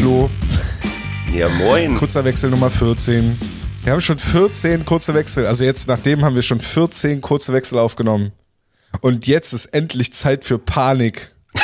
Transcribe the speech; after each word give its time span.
Flo. 0.00 0.30
Ja, 1.30 1.46
moin. 1.58 1.94
Kurzer 1.96 2.24
Wechsel 2.24 2.48
Nummer 2.48 2.70
14. 2.70 3.38
Wir 3.84 3.92
haben 3.92 4.00
schon 4.00 4.18
14 4.18 4.86
kurze 4.86 5.12
Wechsel. 5.12 5.44
Also 5.46 5.62
jetzt 5.64 5.88
nachdem 5.88 6.24
haben 6.24 6.34
wir 6.34 6.40
schon 6.40 6.58
14 6.58 7.20
kurze 7.20 7.52
Wechsel 7.52 7.78
aufgenommen. 7.78 8.32
Und 9.02 9.26
jetzt 9.26 9.52
ist 9.52 9.66
endlich 9.66 10.14
Zeit 10.14 10.44
für 10.44 10.58
Panik. 10.58 11.32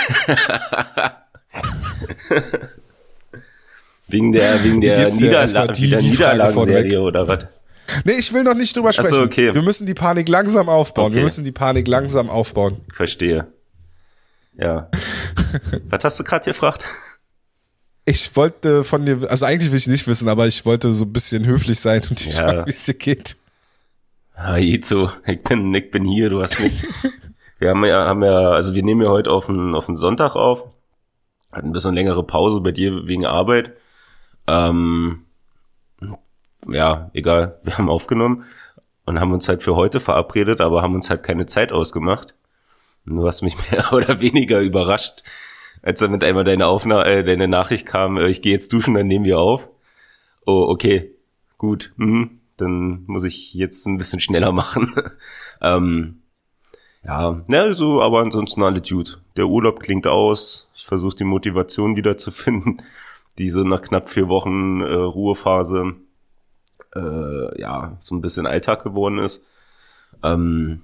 wegen 4.08 4.32
der, 4.32 4.62
wegen 4.64 4.82
der, 4.82 5.06
dir? 5.06 5.14
Niederla 5.14 5.66
die- 5.68 5.88
der 5.90 5.98
die 6.00 6.10
Niederlagenserie 6.10 7.00
oder 7.00 7.26
was? 7.26 7.46
Nee, 8.04 8.12
ich 8.18 8.34
will 8.34 8.42
noch 8.42 8.52
nicht 8.54 8.76
drüber 8.76 8.90
Ach 8.90 8.94
so, 8.94 9.02
sprechen. 9.02 9.24
okay. 9.24 9.54
Wir 9.54 9.62
müssen 9.62 9.86
die 9.86 9.94
Panik 9.94 10.28
langsam 10.28 10.68
aufbauen. 10.68 11.12
Wir 11.12 11.18
Okay. 11.20 11.24
müssen 11.24 11.44
die 11.46 11.52
Panik 11.52 11.88
langsam 11.88 12.28
aufbauen. 12.28 12.82
Verstehe. 12.92 13.46
Ja. 14.58 14.90
was 15.88 16.04
hast 16.04 16.18
du 16.20 16.24
gerade 16.24 16.44
gefragt? 16.44 16.84
Ich 18.08 18.34
wollte 18.36 18.84
von 18.84 19.04
dir, 19.04 19.26
also 19.28 19.46
eigentlich 19.46 19.70
will 19.72 19.78
ich 19.78 19.88
nicht 19.88 20.06
wissen, 20.06 20.28
aber 20.28 20.46
ich 20.46 20.64
wollte 20.64 20.92
so 20.92 21.04
ein 21.04 21.12
bisschen 21.12 21.44
höflich 21.44 21.80
sein 21.80 22.00
und 22.08 22.24
dich 22.24 22.36
Ja. 22.38 22.48
fragen, 22.48 22.66
wie 22.66 22.70
es 22.70 22.84
dir 22.84 22.94
geht. 22.94 23.36
Geht 24.56 24.84
so. 24.84 25.10
Ich 25.26 25.42
bin, 25.42 25.74
ich 25.74 25.90
bin 25.90 26.04
hier, 26.04 26.30
du 26.30 26.40
hast 26.40 26.60
mich. 26.60 26.84
wir 27.58 27.70
haben 27.70 27.84
ja, 27.84 28.06
haben 28.06 28.22
ja, 28.22 28.50
also 28.50 28.74
wir 28.74 28.82
nehmen 28.84 29.02
ja 29.02 29.08
heute 29.08 29.30
auf 29.32 29.46
den, 29.46 29.74
auf 29.74 29.86
den 29.86 29.96
Sonntag 29.96 30.36
auf. 30.36 30.64
Hatten 31.50 31.68
ein 31.68 31.72
bisschen 31.72 31.94
längere 31.94 32.22
Pause 32.22 32.60
bei 32.60 32.70
dir 32.70 33.08
wegen 33.08 33.26
Arbeit. 33.26 33.72
Ähm, 34.46 35.24
ja, 36.68 37.10
egal. 37.12 37.58
Wir 37.64 37.76
haben 37.78 37.88
aufgenommen 37.90 38.44
und 39.04 39.18
haben 39.18 39.32
uns 39.32 39.48
halt 39.48 39.62
für 39.64 39.74
heute 39.74 39.98
verabredet, 40.00 40.60
aber 40.60 40.82
haben 40.82 40.94
uns 40.94 41.10
halt 41.10 41.22
keine 41.24 41.46
Zeit 41.46 41.72
ausgemacht. 41.72 42.34
Und 43.04 43.16
du 43.16 43.26
hast 43.26 43.42
mich 43.42 43.56
mehr 43.72 43.92
oder 43.92 44.20
weniger 44.20 44.60
überrascht, 44.60 45.24
als 45.86 46.00
damit 46.00 46.24
einmal 46.24 46.42
deine 46.42 46.66
Aufnahme, 46.66 47.04
äh, 47.04 47.22
deine 47.22 47.46
Nachricht 47.46 47.86
kam, 47.86 48.16
äh, 48.16 48.26
ich 48.26 48.42
gehe 48.42 48.52
jetzt 48.52 48.72
duschen, 48.72 48.94
dann 48.94 49.06
nehmen 49.06 49.24
wir 49.24 49.38
auf. 49.38 49.70
Oh, 50.44 50.66
okay, 50.68 51.14
gut. 51.58 51.92
Mhm. 51.94 52.40
Dann 52.56 53.04
muss 53.06 53.22
ich 53.22 53.54
jetzt 53.54 53.86
ein 53.86 53.96
bisschen 53.96 54.18
schneller 54.18 54.50
machen. 54.50 54.92
ähm, 55.60 56.22
ja, 57.04 57.40
ne, 57.46 57.74
so, 57.74 58.02
aber 58.02 58.18
ansonsten 58.18 58.64
alle 58.64 58.82
gut. 58.82 59.20
Der 59.36 59.46
Urlaub 59.46 59.78
klingt 59.78 60.08
aus. 60.08 60.68
Ich 60.74 60.84
versuche 60.84 61.18
die 61.18 61.24
Motivation 61.24 61.96
wieder 61.96 62.16
zu 62.16 62.30
finden, 62.32 62.78
die 63.38 63.48
so 63.48 63.62
nach 63.62 63.82
knapp 63.82 64.10
vier 64.10 64.28
Wochen 64.28 64.80
äh, 64.80 64.92
Ruhephase 64.92 65.94
äh, 66.96 67.60
ja 67.60 67.96
so 68.00 68.16
ein 68.16 68.22
bisschen 68.22 68.48
Alltag 68.48 68.82
geworden 68.82 69.18
ist. 69.18 69.46
Ähm, 70.24 70.82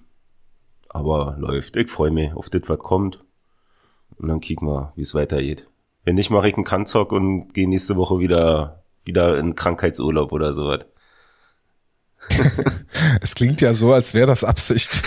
aber 0.89 1.35
läuft. 1.41 1.75
Ich 1.75 1.91
freue 1.91 2.13
mich 2.13 2.33
auf 2.35 2.51
das, 2.51 2.69
was 2.69 2.79
kommt. 2.79 3.25
Und 4.17 4.29
dann 4.29 4.41
kicken 4.41 4.69
wir, 4.69 4.93
wie 4.97 5.03
es 5.03 5.15
weitergeht. 5.15 5.67
Wenn 6.05 6.17
nicht, 6.17 6.31
mache 6.31 6.49
ich 6.49 6.55
einen 6.55 6.65
Kanzock 6.65 7.13
und 7.13 7.55
gehe 7.55 7.69
nächste 7.69 7.97
Woche 7.97 8.19
wieder, 8.19 8.83
wieder 9.05 9.39
in 9.39 9.55
Krankheitsurlaub 9.55 10.33
oder 10.33 10.53
sowas. 10.53 10.85
Es 13.21 13.35
klingt 13.35 13.61
ja 13.61 13.75
so, 13.75 13.93
als 13.93 14.15
wäre 14.15 14.27
das 14.27 14.45
Absicht. 14.45 15.03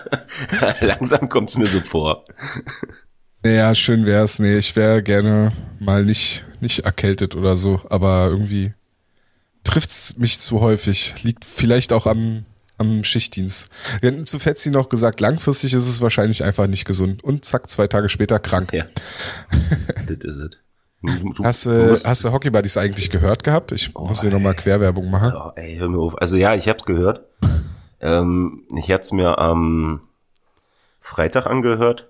Langsam 0.80 1.28
kommt's 1.28 1.58
mir 1.58 1.66
so 1.66 1.80
vor. 1.80 2.24
Ja, 3.44 3.74
schön 3.74 4.06
wär's. 4.06 4.38
Nee, 4.38 4.58
ich 4.58 4.74
wäre 4.76 5.02
gerne 5.02 5.52
mal 5.78 6.04
nicht, 6.04 6.44
nicht 6.60 6.80
erkältet 6.80 7.34
oder 7.34 7.56
so, 7.56 7.80
aber 7.88 8.28
irgendwie 8.30 8.74
trifft's 9.62 10.16
mich 10.16 10.38
zu 10.38 10.60
häufig. 10.60 11.22
Liegt 11.22 11.44
vielleicht 11.44 11.92
auch 11.92 12.06
am, 12.06 12.46
am 12.78 13.04
Schichtdienst. 13.04 13.68
Wir 14.00 14.10
hatten 14.10 14.26
zu 14.26 14.38
Fetzi 14.38 14.70
noch 14.70 14.88
gesagt, 14.88 15.20
langfristig 15.20 15.74
ist 15.74 15.86
es 15.86 16.00
wahrscheinlich 16.00 16.44
einfach 16.44 16.66
nicht 16.66 16.84
gesund. 16.84 17.22
Und 17.22 17.44
zack, 17.44 17.68
zwei 17.68 17.86
Tage 17.88 18.08
später 18.08 18.38
krank. 18.38 18.72
Ja. 18.72 18.84
das 20.08 20.24
is 20.24 20.40
it. 20.40 20.58
Du, 21.02 21.32
du 21.32 21.44
Hast, 21.44 21.66
du 21.66 21.92
hast 21.92 22.24
du 22.24 22.32
Hockey 22.32 22.50
Buddies 22.50 22.76
eigentlich 22.76 23.10
gehört 23.10 23.44
gehabt? 23.44 23.70
Ich 23.72 23.94
muss 23.94 24.22
hier 24.22 24.30
nochmal 24.30 24.54
Querwerbung 24.54 25.10
machen. 25.10 25.32
Oh, 25.34 25.52
ey, 25.54 25.76
hör 25.76 25.88
mir 25.88 25.98
auf. 25.98 26.20
Also 26.20 26.36
ja, 26.36 26.54
ich 26.54 26.68
hab's 26.68 26.84
gehört. 26.84 27.24
Ähm, 28.00 28.64
ich 28.76 28.90
hat's 28.90 29.12
mir 29.12 29.38
am 29.38 30.00
Freitag 31.00 31.46
angehört. 31.46 32.08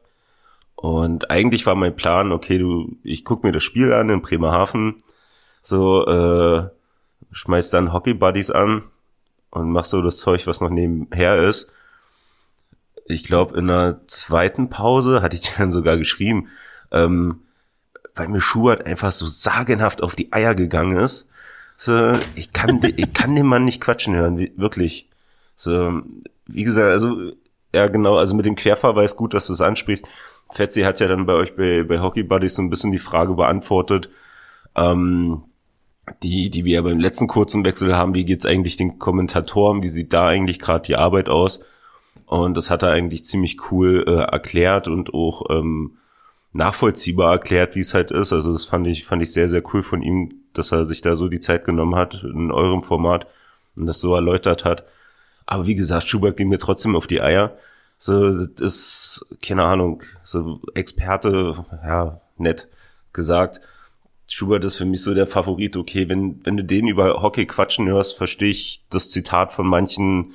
Und 0.74 1.30
eigentlich 1.30 1.66
war 1.66 1.74
mein 1.74 1.96
Plan, 1.96 2.30
okay, 2.30 2.58
du, 2.58 2.96
ich 3.02 3.24
guck 3.24 3.42
mir 3.42 3.52
das 3.52 3.64
Spiel 3.64 3.92
an 3.92 4.10
in 4.10 4.22
Bremerhaven, 4.22 5.02
so, 5.60 6.06
äh, 6.06 6.68
schmeiß 7.32 7.70
dann 7.70 7.92
Hockey 7.92 8.14
Buddies 8.14 8.50
an 8.50 8.84
und 9.50 9.70
mach 9.70 9.84
so 9.84 10.02
das 10.02 10.18
Zeug, 10.18 10.46
was 10.46 10.60
noch 10.60 10.70
nebenher 10.70 11.42
ist. 11.42 11.72
Ich 13.06 13.24
glaube, 13.24 13.58
in 13.58 13.68
der 13.68 14.00
zweiten 14.06 14.68
Pause 14.68 15.22
hatte 15.22 15.36
ich 15.36 15.54
dann 15.58 15.70
sogar 15.70 15.96
geschrieben, 15.96 16.48
ähm, 16.90 17.42
weil 18.14 18.28
mir 18.28 18.40
Schubert 18.40 18.86
einfach 18.86 19.12
so 19.12 19.26
sagenhaft 19.26 20.02
auf 20.02 20.14
die 20.14 20.32
Eier 20.32 20.54
gegangen 20.54 20.98
ist. 20.98 21.28
So, 21.76 22.12
ich 22.34 22.52
kann, 22.52 22.80
ich 22.96 23.12
kann 23.12 23.36
den 23.36 23.46
Mann 23.46 23.64
nicht 23.64 23.80
quatschen 23.80 24.16
hören, 24.16 24.38
wirklich. 24.56 25.08
So, 25.54 26.02
wie 26.46 26.64
gesagt, 26.64 26.88
also, 26.88 27.32
ja 27.72 27.86
genau, 27.86 28.16
also 28.16 28.34
mit 28.34 28.46
dem 28.46 28.56
Querverweis 28.56 29.16
gut, 29.16 29.34
dass 29.34 29.46
du 29.46 29.52
es 29.52 29.60
ansprichst. 29.60 30.08
Fetzi 30.50 30.82
hat 30.82 30.98
ja 30.98 31.08
dann 31.08 31.26
bei 31.26 31.34
euch 31.34 31.54
bei, 31.54 31.84
bei 31.84 32.00
Hockey 32.00 32.22
Buddies 32.22 32.54
so 32.56 32.62
ein 32.62 32.70
bisschen 32.70 32.90
die 32.90 32.98
Frage 32.98 33.34
beantwortet, 33.34 34.08
ähm, 34.74 35.44
die, 36.22 36.50
die 36.50 36.64
wir 36.64 36.74
ja 36.74 36.82
beim 36.82 36.98
letzten 36.98 37.26
kurzen 37.26 37.64
Wechsel 37.64 37.96
haben, 37.96 38.14
wie 38.14 38.24
geht's 38.24 38.46
eigentlich 38.46 38.76
den 38.76 38.98
Kommentatoren, 38.98 39.82
wie 39.82 39.88
sieht 39.88 40.12
da 40.12 40.26
eigentlich 40.26 40.58
gerade 40.58 40.86
die 40.86 40.96
Arbeit 40.96 41.28
aus? 41.28 41.60
Und 42.26 42.56
das 42.56 42.70
hat 42.70 42.82
er 42.82 42.90
eigentlich 42.90 43.24
ziemlich 43.24 43.70
cool 43.70 44.04
äh, 44.06 44.30
erklärt 44.30 44.88
und 44.88 45.14
auch 45.14 45.42
ähm, 45.50 45.96
nachvollziehbar 46.52 47.32
erklärt, 47.32 47.74
wie 47.74 47.80
es 47.80 47.94
halt 47.94 48.10
ist. 48.10 48.32
Also 48.32 48.52
das 48.52 48.64
fand 48.64 48.86
ich, 48.86 49.04
fand 49.04 49.22
ich 49.22 49.32
sehr, 49.32 49.48
sehr 49.48 49.62
cool 49.72 49.82
von 49.82 50.02
ihm, 50.02 50.34
dass 50.52 50.72
er 50.72 50.84
sich 50.84 51.00
da 51.00 51.14
so 51.14 51.28
die 51.28 51.40
Zeit 51.40 51.64
genommen 51.64 51.94
hat 51.94 52.22
in 52.22 52.50
eurem 52.50 52.82
Format 52.82 53.26
und 53.76 53.86
das 53.86 54.00
so 54.00 54.14
erläutert 54.14 54.64
hat. 54.64 54.84
Aber 55.46 55.66
wie 55.66 55.74
gesagt, 55.74 56.08
Schubert 56.08 56.36
ging 56.36 56.48
mir 56.48 56.58
trotzdem 56.58 56.96
auf 56.96 57.06
die 57.06 57.22
Eier. 57.22 57.56
So, 57.96 58.46
das 58.46 58.60
ist, 58.60 59.26
keine 59.42 59.64
Ahnung, 59.64 60.02
so 60.22 60.60
Experte, 60.74 61.54
ja, 61.82 62.20
nett 62.36 62.68
gesagt. 63.12 63.60
Schubert 64.30 64.64
ist 64.64 64.76
für 64.76 64.84
mich 64.84 65.02
so 65.02 65.14
der 65.14 65.26
Favorit. 65.26 65.76
Okay, 65.76 66.08
wenn, 66.08 66.40
wenn 66.44 66.56
du 66.56 66.64
den 66.64 66.86
über 66.86 67.22
Hockey 67.22 67.46
quatschen 67.46 67.88
hörst, 67.88 68.16
verstehe 68.16 68.50
ich 68.50 68.84
das 68.90 69.10
Zitat 69.10 69.52
von 69.52 69.66
manchen, 69.66 70.34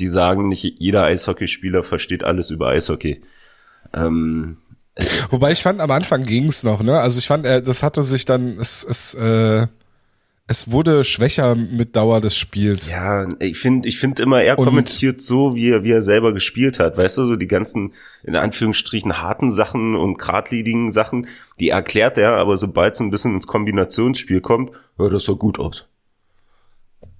die 0.00 0.08
sagen, 0.08 0.48
nicht 0.48 0.64
jeder 0.78 1.04
Eishockeyspieler 1.04 1.82
versteht 1.82 2.24
alles 2.24 2.50
über 2.50 2.68
Eishockey. 2.68 3.22
Ähm, 3.92 4.56
Wobei 5.30 5.52
ich 5.52 5.62
fand, 5.62 5.80
am 5.80 5.90
Anfang 5.90 6.24
ging's 6.24 6.62
noch, 6.62 6.82
ne? 6.82 6.98
Also 7.00 7.18
ich 7.18 7.26
fand, 7.26 7.44
das 7.44 7.82
hatte 7.82 8.02
sich 8.02 8.24
dann, 8.24 8.58
es, 8.58 8.84
es, 8.88 9.14
äh, 9.14 9.66
es 10.46 10.70
wurde 10.70 11.04
schwächer 11.04 11.54
mit 11.54 11.96
Dauer 11.96 12.20
des 12.20 12.36
Spiels. 12.36 12.90
Ja, 12.90 13.26
ich 13.38 13.58
finde, 13.58 13.88
ich 13.88 13.98
finde 13.98 14.22
immer, 14.22 14.42
er 14.42 14.58
Und- 14.58 14.66
kommentiert 14.66 15.20
so, 15.22 15.54
wie 15.54 15.70
er, 15.70 15.84
wie 15.84 15.90
er 15.92 16.02
selber 16.02 16.34
gespielt 16.34 16.78
hat. 16.78 16.96
Weißt 16.98 17.16
du, 17.18 17.24
so 17.24 17.36
die 17.36 17.46
ganzen, 17.46 17.94
in 18.24 18.36
Anführungsstrichen, 18.36 19.22
harten 19.22 19.50
Sachen 19.50 19.94
und 19.94 20.18
geradlinigen 20.18 20.92
Sachen, 20.92 21.28
die 21.60 21.70
erklärt 21.70 22.18
er, 22.18 22.32
aber 22.34 22.56
sobald 22.58 22.94
es 22.94 23.00
ein 23.00 23.10
bisschen 23.10 23.34
ins 23.34 23.46
Kombinationsspiel 23.46 24.40
kommt, 24.42 24.72
hört 24.98 25.14
das 25.14 25.24
so 25.24 25.36
gut 25.36 25.58
aus. 25.58 25.86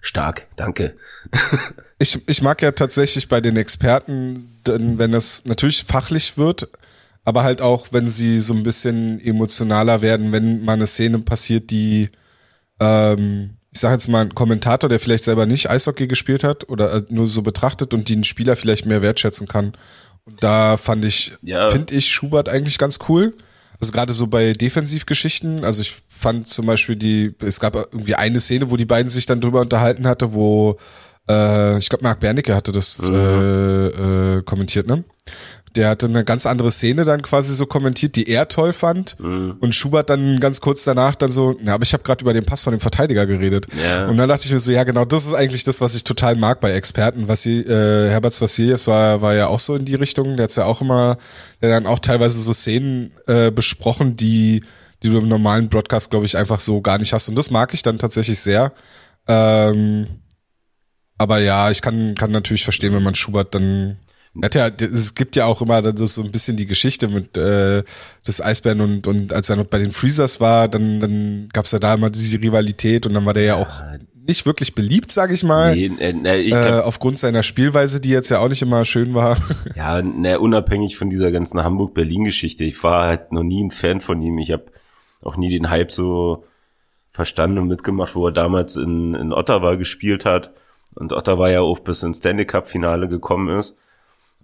Stark, 0.00 0.48
danke. 0.56 0.96
Ich, 2.00 2.18
ich 2.28 2.42
mag 2.42 2.60
ja 2.60 2.72
tatsächlich 2.72 3.28
bei 3.28 3.40
den 3.40 3.56
Experten, 3.56 4.48
denn 4.66 4.98
wenn 4.98 5.14
es 5.14 5.44
natürlich 5.44 5.84
fachlich 5.84 6.36
wird, 6.36 6.68
aber 7.24 7.44
halt 7.44 7.62
auch, 7.62 7.86
wenn 7.92 8.08
sie 8.08 8.40
so 8.40 8.52
ein 8.52 8.64
bisschen 8.64 9.20
emotionaler 9.24 10.02
werden, 10.02 10.32
wenn 10.32 10.64
mal 10.64 10.72
eine 10.72 10.88
Szene 10.88 11.20
passiert, 11.20 11.70
die, 11.70 12.08
ähm, 12.80 13.56
ich 13.72 13.80
sage 13.80 13.94
jetzt 13.94 14.08
mal, 14.08 14.20
ein 14.22 14.34
Kommentator, 14.34 14.88
der 14.88 15.00
vielleicht 15.00 15.25
selber 15.25 15.46
nicht 15.46 15.69
Eishockey 15.69 16.06
gespielt 16.06 16.44
hat 16.44 16.69
oder 16.69 16.94
äh, 16.94 17.02
nur 17.08 17.26
so 17.26 17.43
betrachtet 17.43 17.93
und 17.93 18.08
einen 18.10 18.25
Spieler 18.25 18.54
vielleicht 18.56 18.87
mehr 18.87 19.02
wertschätzen 19.02 19.49
kann. 19.49 19.72
Und 20.25 20.43
da 20.43 20.76
fand 20.76 21.04
ich, 21.04 21.32
Ja. 21.43 21.69
finde 21.70 21.94
ich 21.94 22.08
Schubert 22.08 22.49
eigentlich 22.49 22.78
ganz 22.78 22.99
cool. 23.08 23.34
Also 23.81 23.93
gerade 23.93 24.12
so 24.12 24.28
bei 24.28 24.52
Defensivgeschichten, 24.52 25.64
also 25.64 25.82
ich 25.82 25.93
fand 26.08 26.46
zum 26.46 26.66
Beispiel 26.66 26.96
die, 26.96 27.34
es 27.44 27.58
gab 27.58 27.75
irgendwie 27.75 28.14
eine 28.14 28.38
Szene, 28.40 28.70
wo 28.70 28.76
die 28.76 28.84
beiden 28.87 29.10
sich 29.10 29.26
dann 29.26 29.40
drüber 29.40 29.60
unterhalten 29.60 30.06
hatte, 30.06 30.32
wo 30.32 30.78
äh, 31.28 31.78
ich 31.78 31.88
glaube 31.88 32.04
Marc 32.04 32.20
Bernicke 32.20 32.54
hatte 32.54 32.70
das 32.70 33.08
äh, 33.08 33.12
äh, 33.12 34.43
kommentiert, 34.43 34.87
ne? 34.87 35.02
Der 35.76 35.88
hatte 35.88 36.06
eine 36.06 36.25
ganz 36.25 36.47
andere 36.47 36.71
Szene 36.71 37.05
dann 37.05 37.23
quasi 37.23 37.53
so 37.53 37.67
kommentiert, 37.67 38.15
die 38.15 38.29
er 38.29 38.47
toll 38.47 38.73
fand. 38.73 39.17
Und 39.61 39.75
Schubert 39.75 40.09
dann 40.09 40.38
ganz 40.38 40.61
kurz 40.61 40.85
danach 40.85 41.17
dann 41.17 41.31
so, 41.31 41.59
ja, 41.65 41.75
aber 41.75 41.82
ich 41.82 41.93
habe 41.93 42.05
gerade 42.05 42.23
über 42.23 42.32
den 42.32 42.44
Pass 42.44 42.62
von 42.62 42.73
dem 42.73 42.81
Verteidiger 42.81 43.26
geredet. 43.26 43.67
Ja. 43.85 44.06
Und 44.06 44.17
dann 44.17 44.29
dachte 44.29 44.44
ich 44.44 44.53
mir 44.53 44.61
so, 44.61 44.71
ja 44.71 44.85
genau, 44.85 45.05
das 45.05 45.26
ist 45.26 45.35
eigentlich 45.35 45.65
das, 45.65 45.81
was 45.81 45.97
ich 45.97 46.05
total 46.05 46.37
mag 46.37 46.61
bei 46.61 46.73
Experten. 46.73 47.26
Was 47.26 47.43
sie, 47.43 47.61
äh, 47.61 48.09
Herbert 48.09 48.41
Vasiljev 48.41 48.87
war, 48.87 49.21
war 49.21 49.35
ja 49.35 49.49
auch 49.49 49.61
so 49.61 49.75
in 49.75 49.85
die 49.85 49.97
Richtung. 49.97 50.37
Der 50.37 50.44
hat's 50.44 50.56
ja 50.56 50.65
auch 50.65 50.81
immer, 50.81 51.19
der 51.61 51.71
dann 51.71 51.87
auch 51.87 51.99
teilweise 51.99 52.41
so 52.41 52.53
Szenen 52.53 53.11
äh, 53.26 53.50
besprochen, 53.50 54.17
die, 54.17 54.62
die 55.03 55.11
du 55.11 55.19
im 55.19 55.29
normalen 55.29 55.69
Broadcast, 55.69 56.11
glaube 56.11 56.26
ich, 56.26 56.37
einfach 56.37 56.61
so 56.61 56.81
gar 56.82 56.99
nicht 56.99 57.12
hast. 57.12 57.29
Und 57.29 57.37
das 57.37 57.50
mag 57.50 57.75
ich 57.75 57.82
dann 57.82 57.99
tatsächlich 57.99 58.38
sehr. 58.38 58.73
Ähm, 59.26 60.06
aber 61.19 61.38
ja, 61.38 61.71
ich 61.71 61.82
kann, 61.82 62.15
kann 62.15 62.31
natürlich 62.31 62.65
verstehen, 62.65 62.94
wenn 62.94 63.03
man 63.03 63.15
Schubert 63.15 63.55
dann 63.55 63.99
Hat 64.42 64.54
ja, 64.56 64.69
es 64.69 65.14
gibt 65.14 65.36
ja 65.36 65.46
auch 65.46 65.62
immer 65.62 65.81
das 65.81 66.14
so 66.14 66.22
ein 66.22 66.32
bisschen 66.32 66.56
die 66.56 66.66
Geschichte 66.66 67.08
mit 67.08 67.36
äh, 67.36 67.84
des 68.26 68.40
Eisbären 68.40 68.81
und, 68.81 69.06
und 69.06 69.32
als 69.32 69.48
er 69.48 69.56
noch 69.56 69.66
bei 69.66 69.78
den 69.78 69.92
Freezers 69.92 70.40
war, 70.40 70.66
dann, 70.66 71.00
dann 71.00 71.48
gab 71.52 71.66
es 71.66 71.70
ja 71.70 71.78
da 71.78 71.94
immer 71.94 72.10
diese 72.10 72.40
Rivalität 72.40 73.06
und 73.06 73.14
dann 73.14 73.25
war 73.25 73.34
der 73.34 73.44
ja 73.44 73.54
auch 73.56 73.82
nicht 74.26 74.46
wirklich 74.46 74.75
beliebt, 74.75 75.12
sag 75.12 75.32
ich 75.32 75.44
mal. 75.44 75.75
Nee, 75.75 75.90
äh, 76.00 76.12
ne, 76.12 76.38
ich 76.38 76.52
äh, 76.52 76.81
aufgrund 76.81 77.19
seiner 77.19 77.42
Spielweise, 77.42 78.00
die 78.00 78.08
jetzt 78.08 78.31
ja 78.31 78.40
auch 78.40 78.48
nicht 78.48 78.62
immer 78.62 78.84
schön 78.84 79.14
war. 79.14 79.36
Ja, 79.76 80.00
ne, 80.02 80.38
unabhängig 80.38 80.96
von 80.96 81.10
dieser 81.10 81.30
ganzen 81.30 81.62
Hamburg-Berlin-Geschichte. 81.62 82.64
Ich 82.64 82.82
war 82.82 83.06
halt 83.06 83.32
noch 83.32 83.42
nie 83.42 83.62
ein 83.62 83.70
Fan 83.70 84.00
von 84.00 84.22
ihm. 84.22 84.38
Ich 84.38 84.50
habe 84.50 84.64
auch 85.22 85.37
nie 85.37 85.50
den 85.50 85.69
Hype 85.69 85.90
so 85.90 86.44
verstanden 87.10 87.58
und 87.58 87.69
mitgemacht, 87.69 88.14
wo 88.14 88.26
er 88.26 88.32
damals 88.32 88.76
in, 88.76 89.14
in 89.14 89.32
Ottawa 89.32 89.75
gespielt 89.75 90.25
hat. 90.25 90.50
Und 90.94 91.12
Ottawa 91.12 91.50
ja 91.50 91.60
auch 91.60 91.80
bis 91.80 92.02
ins 92.02 92.19
Stanley 92.19 92.46
Cup-Finale 92.46 93.08
gekommen 93.08 93.56
ist. 93.56 93.78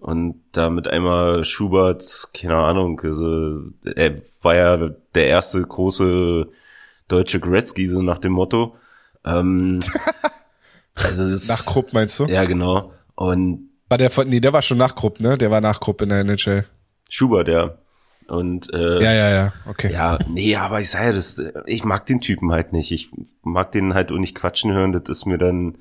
Und 0.01 0.43
da 0.53 0.71
mit 0.71 0.89
einmal 0.89 1.45
Schubert, 1.45 2.31
keine 2.33 2.57
Ahnung, 2.57 3.01
also 3.01 3.61
er 3.95 4.17
war 4.41 4.55
ja 4.55 4.91
der 5.15 5.27
erste 5.27 5.63
große 5.63 6.49
deutsche 7.09 7.41
Gretzky, 7.41 7.87
so 7.87 8.01
nach 8.01 8.19
dem 8.19 8.33
Motto. 8.33 8.77
Ähm, 9.25 9.79
also 10.95 11.31
das, 11.31 11.49
nach 11.49 11.67
Krupp 11.67 11.93
meinst 11.93 12.19
du? 12.19 12.25
Ja, 12.25 12.45
genau. 12.47 12.93
Und 13.15 13.69
war 13.91 13.99
der 13.99 14.11
von, 14.11 14.29
nee, 14.29 14.41
der 14.41 14.53
war 14.53 14.63
schon 14.63 14.79
nach 14.79 14.95
Krupp, 14.95 15.21
ne? 15.21 15.37
Der 15.37 15.51
war 15.51 15.61
nach 15.61 15.81
Krupp 15.81 16.01
in 16.01 16.09
der 16.09 16.21
NHL. 16.21 16.65
Schubert, 17.11 17.49
ja. 17.49 17.77
Und 18.29 18.73
äh, 18.73 19.03
ja, 19.03 19.13
ja, 19.13 19.31
ja, 19.31 19.53
okay. 19.67 19.93
Ja, 19.93 20.19
nee, 20.29 20.55
aber 20.55 20.81
ich 20.81 20.89
sage 20.89 21.07
ja, 21.07 21.13
das, 21.13 21.43
ich 21.67 21.85
mag 21.85 22.07
den 22.07 22.21
Typen 22.21 22.53
halt 22.53 22.73
nicht. 22.73 22.93
Ich 22.93 23.11
mag 23.43 23.73
den 23.73 23.93
halt 23.93 24.13
auch 24.13 24.19
nicht 24.19 24.37
quatschen 24.37 24.73
hören. 24.73 24.93
Das 24.93 25.03
ist 25.09 25.27
mir 25.27 25.37
dann 25.37 25.79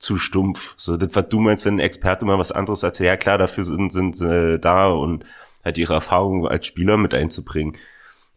zu 0.00 0.16
stumpf. 0.16 0.74
So, 0.76 0.96
das, 0.96 1.14
was 1.14 1.28
du 1.28 1.38
meinst, 1.38 1.64
wenn 1.64 1.76
ein 1.76 1.80
Experte 1.80 2.24
mal 2.24 2.38
was 2.38 2.50
anderes 2.50 2.82
erzählt, 2.82 3.06
ja 3.06 3.16
klar, 3.16 3.38
dafür 3.38 3.62
sind, 3.62 3.92
sind 3.92 4.16
sie 4.16 4.58
da 4.58 4.88
und 4.88 5.24
halt 5.62 5.78
ihre 5.78 5.94
Erfahrungen 5.94 6.46
als 6.48 6.66
Spieler 6.66 6.96
mit 6.96 7.14
einzubringen. 7.14 7.76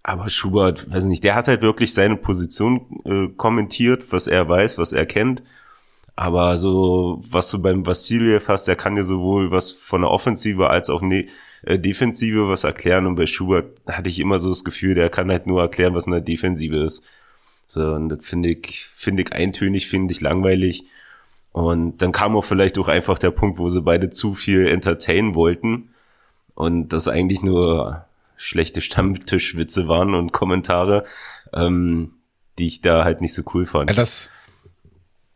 Aber 0.04 0.30
Schubert, 0.30 0.92
weiß 0.92 1.06
nicht, 1.06 1.24
der 1.24 1.36
hat 1.36 1.48
halt 1.48 1.62
wirklich 1.62 1.94
seine 1.94 2.18
Position 2.18 2.86
äh, 3.06 3.34
kommentiert, 3.38 4.12
was 4.12 4.28
er 4.28 4.48
weiß, 4.48 4.78
was 4.78 4.92
er 4.92 5.06
kennt. 5.06 5.42
Aber 6.18 6.58
so, 6.58 7.24
was 7.32 7.50
du 7.50 7.62
beim 7.62 7.86
Vassiljev 7.86 8.50
hast, 8.50 8.68
der 8.68 8.76
kann 8.76 8.96
dir 8.96 9.04
sowohl 9.04 9.50
was 9.50 9.72
von 9.72 10.02
der 10.02 10.12
Offensive 10.12 10.70
als 10.70 10.90
auch 10.90 11.02
ne, 11.02 11.28
äh, 11.64 11.80
Defensive 11.80 12.50
was 12.50 12.66
erklären. 12.66 13.08
Und 13.08 13.16
bei 13.16 13.26
Schubert 13.26 13.80
hatte 13.88 14.10
ich 14.10 14.20
immer 14.20 14.38
so 14.38 14.50
das 14.50 14.66
Gefühl, 14.66 14.96
der 14.96 15.10
kann 15.10 15.32
halt 15.32 15.48
nur 15.48 15.62
erklären, 15.62 15.96
was 15.96 16.06
in 16.08 16.12
der 16.12 16.22
Defensive 16.22 16.76
ist. 16.84 17.06
So, 17.66 17.94
und 17.94 18.10
das 18.10 18.26
finde 18.26 18.50
ich, 18.50 18.86
finde 18.86 19.24
ich 19.24 19.32
eintönig, 19.32 19.88
finde 19.88 20.12
ich 20.12 20.20
langweilig. 20.20 20.84
Und 21.54 22.02
dann 22.02 22.12
kam 22.12 22.36
auch 22.36 22.44
vielleicht 22.44 22.78
auch 22.80 22.88
einfach 22.88 23.20
der 23.20 23.32
Punkt, 23.32 23.60
wo 23.60 23.70
sie 23.70 23.82
beide 23.82 24.10
zu 24.10 24.34
viel 24.34 24.68
entertainen 24.68 25.36
wollten 25.36 25.90
und 26.56 26.90
das 26.90 27.08
eigentlich 27.08 27.44
nur 27.44 28.06
schlechte 28.36 28.82
Stammtischwitze 28.82 29.88
waren 29.88 30.16
und 30.16 30.34
Kommentare, 30.34 31.06
ähm, 31.54 32.14
die 32.58 32.68
ich 32.68 32.82
da 32.82 33.04
halt 33.04 33.22
nicht 33.22 33.36
so 33.36 33.44
cool 33.54 33.68
fand. 33.68 33.92
Ja, 33.92 33.96
das, 33.96 34.32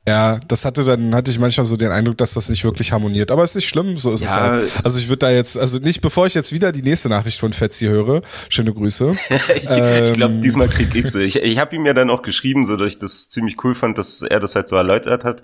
ja, 0.08 0.40
das 0.48 0.66
hatte 0.66 0.84
dann, 0.86 1.14
hatte 1.14 1.30
ich 1.30 1.38
manchmal 1.38 1.66
so 1.66 1.78
den 1.78 1.92
Eindruck, 1.92 2.18
dass 2.18 2.34
das 2.34 2.50
nicht 2.50 2.64
wirklich 2.64 2.92
harmoniert. 2.94 3.30
Aber 3.30 3.44
ist 3.44 3.56
nicht 3.56 3.68
schlimm, 3.68 3.98
so 3.98 4.12
ist 4.12 4.24
ja, 4.24 4.28
es 4.28 4.36
halt. 4.36 4.86
Also 4.86 4.98
ich 4.98 5.10
würde 5.10 5.20
da 5.20 5.32
jetzt, 5.32 5.56
also 5.58 5.78
nicht, 5.78 6.02
bevor 6.02 6.26
ich 6.26 6.34
jetzt 6.34 6.52
wieder 6.52 6.72
die 6.72 6.82
nächste 6.82 7.10
Nachricht 7.10 7.40
von 7.40 7.54
Fetzi 7.54 7.86
höre, 7.86 8.22
schöne 8.50 8.74
Grüße. 8.74 9.16
ich 9.56 9.70
ähm, 9.70 10.06
ich 10.06 10.14
glaube, 10.14 10.36
diesmal 10.36 10.68
krieg 10.68 10.96
ich 10.96 11.12
sie. 11.12 11.24
Ich, 11.24 11.36
ich 11.36 11.60
habe 11.60 11.76
ihm 11.76 11.86
ja 11.86 11.94
dann 11.94 12.10
auch 12.10 12.24
geschrieben, 12.24 12.66
so 12.66 12.76
dass 12.76 12.94
ich 12.94 13.00
das 13.00 13.30
ziemlich 13.30 13.64
cool 13.64 13.76
fand, 13.76 13.98
dass 13.98 14.22
er 14.24 14.40
das 14.40 14.56
halt 14.56 14.68
so 14.68 14.78
erläutert 14.78 15.24
hat. 15.24 15.44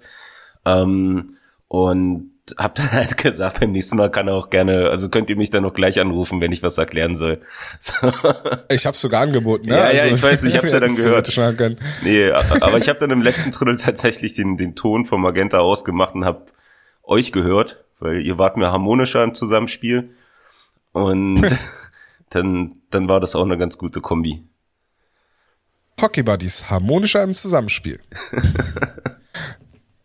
Ähm, 0.66 1.38
und 1.68 2.34
hab 2.58 2.76
dann 2.76 2.92
halt 2.92 3.18
gesagt, 3.18 3.60
beim 3.60 3.72
nächsten 3.72 3.98
Mal 3.98 4.12
kann 4.12 4.28
er 4.28 4.36
auch 4.36 4.50
gerne, 4.50 4.90
also 4.90 5.10
könnt 5.10 5.30
ihr 5.30 5.36
mich 5.36 5.50
dann 5.50 5.66
auch 5.66 5.74
gleich 5.74 6.00
anrufen, 6.00 6.42
wenn 6.42 6.52
ich 6.52 6.64
was 6.64 6.78
erklären 6.78 7.16
soll. 7.16 7.42
So. 7.80 7.94
Ich 8.70 8.86
hab's 8.86 9.02
sogar 9.02 9.22
angeboten, 9.22 9.68
ne? 9.70 9.76
Ja, 9.76 9.84
also, 9.86 10.08
ja, 10.08 10.14
ich 10.14 10.24
weiß, 10.24 10.44
ich 10.44 10.58
hab's 10.58 10.72
ja 10.72 10.80
dann 10.80 10.96
gehört. 10.96 11.28
Nee, 12.04 12.32
aber 12.32 12.78
ich 12.78 12.90
habe 12.90 13.00
dann 13.00 13.12
im 13.12 13.22
letzten 13.22 13.52
Drittel 13.52 13.78
tatsächlich 13.78 14.34
den, 14.34 14.58
den 14.58 14.76
Ton 14.76 15.06
vom 15.06 15.22
Magenta 15.22 15.60
ausgemacht 15.60 16.16
und 16.16 16.26
hab 16.26 16.52
euch 17.04 17.32
gehört, 17.32 17.84
weil 18.00 18.22
ihr 18.22 18.38
wart 18.38 18.58
mir 18.58 18.72
harmonischer 18.72 19.24
im 19.24 19.34
Zusammenspiel. 19.34 20.12
Und 20.92 21.44
dann, 22.30 22.76
dann 22.90 23.08
war 23.10 23.20
das 23.20 23.36
auch 23.36 23.46
eine 23.46 23.58
ganz 23.58 23.78
gute 23.78 24.02
Kombi. 24.02 24.44
Hockey 26.02 26.24
Buddies, 26.24 26.70
harmonischer 26.70 27.24
im 27.24 27.34
Zusammenspiel. 27.34 28.00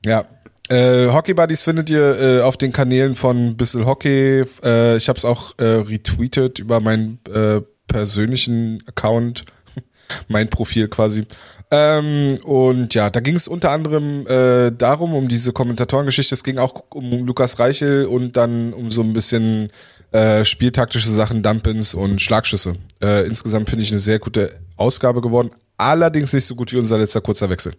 Ja. 0.05 0.25
Äh, 0.69 1.09
Hockey 1.11 1.33
Buddies 1.33 1.63
findet 1.63 1.89
ihr 1.89 2.21
äh, 2.21 2.43
auf 2.43 2.59
den 2.59 2.73
Kanälen 2.73 3.15
von 3.15 3.57
Bissel 3.57 3.87
Hockey. 3.87 4.45
Äh, 4.63 4.97
ich 4.97 5.09
habe 5.09 5.17
es 5.17 5.25
auch 5.25 5.55
äh, 5.59 5.65
retweetet 5.65 6.59
über 6.59 6.81
meinen 6.81 7.19
äh, 7.33 7.63
persönlichen 7.87 8.83
Account, 8.87 9.45
mein 10.29 10.49
Profil 10.51 10.89
quasi. 10.89 11.25
Ähm, 11.71 12.39
und 12.45 12.95
ja, 12.95 13.09
da 13.09 13.21
ging 13.21 13.35
es 13.35 13.49
unter 13.49 13.71
anderem 13.71 14.27
äh, 14.27 14.71
darum, 14.71 15.15
um 15.15 15.29
diese 15.29 15.53
Kommentatorengeschichte. 15.53 16.35
Es 16.35 16.45
ging 16.45 16.59
auch 16.59 16.85
um 16.91 17.27
Lukas 17.27 17.59
Reichel 17.59 18.05
und 18.05 18.37
dann 18.37 18.75
um 18.75 18.91
so 18.91 19.03
ein 19.03 19.15
bisschen 19.15 19.71
äh, 20.13 20.45
spieltaktische 20.45 21.11
Sachen, 21.11 21.43
Dumpins 21.43 21.95
und 21.95 22.21
Schlagschüsse. 22.21 22.77
Äh, 23.03 23.27
insgesamt 23.27 23.71
finde 23.71 23.85
ich 23.85 23.91
eine 23.91 24.01
sehr 24.01 24.19
gute 24.19 24.51
Ausgabe 24.77 25.23
geworden. 25.23 25.51
Allerdings 25.79 26.33
nicht 26.33 26.47
so 26.47 26.55
gut 26.55 26.73
wie 26.73 26.79
unser 26.79 26.99
letzter 26.99 27.21
kurzer 27.23 27.49
Wechsel 27.49 27.73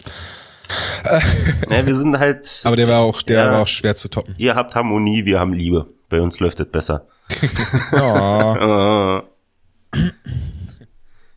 ja, 1.70 1.86
wir 1.86 1.96
sind 1.96 2.20
halt. 2.20 2.62
Aber 2.64 2.76
der 2.76 2.88
war 2.88 3.00
auch, 3.00 3.22
der 3.22 3.46
ja, 3.46 3.52
war 3.52 3.62
auch 3.62 3.68
schwer 3.68 3.96
zu 3.96 4.10
toppen. 4.10 4.36
Ihr 4.38 4.56
habt 4.56 4.76
Harmonie, 4.76 5.26
wir 5.26 5.40
haben 5.40 5.54
Liebe. 5.54 5.88
Bei 6.10 6.22
uns 6.22 6.40
läuft 6.40 6.60
es 6.60 6.68
besser. 6.68 7.08
oh. 7.94 9.22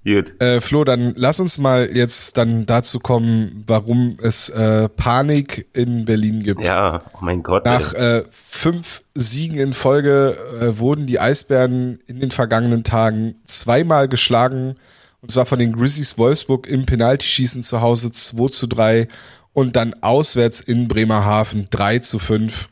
Gut. 0.05 0.35
Äh, 0.41 0.61
Flo, 0.61 0.83
dann 0.83 1.13
lass 1.17 1.39
uns 1.39 1.59
mal 1.59 1.89
jetzt 1.95 2.37
dann 2.37 2.67
dazu 2.67 2.99
kommen, 2.99 3.63
warum 3.69 4.17
es 4.21 4.49
äh, 4.49 4.89
Panik 4.89 5.69
in 5.75 6.07
Berlin 6.07 6.43
gibt. 6.43 6.61
Ja, 6.61 7.03
oh 7.15 7.19
mein 7.21 7.45
Gott. 7.45 7.65
Nach 7.67 7.95
äh, 7.95 8.25
fünf 8.31 9.01
Siegen 9.15 9.61
in 9.61 9.73
Folge 9.73 10.37
äh, 10.61 10.79
wurden 10.79 11.07
die 11.07 11.21
Eisbären 11.21 12.01
in 12.07 12.19
den 12.19 12.33
vergangenen 12.33 12.83
Tagen 12.83 13.37
zweimal 13.45 14.09
geschlagen 14.09 14.75
und 15.23 15.31
zwar 15.31 15.47
von 15.47 15.59
den 15.59 15.73
Grizzlies 15.73 16.19
Wolfsburg 16.19 16.67
im 16.67 16.85
Penaltyschießen 16.85 17.63
zu 17.63 17.81
Hause 17.81 18.11
2 18.11 18.49
zu 18.49 18.67
3 18.67 19.09
und 19.53 19.77
dann 19.77 19.95
auswärts 20.03 20.61
in 20.61 20.89
Bremerhaven 20.89 21.69
3 21.71 22.01
zu 22.01 22.19
5. 22.19 22.69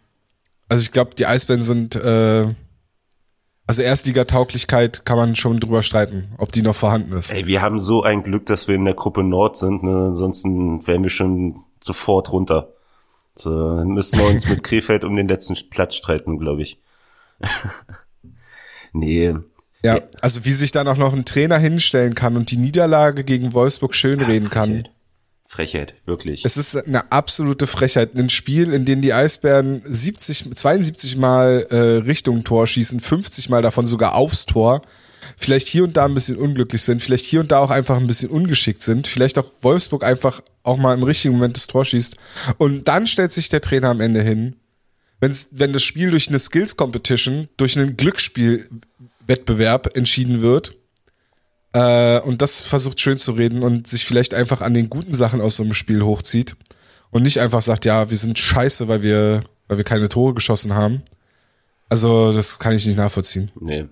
Also 0.69 0.83
ich 0.83 0.91
glaube, 0.91 1.15
die 1.15 1.27
Eisbären 1.27 1.63
sind, 1.63 1.95
äh, 1.95 2.49
also 3.67 3.83
Erstligatauglichkeit 3.83 5.05
kann 5.05 5.17
man 5.17 5.37
schon 5.37 5.61
drüber 5.61 5.83
streiten, 5.83 6.33
ob 6.39 6.51
die 6.51 6.63
noch 6.63 6.75
vorhanden 6.75 7.13
ist. 7.13 7.31
Ey, 7.31 7.47
wir 7.47 7.63
haben 7.63 7.79
so 7.79 8.03
ein 8.03 8.25
Glück, 8.25 8.47
dass 8.47 8.67
wir 8.67 8.75
in 8.75 8.85
der 8.85 8.95
Gruppe 8.95 9.23
Nord 9.23 9.57
sind, 9.57 9.85
ne? 9.85 10.07
ansonsten 10.09 10.85
wären 10.89 11.05
wir 11.05 11.11
schon 11.11 11.63
sofort 11.81 12.33
runter. 12.33 12.73
So, 13.37 13.85
müssen 13.85 14.19
wir 14.19 14.27
uns 14.27 14.49
mit 14.49 14.63
Krefeld 14.65 15.05
um 15.05 15.15
den 15.15 15.29
letzten 15.29 15.55
Platz 15.71 15.95
streiten, 15.95 16.39
glaube 16.41 16.63
ich. 16.63 16.83
nee, 18.93 19.37
ja, 19.83 20.01
also 20.21 20.45
wie 20.45 20.53
sich 20.53 20.73
dann 20.73 20.89
auch 20.89 20.97
noch 20.97 21.13
ein 21.13 21.25
Trainer 21.25 21.59
hinstellen 21.59 22.15
kann 22.15 22.37
und 22.37 22.51
die 22.51 22.57
Niederlage 22.57 23.25
gegen 23.25 23.55
Wolfsburg 23.55 23.95
schönreden 23.95 24.49
ja, 24.49 24.55
kann. 24.55 24.89
Frechheit, 25.51 25.95
wirklich. 26.07 26.45
Es 26.45 26.57
ist 26.57 26.77
eine 26.77 27.11
absolute 27.11 27.67
Frechheit. 27.67 28.15
Ein 28.15 28.31
Spiel, 28.31 28.73
in 28.73 28.85
dem 28.85 29.03
die 29.03 29.13
Eisbären 29.13 29.83
70, 29.85 30.55
72 30.55 31.17
Mal 31.17 31.67
äh, 31.71 31.77
Richtung 32.05 32.45
Tor 32.45 32.69
schießen, 32.69 33.01
50 33.01 33.49
Mal 33.49 33.61
davon 33.61 33.85
sogar 33.85 34.15
aufs 34.15 34.47
Tor, 34.47 34.83
vielleicht 35.37 35.67
hier 35.67 35.83
und 35.83 35.97
da 35.97 36.05
ein 36.05 36.15
bisschen 36.15 36.37
unglücklich 36.37 36.83
sind, 36.83 37.03
vielleicht 37.03 37.27
hier 37.27 37.41
und 37.41 37.51
da 37.51 37.59
auch 37.59 37.71
einfach 37.71 37.97
ein 37.97 38.07
bisschen 38.07 38.31
ungeschickt 38.31 38.81
sind, 38.81 39.09
vielleicht 39.09 39.39
auch 39.39 39.47
Wolfsburg 39.63 40.05
einfach 40.05 40.41
auch 40.63 40.77
mal 40.77 40.95
im 40.95 41.03
richtigen 41.03 41.35
Moment 41.35 41.57
das 41.57 41.67
Tor 41.67 41.85
schießt. 41.85 42.15
Und 42.59 42.87
dann 42.87 43.09
stellt 43.09 43.33
sich 43.33 43.49
der 43.49 43.61
Trainer 43.61 43.89
am 43.89 44.01
Ende 44.01 44.23
hin, 44.23 44.55
wenn's, 45.21 45.49
wenn 45.53 45.73
das 45.73 45.83
Spiel 45.83 46.11
durch 46.11 46.29
eine 46.29 46.39
Skills 46.39 46.77
Competition, 46.77 47.49
durch 47.57 47.79
ein 47.79 47.97
Glücksspiel 47.97 48.69
Wettbewerb 49.27 49.97
entschieden 49.97 50.41
wird. 50.41 50.77
Äh, 51.73 52.21
und 52.21 52.43
das 52.43 52.63
versucht 52.63 53.01
schön 53.01 53.19
zu 53.19 53.33
reden 53.33 53.63
und 53.63 53.87
sich 53.87 54.05
vielleicht 54.05 54.35
einfach 54.35 54.61
an 54.61 54.75
den 54.75 54.91
guten 54.91 55.13
Sachen 55.13 55.41
aus 55.41 55.57
so 55.57 55.63
einem 55.63 55.75
Spiel 55.75 56.03
hochzieht. 56.03 56.57
Und 57.11 57.23
nicht 57.23 57.41
einfach 57.41 57.63
sagt, 57.63 57.85
ja, 57.85 58.11
wir 58.11 58.17
sind 58.17 58.39
scheiße, 58.39 58.89
weil 58.89 59.03
wir, 59.03 59.43
weil 59.69 59.79
wir 59.79 59.85
keine 59.85 60.09
Tore 60.09 60.35
geschossen 60.35 60.75
haben. 60.75 61.03
Also, 61.89 62.33
das 62.33 62.59
kann 62.59 62.75
ich 62.75 62.87
nicht 62.87 62.97
nachvollziehen. 62.97 63.51
Nee. 63.59 63.87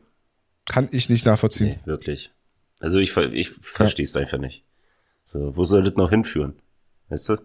Kann 0.67 0.89
ich 0.93 1.09
nicht 1.09 1.27
nachvollziehen. 1.27 1.71
Nee, 1.71 1.87
wirklich. 1.87 2.31
Also 2.81 2.99
ich, 2.99 3.17
ich 3.17 3.51
verstehe 3.61 4.05
es 4.05 4.15
ja. 4.15 4.21
einfach 4.21 4.39
nicht. 4.39 4.65
So, 5.25 5.57
wo 5.57 5.65
soll 5.65 5.83
das 5.83 5.97
noch 5.97 6.11
hinführen? 6.11 6.55
Weißt 7.09 7.31
du? 7.31 7.37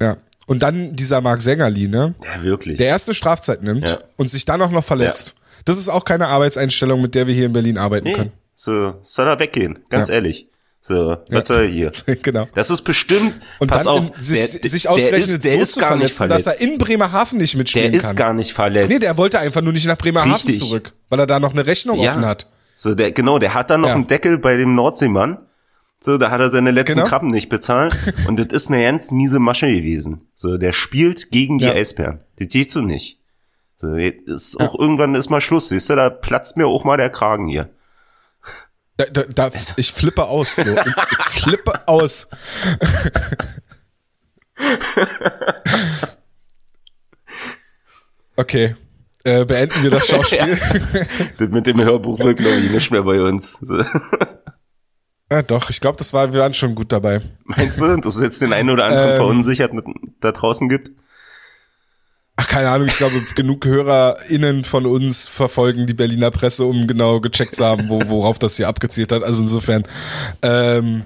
Ja. 0.00 0.18
Und 0.46 0.62
dann 0.62 0.94
dieser 0.94 1.20
Marc 1.20 1.42
Sängerli, 1.42 1.88
ne? 1.88 2.14
Ja, 2.24 2.42
wirklich. 2.42 2.78
Der 2.78 2.86
erste 2.86 3.14
Strafzeit 3.14 3.62
nimmt 3.62 3.88
ja. 3.90 3.98
und 4.16 4.28
sich 4.30 4.44
dann 4.44 4.62
auch 4.62 4.70
noch 4.70 4.84
verletzt. 4.84 5.34
Ja. 5.36 5.42
Das 5.64 5.78
ist 5.78 5.88
auch 5.88 6.04
keine 6.04 6.28
Arbeitseinstellung, 6.28 7.02
mit 7.02 7.14
der 7.16 7.26
wir 7.26 7.34
hier 7.34 7.46
in 7.46 7.52
Berlin 7.52 7.78
arbeiten 7.78 8.06
nee, 8.06 8.12
können. 8.14 8.32
So, 8.54 8.94
soll 9.02 9.26
er 9.26 9.38
weggehen, 9.40 9.80
ganz 9.90 10.08
ja. 10.08 10.14
ehrlich. 10.14 10.46
So, 10.80 11.16
was 11.30 11.48
soll 11.48 11.62
er 11.64 11.68
hier? 11.68 11.90
genau. 12.22 12.46
Das 12.54 12.70
ist 12.70 12.82
bestimmt, 12.82 13.34
Und 13.58 13.68
pass 13.72 13.82
dann 13.82 13.94
auf, 13.94 14.12
sich, 14.18 14.38
der, 14.60 14.70
sich 14.70 14.82
der 14.82 14.92
ausgerechnet 14.92 15.34
ist, 15.38 15.44
der 15.44 15.52
so 15.52 15.58
ist 15.58 15.72
zu 15.72 15.80
gar 15.80 15.96
nicht 15.96 16.14
verletzen, 16.14 16.28
dass 16.28 16.42
verletzt. 16.44 16.62
er 16.62 16.72
in 16.72 16.78
Bremerhaven 16.78 17.38
nicht 17.38 17.56
mitspielen 17.56 17.90
Der 17.90 18.00
kann. 18.00 18.10
ist 18.10 18.16
gar 18.16 18.32
nicht 18.32 18.52
verletzt. 18.52 18.88
nee, 18.90 18.98
der 19.00 19.16
wollte 19.16 19.40
einfach 19.40 19.62
nur 19.62 19.72
nicht 19.72 19.86
nach 19.88 19.98
Bremerhaven 19.98 20.30
Richtig. 20.30 20.60
zurück, 20.60 20.92
weil 21.08 21.18
er 21.18 21.26
da 21.26 21.40
noch 21.40 21.52
eine 21.52 21.66
Rechnung 21.66 21.98
offen 21.98 22.24
hat. 22.24 22.46
So, 22.76 22.94
der, 22.94 23.10
genau, 23.10 23.40
der 23.40 23.52
hat 23.54 23.70
dann 23.70 23.80
noch 23.80 23.88
Ja. 23.88 23.94
einen 23.96 24.06
Deckel 24.06 24.38
bei 24.38 24.56
dem 24.56 24.76
Nordseemann. 24.76 25.38
So, 26.06 26.18
da 26.18 26.30
hat 26.30 26.38
er 26.38 26.48
seine 26.48 26.70
letzten 26.70 26.98
Genau. 26.98 27.08
Krabben 27.08 27.30
nicht 27.30 27.48
bezahlt. 27.48 27.96
Und 28.28 28.38
das 28.38 28.46
ist 28.46 28.68
eine 28.68 28.80
ganz 28.84 29.10
miese 29.10 29.40
Masche 29.40 29.66
gewesen. 29.66 30.20
So, 30.34 30.56
der 30.56 30.70
spielt 30.70 31.32
gegen 31.32 31.58
die 31.58 31.64
Ja. 31.64 31.72
Eisbären. 31.72 32.20
Das 32.36 32.46
geht 32.46 32.70
so 32.70 32.80
nicht. 32.80 33.20
So, 33.74 33.96
ist 33.96 34.60
auch 34.60 34.78
irgendwann 34.78 35.16
ist 35.16 35.30
mal 35.30 35.40
Schluss, 35.40 35.68
siehst 35.68 35.90
du, 35.90 35.96
da 35.96 36.08
platzt 36.08 36.56
mir 36.56 36.68
auch 36.68 36.84
mal 36.84 36.96
der 36.96 37.10
Kragen 37.10 37.48
hier. 37.48 37.70
Da, 38.96 39.06
da, 39.06 39.24
da, 39.24 39.50
ich 39.76 39.92
flippe 39.92 40.26
aus, 40.26 40.52
Flo. 40.52 40.76
Ich, 40.76 40.94
ich 41.18 41.42
flippe 41.42 41.88
aus. 41.88 42.28
Okay. 48.38 48.76
Äh, 49.24 49.46
beenden 49.46 49.82
wir 49.82 49.90
das 49.90 50.06
Schauspiel. 50.08 50.58
Das 51.38 51.48
mit 51.48 51.66
dem 51.66 51.80
Hörbuch 51.80 52.18
wird, 52.18 52.36
glaube 52.36 52.58
ich, 52.58 52.70
nicht 52.70 52.90
mehr 52.90 53.02
bei 53.02 53.22
uns. 53.22 53.58
Ja, 55.30 55.42
doch, 55.42 55.70
ich 55.70 55.80
glaube, 55.80 55.96
das 55.96 56.12
war, 56.12 56.32
wir 56.32 56.40
waren 56.40 56.54
schon 56.54 56.74
gut 56.74 56.92
dabei. 56.92 57.20
Meinst 57.44 57.80
du, 57.80 57.96
dass 57.96 58.16
es 58.16 58.22
jetzt 58.22 58.42
den 58.42 58.52
einen 58.52 58.70
oder 58.70 58.84
anderen 58.84 59.10
Ähm. 59.10 59.16
verunsichert 59.16 59.72
da 60.20 60.32
draußen 60.32 60.68
gibt? 60.68 60.92
Ach, 62.36 62.46
keine 62.46 62.68
Ahnung, 62.68 62.86
ich 62.86 62.98
glaube, 62.98 63.20
genug 63.34 63.64
HörerInnen 63.64 64.62
von 64.62 64.84
uns 64.84 65.26
verfolgen 65.26 65.86
die 65.86 65.94
Berliner 65.94 66.30
Presse, 66.30 66.66
um 66.66 66.86
genau 66.86 67.18
gecheckt 67.20 67.56
zu 67.56 67.64
haben, 67.64 67.88
wo, 67.88 68.06
worauf 68.08 68.38
das 68.38 68.56
hier 68.58 68.68
abgezielt 68.68 69.10
hat. 69.10 69.22
Also 69.22 69.40
insofern, 69.42 69.84
ähm, 70.42 71.04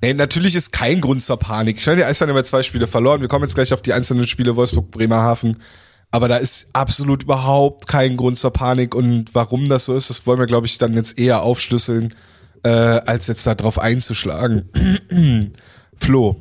nee, 0.00 0.14
natürlich 0.14 0.54
ist 0.54 0.72
kein 0.72 1.00
Grund 1.00 1.20
zur 1.20 1.36
Panik. 1.36 1.78
Ich 1.78 1.86
meine, 1.86 1.98
die 1.98 2.04
Eisbären 2.04 2.30
haben 2.30 2.36
ja 2.36 2.44
zwei 2.44 2.62
Spiele 2.62 2.86
verloren. 2.86 3.20
Wir 3.20 3.28
kommen 3.28 3.44
jetzt 3.44 3.56
gleich 3.56 3.72
auf 3.74 3.82
die 3.82 3.92
einzelnen 3.92 4.28
Spiele 4.28 4.54
Wolfsburg, 4.54 4.90
Bremerhaven. 4.92 5.58
Aber 6.12 6.28
da 6.28 6.36
ist 6.36 6.68
absolut 6.74 7.24
überhaupt 7.24 7.88
kein 7.88 8.16
Grund 8.16 8.38
zur 8.38 8.52
Panik. 8.52 8.94
Und 8.94 9.34
warum 9.34 9.68
das 9.68 9.86
so 9.86 9.96
ist, 9.96 10.10
das 10.10 10.26
wollen 10.26 10.38
wir, 10.38 10.46
glaube 10.46 10.66
ich, 10.68 10.78
dann 10.78 10.94
jetzt 10.94 11.18
eher 11.18 11.42
aufschlüsseln, 11.42 12.14
äh, 12.62 12.68
als 12.68 13.26
jetzt 13.26 13.46
da 13.46 13.54
drauf 13.54 13.78
einzuschlagen. 13.78 14.68
Flo, 15.96 16.36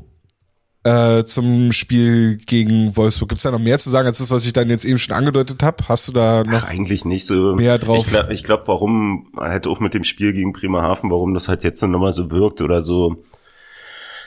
äh, 0.84 1.24
zum 1.26 1.72
Spiel 1.72 2.38
gegen 2.38 2.96
Wolfsburg. 2.98 3.30
Gibt's 3.30 3.44
da 3.44 3.52
noch 3.52 3.60
mehr 3.60 3.78
zu 3.78 3.90
sagen 3.90 4.08
als 4.08 4.18
das, 4.18 4.32
was 4.32 4.46
ich 4.46 4.54
dann 4.54 4.70
jetzt 4.70 4.86
eben 4.86 4.98
schon 4.98 5.16
angedeutet 5.16 5.62
habe? 5.62 5.88
Hast 5.88 6.08
du 6.08 6.12
da 6.12 6.44
noch? 6.44 6.64
Ach, 6.64 6.70
eigentlich 6.70 7.06
nicht 7.06 7.26
so. 7.26 7.56
mehr 7.56 7.78
drauf. 7.78 8.00
Ich 8.00 8.08
glaube, 8.08 8.36
glaub, 8.36 8.68
warum 8.68 9.28
halt 9.38 9.68
auch 9.68 9.80
mit 9.80 9.94
dem 9.94 10.04
Spiel 10.04 10.34
gegen 10.34 10.54
Bremerhaven, 10.54 11.12
warum 11.12 11.34
das 11.34 11.48
halt 11.48 11.64
jetzt 11.64 11.82
nochmal 11.84 12.12
so 12.12 12.32
wirkt 12.32 12.62
oder 12.62 12.82
so, 12.82 13.22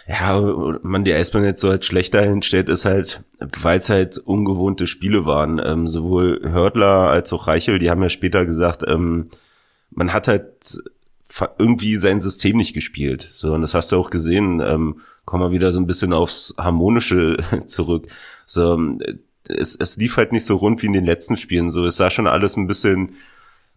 ja, 0.07 0.39
man 0.83 1.05
die 1.05 1.15
Eisbären 1.15 1.47
jetzt 1.47 1.63
so 1.63 1.71
als 1.71 1.87
schlechter 1.87 2.23
hinstellt, 2.23 2.69
ist 2.69 2.85
halt, 2.85 3.23
weil 3.41 3.79
es 3.79 3.89
halt 3.89 4.19
ungewohnte 4.19 4.87
Spiele 4.87 5.25
waren. 5.25 5.61
Ähm, 5.65 5.89
sowohl 5.89 6.41
Hördler 6.45 7.09
als 7.09 7.33
auch 7.33 7.49
Reichel, 7.49 7.79
die 7.79 7.91
haben 7.91 8.03
ja 8.03 8.11
später 8.11 8.45
gesagt, 8.45 8.85
ähm, 8.87 9.31
man 9.91 10.13
hat 10.13 10.29
halt 10.29 10.79
irgendwie 11.59 11.97
sein 11.97 12.21
System 12.21 12.57
nicht 12.57 12.75
gespielt. 12.75 13.31
So, 13.33 13.55
und 13.55 13.63
das 13.63 13.75
hast 13.75 13.93
du 13.93 13.97
auch 13.97 14.11
gesehen, 14.11 14.61
ähm, 14.61 15.01
kommen 15.25 15.43
wir 15.43 15.53
wieder 15.53 15.73
so 15.73 15.81
ein 15.81 15.87
bisschen 15.87 16.13
aufs 16.13 16.55
Harmonische 16.59 17.39
zurück. 17.67 18.09
So, 18.47 18.75
ähm, 18.75 18.99
es, 19.49 19.75
es 19.75 19.97
lief 19.97 20.17
halt 20.17 20.33
nicht 20.33 20.47
so 20.47 20.57
rund 20.57 20.83
wie 20.83 20.87
in 20.87 20.93
den 20.93 21.05
letzten 21.05 21.37
Spielen. 21.37 21.71
So, 21.71 21.85
es 21.87 21.97
sah 21.97 22.11
schon 22.11 22.27
alles 22.27 22.57
ein 22.57 22.67
bisschen 22.67 23.15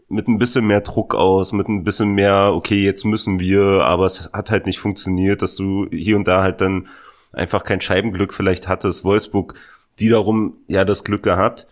mit 0.10 0.28
ein 0.28 0.38
bisschen 0.38 0.66
mehr 0.66 0.82
Druck 0.82 1.16
aus, 1.16 1.52
mit 1.52 1.68
ein 1.68 1.84
bisschen 1.84 2.10
mehr, 2.10 2.52
okay, 2.54 2.84
jetzt 2.84 3.04
müssen 3.04 3.40
wir, 3.40 3.84
aber 3.84 4.06
es 4.06 4.30
hat 4.32 4.52
halt 4.52 4.66
nicht 4.66 4.80
funktioniert, 4.80 5.42
dass 5.42 5.56
du 5.56 5.88
hier 5.92 6.16
und 6.16 6.28
da 6.28 6.44
halt 6.44 6.62
dann 6.62 6.88
einfach 7.34 7.64
kein 7.64 7.82
Scheibenglück 7.82 8.34
vielleicht 8.34 8.68
hattest. 8.68 9.04
Wolfsburg 9.04 9.56
wiederum 9.98 10.58
ja 10.68 10.86
das 10.86 11.04
Glück 11.04 11.24
gehabt, 11.24 11.68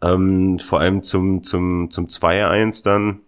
ähm, 0.00 0.58
vor 0.58 0.80
allem 0.80 1.02
zum, 1.02 1.42
zum, 1.42 1.90
zum 1.90 2.06
2-1 2.06 2.84
dann, 2.84 3.20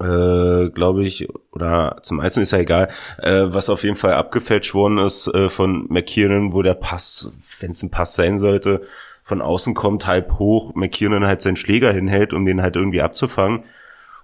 äh, 0.00 0.70
glaube 0.70 1.04
ich, 1.04 1.28
oder 1.52 1.98
zum 2.02 2.20
1 2.20 2.38
ist 2.38 2.52
ja 2.52 2.58
egal, 2.58 2.88
äh, 3.18 3.44
was 3.46 3.70
auf 3.70 3.84
jeden 3.84 3.96
Fall 3.96 4.14
abgefälscht 4.14 4.74
worden 4.74 4.98
ist 4.98 5.28
äh, 5.28 5.48
von 5.48 5.86
McKiernan, 5.88 6.52
wo 6.52 6.62
der 6.62 6.74
Pass, 6.74 7.32
wenn 7.60 7.70
es 7.70 7.82
ein 7.82 7.90
Pass 7.90 8.14
sein 8.14 8.38
sollte, 8.38 8.82
von 9.22 9.42
außen 9.42 9.74
kommt, 9.74 10.06
halb 10.06 10.38
hoch, 10.38 10.74
McKiernan 10.74 11.26
halt 11.26 11.40
seinen 11.40 11.56
Schläger 11.56 11.92
hinhält, 11.92 12.32
um 12.32 12.44
den 12.46 12.62
halt 12.62 12.76
irgendwie 12.76 13.02
abzufangen 13.02 13.64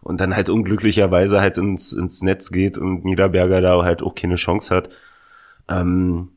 und 0.00 0.20
dann 0.20 0.34
halt 0.34 0.48
unglücklicherweise 0.48 1.40
halt 1.40 1.58
ins, 1.58 1.92
ins 1.92 2.22
Netz 2.22 2.50
geht 2.50 2.78
und 2.78 3.04
Niederberger 3.04 3.60
da 3.60 3.82
halt 3.82 4.02
auch 4.02 4.14
keine 4.14 4.36
Chance 4.36 4.74
hat. 4.74 4.88
Ähm, 5.68 6.30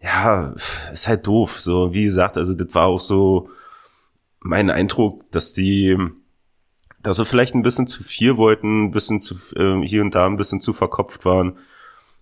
ja, 0.00 0.54
ist 0.92 1.08
halt 1.08 1.26
doof. 1.26 1.60
So, 1.60 1.94
wie 1.94 2.04
gesagt, 2.04 2.36
also 2.36 2.54
das 2.54 2.74
war 2.74 2.86
auch 2.86 3.00
so 3.00 3.48
mein 4.40 4.70
Eindruck, 4.70 5.30
dass 5.30 5.52
die, 5.52 5.96
dass 7.02 7.16
sie 7.16 7.24
vielleicht 7.24 7.54
ein 7.54 7.62
bisschen 7.62 7.86
zu 7.86 8.02
viel 8.02 8.36
wollten, 8.36 8.84
ein 8.84 8.90
bisschen 8.90 9.20
zu, 9.20 9.34
äh, 9.56 9.84
hier 9.86 10.02
und 10.02 10.14
da 10.14 10.26
ein 10.26 10.36
bisschen 10.36 10.60
zu 10.60 10.72
verkopft 10.72 11.24
waren. 11.24 11.58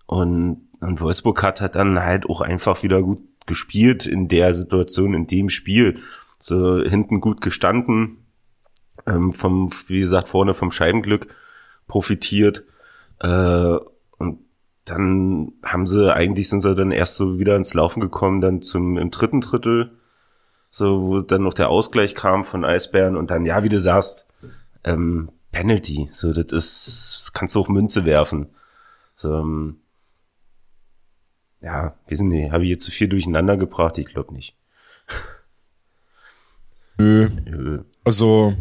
Und, 0.07 0.67
und 0.79 1.01
Wolfsburg 1.01 1.41
hat 1.43 1.61
halt 1.61 1.75
dann 1.75 1.99
halt 1.99 2.27
auch 2.27 2.41
einfach 2.41 2.81
wieder 2.83 3.01
gut 3.01 3.21
gespielt 3.45 4.05
in 4.05 4.27
der 4.27 4.53
Situation, 4.53 5.13
in 5.13 5.27
dem 5.27 5.49
Spiel. 5.49 5.99
So 6.39 6.81
hinten 6.83 7.21
gut 7.21 7.41
gestanden, 7.41 8.25
ähm, 9.05 9.31
vom, 9.31 9.69
wie 9.87 9.99
gesagt, 9.99 10.29
vorne 10.29 10.53
vom 10.53 10.71
Scheibenglück 10.71 11.27
profitiert. 11.87 12.63
Äh, 13.19 13.77
und 14.17 14.39
dann 14.85 15.53
haben 15.63 15.85
sie, 15.85 16.13
eigentlich 16.13 16.49
sind 16.49 16.61
sie 16.61 16.73
dann 16.73 16.91
erst 16.91 17.17
so 17.17 17.39
wieder 17.39 17.55
ins 17.55 17.75
Laufen 17.75 17.99
gekommen, 17.99 18.41
dann 18.41 18.63
zum 18.63 18.97
im 18.97 19.11
dritten 19.11 19.41
Drittel, 19.41 19.91
so 20.71 21.01
wo 21.03 21.21
dann 21.21 21.43
noch 21.43 21.53
der 21.53 21.69
Ausgleich 21.69 22.15
kam 22.15 22.43
von 22.43 22.65
Eisbären 22.65 23.15
und 23.15 23.29
dann, 23.29 23.45
ja, 23.45 23.63
wie 23.63 23.69
du 23.69 23.79
sagst, 23.79 24.27
ähm, 24.83 25.31
Penalty, 25.51 26.07
so 26.11 26.33
das 26.33 26.51
ist, 26.51 27.21
das 27.21 27.33
kannst 27.33 27.55
du 27.55 27.59
auch 27.59 27.67
Münze 27.67 28.05
werfen. 28.05 28.47
So, 29.15 29.35
ähm, 29.35 29.77
ja, 31.61 31.95
wissen 32.07 32.29
nicht, 32.29 32.51
habe 32.51 32.63
ich 32.63 32.69
jetzt 32.69 32.85
zu 32.85 32.91
viel 32.91 33.07
durcheinander 33.07 33.57
gebracht? 33.57 33.97
Ich 33.97 34.07
glaube 34.07 34.33
nicht. 34.33 34.55
Nö. 36.97 37.29
Nö. 37.45 37.83
Also 38.03 38.55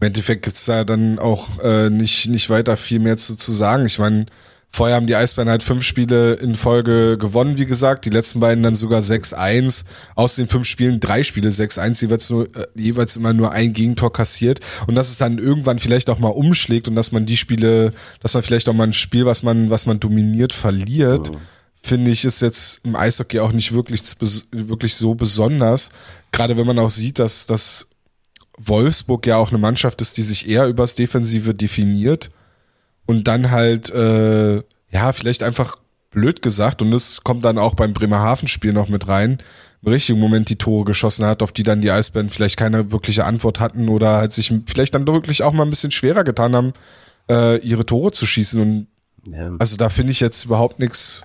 im 0.00 0.06
Endeffekt 0.06 0.44
gibt's 0.44 0.64
da 0.64 0.84
dann 0.84 1.18
auch 1.18 1.58
äh, 1.60 1.90
nicht, 1.90 2.28
nicht 2.28 2.50
weiter 2.50 2.76
viel 2.76 3.00
mehr 3.00 3.16
zu, 3.16 3.36
zu 3.36 3.52
sagen. 3.52 3.84
Ich 3.84 3.98
meine, 3.98 4.26
vorher 4.70 4.96
haben 4.96 5.06
die 5.06 5.16
Eisbären 5.16 5.48
halt 5.48 5.62
fünf 5.62 5.82
Spiele 5.82 6.34
in 6.34 6.54
Folge 6.54 7.16
gewonnen, 7.18 7.58
wie 7.58 7.66
gesagt. 7.66 8.04
Die 8.04 8.10
letzten 8.10 8.40
beiden 8.40 8.62
dann 8.62 8.74
sogar 8.74 9.00
6-1. 9.00 9.84
Aus 10.14 10.36
den 10.36 10.46
fünf 10.46 10.66
Spielen 10.66 11.00
drei 11.00 11.22
Spiele 11.22 11.48
6-1, 11.48 12.02
jeweils, 12.02 12.30
nur, 12.30 12.44
äh, 12.54 12.66
jeweils 12.74 13.16
immer 13.16 13.32
nur 13.32 13.52
ein 13.52 13.72
Gegentor 13.72 14.12
kassiert. 14.12 14.60
Und 14.86 14.94
dass 14.94 15.08
es 15.08 15.18
dann 15.18 15.38
irgendwann 15.38 15.78
vielleicht 15.78 16.10
auch 16.10 16.18
mal 16.18 16.28
umschlägt 16.28 16.86
und 16.86 16.96
dass 16.96 17.12
man 17.12 17.26
die 17.26 17.36
Spiele, 17.36 17.92
dass 18.20 18.34
man 18.34 18.42
vielleicht 18.42 18.68
auch 18.68 18.74
mal 18.74 18.86
ein 18.86 18.92
Spiel, 18.92 19.26
was 19.26 19.42
man, 19.42 19.70
was 19.70 19.86
man 19.86 20.00
dominiert, 20.00 20.52
verliert. 20.52 21.30
Finde 21.80 22.10
ich, 22.10 22.24
ist 22.24 22.42
jetzt 22.42 22.84
im 22.84 22.96
Eishockey 22.96 23.40
auch 23.40 23.52
nicht 23.52 23.72
wirklich, 23.72 24.02
wirklich 24.50 24.94
so 24.94 25.14
besonders. 25.14 25.90
Gerade 26.30 26.56
wenn 26.56 26.66
man 26.66 26.78
auch 26.78 26.90
sieht, 26.90 27.18
dass, 27.18 27.46
dass 27.46 27.88
Wolfsburg 28.58 29.26
ja 29.26 29.36
auch 29.36 29.50
eine 29.50 29.58
Mannschaft 29.58 30.02
ist, 30.02 30.16
die 30.16 30.22
sich 30.22 30.48
eher 30.48 30.66
übers 30.66 30.96
Defensive 30.96 31.54
definiert 31.54 32.30
und 33.08 33.26
dann 33.26 33.50
halt, 33.50 33.88
äh, 33.90 34.56
ja, 34.90 35.12
vielleicht 35.12 35.42
einfach 35.42 35.78
blöd 36.10 36.42
gesagt, 36.42 36.82
und 36.82 36.90
das 36.90 37.24
kommt 37.24 37.42
dann 37.42 37.56
auch 37.56 37.74
beim 37.74 37.94
Bremerhaven-Spiel 37.94 38.74
noch 38.74 38.90
mit 38.90 39.08
rein, 39.08 39.38
im 39.82 39.88
richtigen 39.92 40.20
Moment 40.20 40.50
die 40.50 40.56
Tore 40.56 40.84
geschossen 40.84 41.24
hat, 41.24 41.42
auf 41.42 41.52
die 41.52 41.62
dann 41.62 41.80
die 41.80 41.90
Eisbären 41.90 42.28
vielleicht 42.28 42.58
keine 42.58 42.92
wirkliche 42.92 43.24
Antwort 43.24 43.60
hatten 43.60 43.88
oder 43.88 44.18
halt 44.18 44.34
sich 44.34 44.52
vielleicht 44.66 44.94
dann 44.94 45.06
wirklich 45.06 45.42
auch 45.42 45.54
mal 45.54 45.62
ein 45.62 45.70
bisschen 45.70 45.90
schwerer 45.90 46.22
getan 46.22 46.54
haben, 46.54 46.72
äh, 47.30 47.58
ihre 47.60 47.86
Tore 47.86 48.12
zu 48.12 48.26
schießen. 48.26 48.60
Und 48.60 48.88
Ja. 49.32 49.52
also 49.58 49.76
da 49.76 49.88
finde 49.88 50.12
ich 50.12 50.20
jetzt 50.20 50.44
überhaupt 50.44 50.78
nichts 50.78 51.22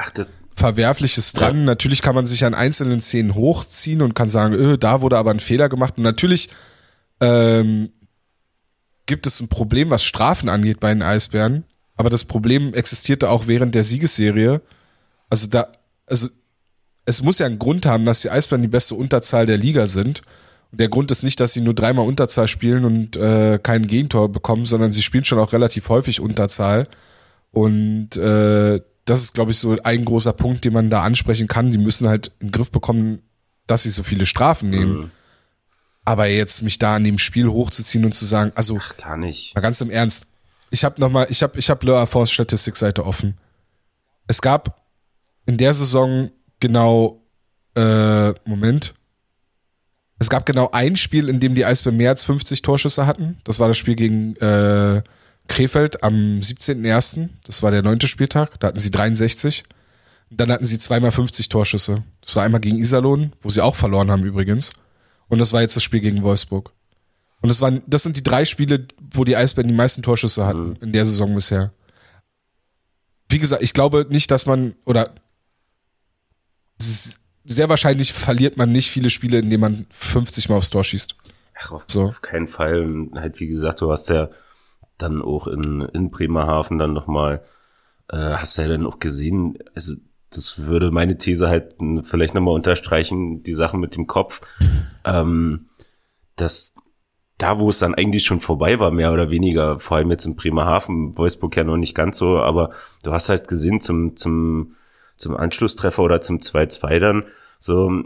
Verwerfliches 0.55 1.33
dran. 1.33 1.65
Natürlich 1.65 2.01
kann 2.01 2.15
man 2.15 2.25
sich 2.25 2.45
an 2.45 2.53
einzelnen 2.53 3.01
Szenen 3.01 3.35
hochziehen 3.35 4.01
und 4.01 4.15
kann 4.15 4.29
sagen, 4.29 4.53
öh, 4.53 4.77
da 4.77 5.01
wurde 5.01 5.17
aber 5.17 5.31
ein 5.31 5.39
Fehler 5.41 5.67
gemacht. 5.67 5.95
Und 5.97 6.03
natürlich 6.03 6.49
ähm, 7.19 7.89
gibt 9.05 9.27
es 9.27 9.41
ein 9.41 9.49
Problem, 9.49 9.89
was 9.89 10.03
Strafen 10.05 10.47
angeht 10.47 10.79
bei 10.79 10.93
den 10.93 11.01
Eisbären. 11.01 11.65
Aber 11.95 12.09
das 12.09 12.25
Problem 12.25 12.73
existierte 12.73 13.29
auch 13.29 13.47
während 13.47 13.75
der 13.75 13.83
Siegesserie. 13.83 14.61
Also 15.29 15.47
da, 15.47 15.67
also 16.07 16.27
es 17.05 17.21
muss 17.21 17.39
ja 17.39 17.45
einen 17.45 17.59
Grund 17.59 17.85
haben, 17.85 18.05
dass 18.05 18.21
die 18.21 18.29
Eisbären 18.29 18.61
die 18.61 18.67
beste 18.67 18.95
Unterzahl 18.95 19.45
der 19.45 19.57
Liga 19.57 19.87
sind. 19.87 20.21
Und 20.71 20.79
der 20.79 20.89
Grund 20.89 21.11
ist 21.11 21.23
nicht, 21.23 21.39
dass 21.39 21.53
sie 21.53 21.61
nur 21.61 21.75
dreimal 21.75 22.07
Unterzahl 22.07 22.47
spielen 22.47 22.85
und 22.85 23.15
äh, 23.15 23.59
kein 23.61 23.87
Gegentor 23.87 24.31
bekommen, 24.31 24.65
sondern 24.65 24.91
sie 24.91 25.03
spielen 25.03 25.23
schon 25.23 25.39
auch 25.39 25.53
relativ 25.53 25.89
häufig 25.89 26.19
Unterzahl. 26.19 26.83
Und 27.51 28.17
äh, 28.17 28.81
das 29.05 29.21
ist, 29.21 29.33
glaube 29.33 29.51
ich, 29.51 29.59
so 29.59 29.77
ein 29.83 30.05
großer 30.05 30.33
Punkt, 30.33 30.65
den 30.65 30.73
man 30.73 30.89
da 30.89 31.03
ansprechen 31.03 31.47
kann. 31.47 31.71
Die 31.71 31.77
müssen 31.77 32.07
halt 32.07 32.31
in 32.39 32.47
den 32.47 32.51
Griff 32.51 32.71
bekommen, 32.71 33.21
dass 33.67 33.83
sie 33.83 33.91
so 33.91 34.01
viele 34.01 34.25
Strafen 34.25 34.69
nehmen. 34.69 35.11
Aber 36.05 36.27
jetzt 36.27 36.63
mich 36.63 36.79
da 36.79 36.95
an 36.95 37.03
dem 37.03 37.19
Spiel 37.19 37.47
hochzuziehen 37.47 38.03
und 38.05 38.13
zu 38.13 38.25
sagen, 38.25 38.51
also 38.55 38.79
gar 38.97 39.17
nicht. 39.17 39.55
mal 39.55 39.61
ganz 39.61 39.79
im 39.79 39.89
Ernst, 39.89 40.27
ich 40.73 40.83
habe 40.83 40.99
noch 40.99 41.09
mal, 41.09 41.27
ich 41.29 41.43
habe, 41.43 41.59
ich 41.59 41.69
habe 41.69 41.85
Le 41.85 41.99
Affons 41.99 42.31
Statistikseite 42.31 43.05
offen. 43.05 43.37
es 44.27 44.41
gab 44.41 44.81
in 45.45 45.57
der 45.57 45.71
Saison 45.73 46.31
genau, 46.59 47.21
äh, 47.75 48.31
Moment. 48.45 48.95
Es 50.17 50.29
gab 50.29 50.47
genau 50.47 50.71
ein 50.71 50.95
Spiel, 50.95 51.29
in 51.29 51.39
dem 51.39 51.53
die 51.53 51.65
Eisbären 51.65 51.97
mehr 51.97 52.09
als 52.09 52.23
50 52.23 52.63
Torschüsse 52.63 53.05
hatten. 53.05 53.37
Das 53.43 53.59
war 53.59 53.67
das 53.67 53.77
Spiel 53.77 53.95
gegen 53.95 54.35
äh, 54.37 55.03
Krefeld 55.47 56.01
am 56.03 56.39
17.01. 56.39 57.29
Das 57.43 57.61
war 57.61 57.69
der 57.69 57.83
neunte 57.83 58.07
Spieltag. 58.07 58.59
Da 58.59 58.67
hatten 58.67 58.79
sie 58.79 58.89
63. 58.89 59.63
Dann 60.31 60.51
hatten 60.51 60.65
sie 60.65 60.79
zweimal 60.79 61.11
50 61.11 61.49
Torschüsse. 61.49 62.03
Das 62.21 62.35
war 62.35 62.43
einmal 62.43 62.61
gegen 62.61 62.77
Iserlohn, 62.77 63.33
wo 63.41 63.49
sie 63.49 63.61
auch 63.61 63.75
verloren 63.75 64.09
haben 64.09 64.23
übrigens. 64.23 64.73
Und 65.27 65.37
das 65.39 65.53
war 65.53 65.61
jetzt 65.61 65.75
das 65.75 65.83
Spiel 65.83 65.99
gegen 65.99 66.23
Wolfsburg. 66.23 66.71
Und 67.43 67.49
das 67.49 67.59
waren, 67.59 67.83
das 67.87 68.03
sind 68.03 68.15
die 68.15 68.23
drei 68.23 68.45
Spiele, 68.45 68.87
wo 69.11 69.25
die 69.25 69.35
Eisbären 69.35 69.67
die 69.67 69.75
meisten 69.75 70.01
Torschüsse 70.01 70.45
hatten 70.45 70.69
mhm. 70.69 70.77
in 70.79 70.93
der 70.93 71.05
Saison 71.05 71.35
bisher. 71.35 71.73
Wie 73.27 73.37
gesagt, 73.37 73.61
ich 73.61 73.73
glaube 73.73 74.07
nicht, 74.09 74.31
dass 74.31 74.45
man, 74.45 74.75
oder 74.85 75.13
sehr 77.43 77.67
wahrscheinlich 77.67 78.13
verliert 78.13 78.55
man 78.55 78.71
nicht 78.71 78.89
viele 78.89 79.09
Spiele, 79.09 79.39
in 79.39 79.49
denen 79.49 79.59
man 79.59 79.85
50 79.89 80.47
Mal 80.47 80.55
aufs 80.55 80.69
Tor 80.69 80.85
schießt. 80.85 81.17
Ach, 81.59 81.71
auf, 81.73 81.83
so. 81.87 82.03
auf 82.03 82.21
keinen 82.21 82.47
Fall. 82.47 82.79
Und 82.79 83.19
halt, 83.19 83.37
wie 83.41 83.47
gesagt, 83.47 83.81
du 83.81 83.91
hast 83.91 84.07
ja 84.07 84.29
dann 84.97 85.21
auch 85.21 85.47
in, 85.47 85.81
in 85.93 86.11
Bremerhaven 86.11 86.77
dann 86.77 86.93
nochmal, 86.93 87.43
äh, 88.09 88.35
hast 88.35 88.55
ja 88.55 88.69
dann 88.69 88.85
auch 88.85 88.99
gesehen, 88.99 89.57
also 89.75 89.95
das 90.29 90.65
würde 90.65 90.91
meine 90.91 91.17
These 91.17 91.49
halt 91.49 91.75
vielleicht 92.03 92.35
nochmal 92.35 92.53
unterstreichen, 92.53 93.43
die 93.43 93.53
Sache 93.53 93.77
mit 93.77 93.97
dem 93.97 94.07
Kopf, 94.07 94.39
ähm, 95.03 95.67
dass 96.37 96.75
da, 97.43 97.59
wo 97.59 97.69
es 97.69 97.79
dann 97.79 97.93
eigentlich 97.93 98.23
schon 98.23 98.39
vorbei 98.39 98.79
war, 98.79 98.89
mehr 98.89 99.11
oder 99.11 99.29
weniger, 99.29 99.77
vor 99.77 99.97
allem 99.97 100.11
jetzt 100.11 100.25
in 100.25 100.37
Bremerhaven, 100.37 101.17
Wolfsburg 101.17 101.57
ja 101.57 101.65
noch 101.65 101.75
nicht 101.75 101.93
ganz 101.93 102.17
so, 102.17 102.37
aber 102.37 102.69
du 103.03 103.11
hast 103.11 103.27
halt 103.27 103.49
gesehen 103.49 103.81
zum, 103.81 104.15
zum, 104.15 104.75
zum 105.17 105.35
Anschlusstreffer 105.35 106.03
oder 106.03 106.21
zum 106.21 106.37
2-2 106.37 106.99
dann, 106.99 107.23
so, 107.59 108.03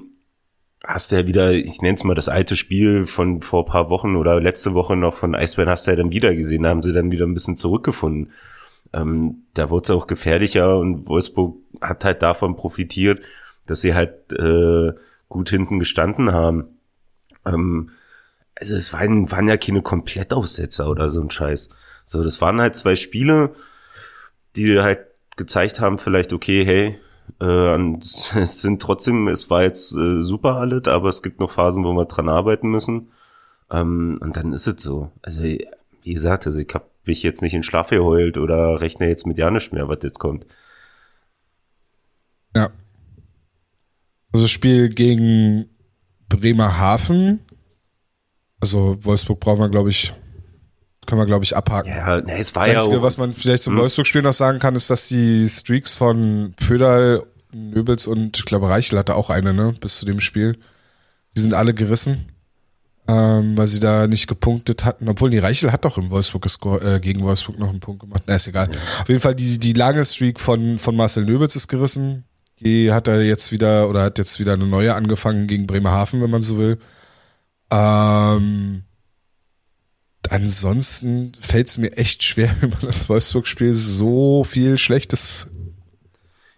hast 0.84 1.12
du 1.12 1.18
ja 1.18 1.28
wieder, 1.28 1.52
ich 1.52 1.84
nenne 1.84 1.94
es 1.94 2.04
mal 2.04 2.16
das 2.16 2.30
alte 2.30 2.56
Spiel 2.56 3.06
von 3.06 3.44
vor 3.44 3.66
paar 3.68 3.92
Wochen 3.92 4.16
oder 4.16 4.42
letzte 4.42 4.74
Woche 4.74 4.96
noch 4.96 5.14
von 5.14 5.36
Eisbären 5.36 5.70
hast 5.70 5.86
du 5.86 5.92
ja 5.92 5.98
dann 5.98 6.12
wieder 6.12 6.34
gesehen, 6.34 6.64
da 6.64 6.70
haben 6.70 6.82
sie 6.82 6.94
dann 6.94 7.12
wieder 7.12 7.28
ein 7.28 7.36
bisschen 7.36 7.56
zurückgefunden. 7.56 8.32
Ähm, 8.94 9.44
da 9.54 9.70
wurde 9.70 9.84
es 9.84 9.92
auch 9.92 10.08
gefährlicher 10.08 10.80
und 10.80 11.08
Wolfsburg 11.08 11.58
hat 11.80 12.06
halt 12.06 12.24
davon 12.24 12.56
profitiert, 12.56 13.22
dass 13.68 13.82
sie 13.82 13.94
halt 13.94 14.34
äh, 14.34 14.94
gut 15.30 15.50
hinten 15.50 15.78
gestanden 15.78 16.32
haben. 16.32 16.80
Ähm, 17.46 17.92
also 18.60 18.76
es 18.76 18.94
waren, 18.94 19.32
waren 19.32 19.48
ja 19.48 19.58
keine 19.58 19.82
Komplettaussetzer 19.82 20.90
oder 20.90 21.10
so 21.10 21.22
ein 21.22 21.30
Scheiß. 21.30 21.70
So, 22.04 22.24
das 22.24 22.42
waren 22.42 22.62
halt 22.62 22.76
zwei 22.76 22.96
Spiele, 22.96 23.54
die 24.56 24.80
halt 24.80 25.00
gezeigt 25.36 25.80
haben, 25.80 26.00
vielleicht, 26.00 26.34
okay, 26.34 26.66
hey, 26.66 27.00
äh, 27.40 27.98
es 28.00 28.62
sind 28.62 28.82
trotzdem, 28.82 29.28
es 29.28 29.50
war 29.50 29.64
jetzt 29.64 29.96
äh, 29.96 30.22
super 30.22 30.56
alles, 30.56 30.88
aber 30.88 31.10
es 31.10 31.22
gibt 31.22 31.40
noch 31.40 31.52
Phasen, 31.52 31.84
wo 31.84 31.94
wir 31.94 32.06
dran 32.06 32.30
arbeiten 32.30 32.70
müssen. 32.70 33.12
Ähm, 33.70 34.18
und 34.22 34.38
dann 34.38 34.54
ist 34.54 34.68
es 34.68 34.82
so. 34.82 35.12
Also, 35.22 35.44
wie 35.44 36.14
gesagt, 36.14 36.46
also 36.46 36.60
ich 36.60 36.74
habe 36.74 36.86
mich 37.06 37.24
jetzt 37.24 37.42
nicht 37.42 37.54
in 37.54 37.64
Schlaf 37.64 37.90
geheult 37.90 38.38
oder 38.38 38.82
rechne 38.82 39.08
jetzt 39.08 39.28
mit 39.28 39.38
ja 39.38 39.52
mehr, 39.74 39.88
was 39.88 40.00
jetzt 40.04 40.20
kommt. 40.20 40.48
Ja. 42.56 42.70
Also 44.34 44.48
Spiel 44.48 44.90
gegen 44.90 45.70
Bremerhaven 46.30 47.42
also 48.60 48.98
Wolfsburg 49.02 49.40
brauchen 49.40 49.60
wir, 49.60 49.70
glaube 49.70 49.90
ich, 49.90 50.14
können 51.06 51.22
wir, 51.22 51.26
glaube 51.26 51.46
ich, 51.46 51.56
abhaken. 51.56 51.90
Ja, 51.90 52.22
ne, 52.22 52.38
es 52.38 52.54
war 52.54 52.64
das 52.64 52.76
Einzige, 52.76 52.96
ja 52.96 53.00
auch, 53.00 53.04
was 53.04 53.18
man 53.18 53.34
vielleicht 53.34 53.64
zum 53.64 53.74
hm. 53.74 53.82
Wolfsburg-Spiel 53.82 54.22
noch 54.22 54.34
sagen 54.34 54.60
kann, 54.60 54.76
ist, 54.76 54.90
dass 54.90 55.08
die 55.08 55.48
Streaks 55.48 55.96
von 55.96 56.54
Föderl, 56.60 57.24
Nöbels 57.54 58.08
und 58.08 58.38
ich 58.38 58.46
glaube 58.46 58.70
Reichel 58.70 59.00
hatte 59.00 59.16
auch 59.16 59.30
eine, 59.30 59.54
ne, 59.54 59.74
bis 59.80 59.98
zu 59.98 60.06
dem 60.06 60.20
Spiel. 60.20 60.58
Die 61.36 61.40
sind 61.40 61.54
alle 61.54 61.74
gerissen, 61.74 62.26
ähm, 63.08 63.58
weil 63.58 63.68
sie 63.68 63.80
da 63.80 64.08
nicht 64.08 64.28
gepunktet 64.28 64.84
hatten. 64.84 65.08
Obwohl, 65.08 65.30
die 65.30 65.38
Reichel 65.38 65.72
hat 65.72 65.86
doch 65.86 65.98
im 65.98 66.10
Wolfsburg 66.10 66.46
äh, 66.82 67.00
gegen 67.00 67.22
Wolfsburg 67.22 67.58
noch 67.58 67.70
einen 67.70 67.80
Punkt 67.80 68.02
gemacht. 68.02 68.24
Na, 68.28 68.36
ist 68.36 68.48
egal. 68.48 68.68
Ja. 68.70 69.02
Auf 69.02 69.08
jeden 69.08 69.22
Fall, 69.22 69.36
die, 69.36 69.60
die 69.60 69.74
lange 69.74 70.04
Streak 70.04 70.40
von, 70.40 70.78
von 70.78 70.96
Marcel 70.96 71.26
Nöbels 71.26 71.56
ist 71.56 71.68
gerissen. 71.68 72.26
Die 72.60 72.92
hat 72.92 73.08
er 73.08 73.22
jetzt 73.22 73.52
wieder, 73.52 73.88
oder 73.88 74.04
hat 74.04 74.18
jetzt 74.18 74.40
wieder 74.40 74.54
eine 74.54 74.66
neue 74.66 74.94
angefangen 74.94 75.48
gegen 75.48 75.68
Bremerhaven, 75.68 76.22
wenn 76.22 76.32
man 76.32 76.42
so 76.42 76.58
will. 76.58 76.80
Ähm, 77.72 78.84
ansonsten 80.30 81.34
fällt 81.40 81.68
es 81.68 81.78
mir 81.78 81.98
echt 81.98 82.24
schwer, 82.24 82.56
über 82.62 82.78
das 82.82 83.10
Wolfsburg-Spiel 83.10 83.74
so 83.74 84.44
viel 84.44 84.78
Schlechtes 84.78 85.52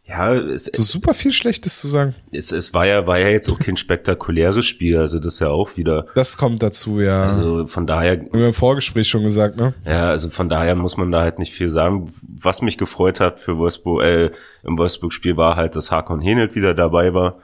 ja, 0.10 0.34
es, 0.34 0.66
so 0.66 0.82
super 0.82 1.14
viel 1.14 1.32
Schlechtes 1.32 1.80
zu 1.82 1.88
sagen. 1.88 2.16
Es, 2.32 2.52
es 2.52 2.74
war 2.74 2.88
ja, 2.88 3.06
war 3.06 3.20
ja 3.20 3.28
jetzt 3.28 3.52
auch 3.52 3.60
kein 3.60 3.78
spektakuläres 3.78 4.66
Spiel, 4.66 4.98
also 4.98 5.20
das 5.20 5.36
ist 5.36 5.40
ja 5.40 5.50
auch 5.50 5.78
wieder. 5.78 6.08
Das 6.16 6.36
kommt 6.36 6.64
dazu, 6.64 7.00
ja. 7.00 7.24
Also 7.24 7.68
von 7.68 7.86
daher. 7.86 8.14
Haben 8.14 8.30
wir 8.34 8.48
im 8.48 8.54
Vorgespräch 8.56 9.08
schon 9.08 9.22
gesagt, 9.22 9.58
ne? 9.58 9.76
Ja, 9.86 10.10
also 10.10 10.32
von 10.32 10.50
daher 10.50 10.74
muss 10.74 10.98
man 10.98 11.12
da 11.12 11.22
halt 11.22 11.38
nicht 11.38 11.54
viel 11.54 11.70
sagen. 11.70 12.12
Was 12.24 12.64
mich 12.64 12.80
gefreut 12.80 13.20
hat 13.20 13.40
für 13.40 13.60
Wolfsburg, 13.60 14.04
äh, 14.04 14.32
im 14.64 14.80
Wolfsburg-Spiel 14.80 15.38
war 15.38 15.56
halt, 15.56 15.76
dass 15.76 15.92
Hakon 15.92 16.22
Henelt 16.22 16.56
wieder 16.56 16.74
dabei 16.74 17.14
war 17.14 17.38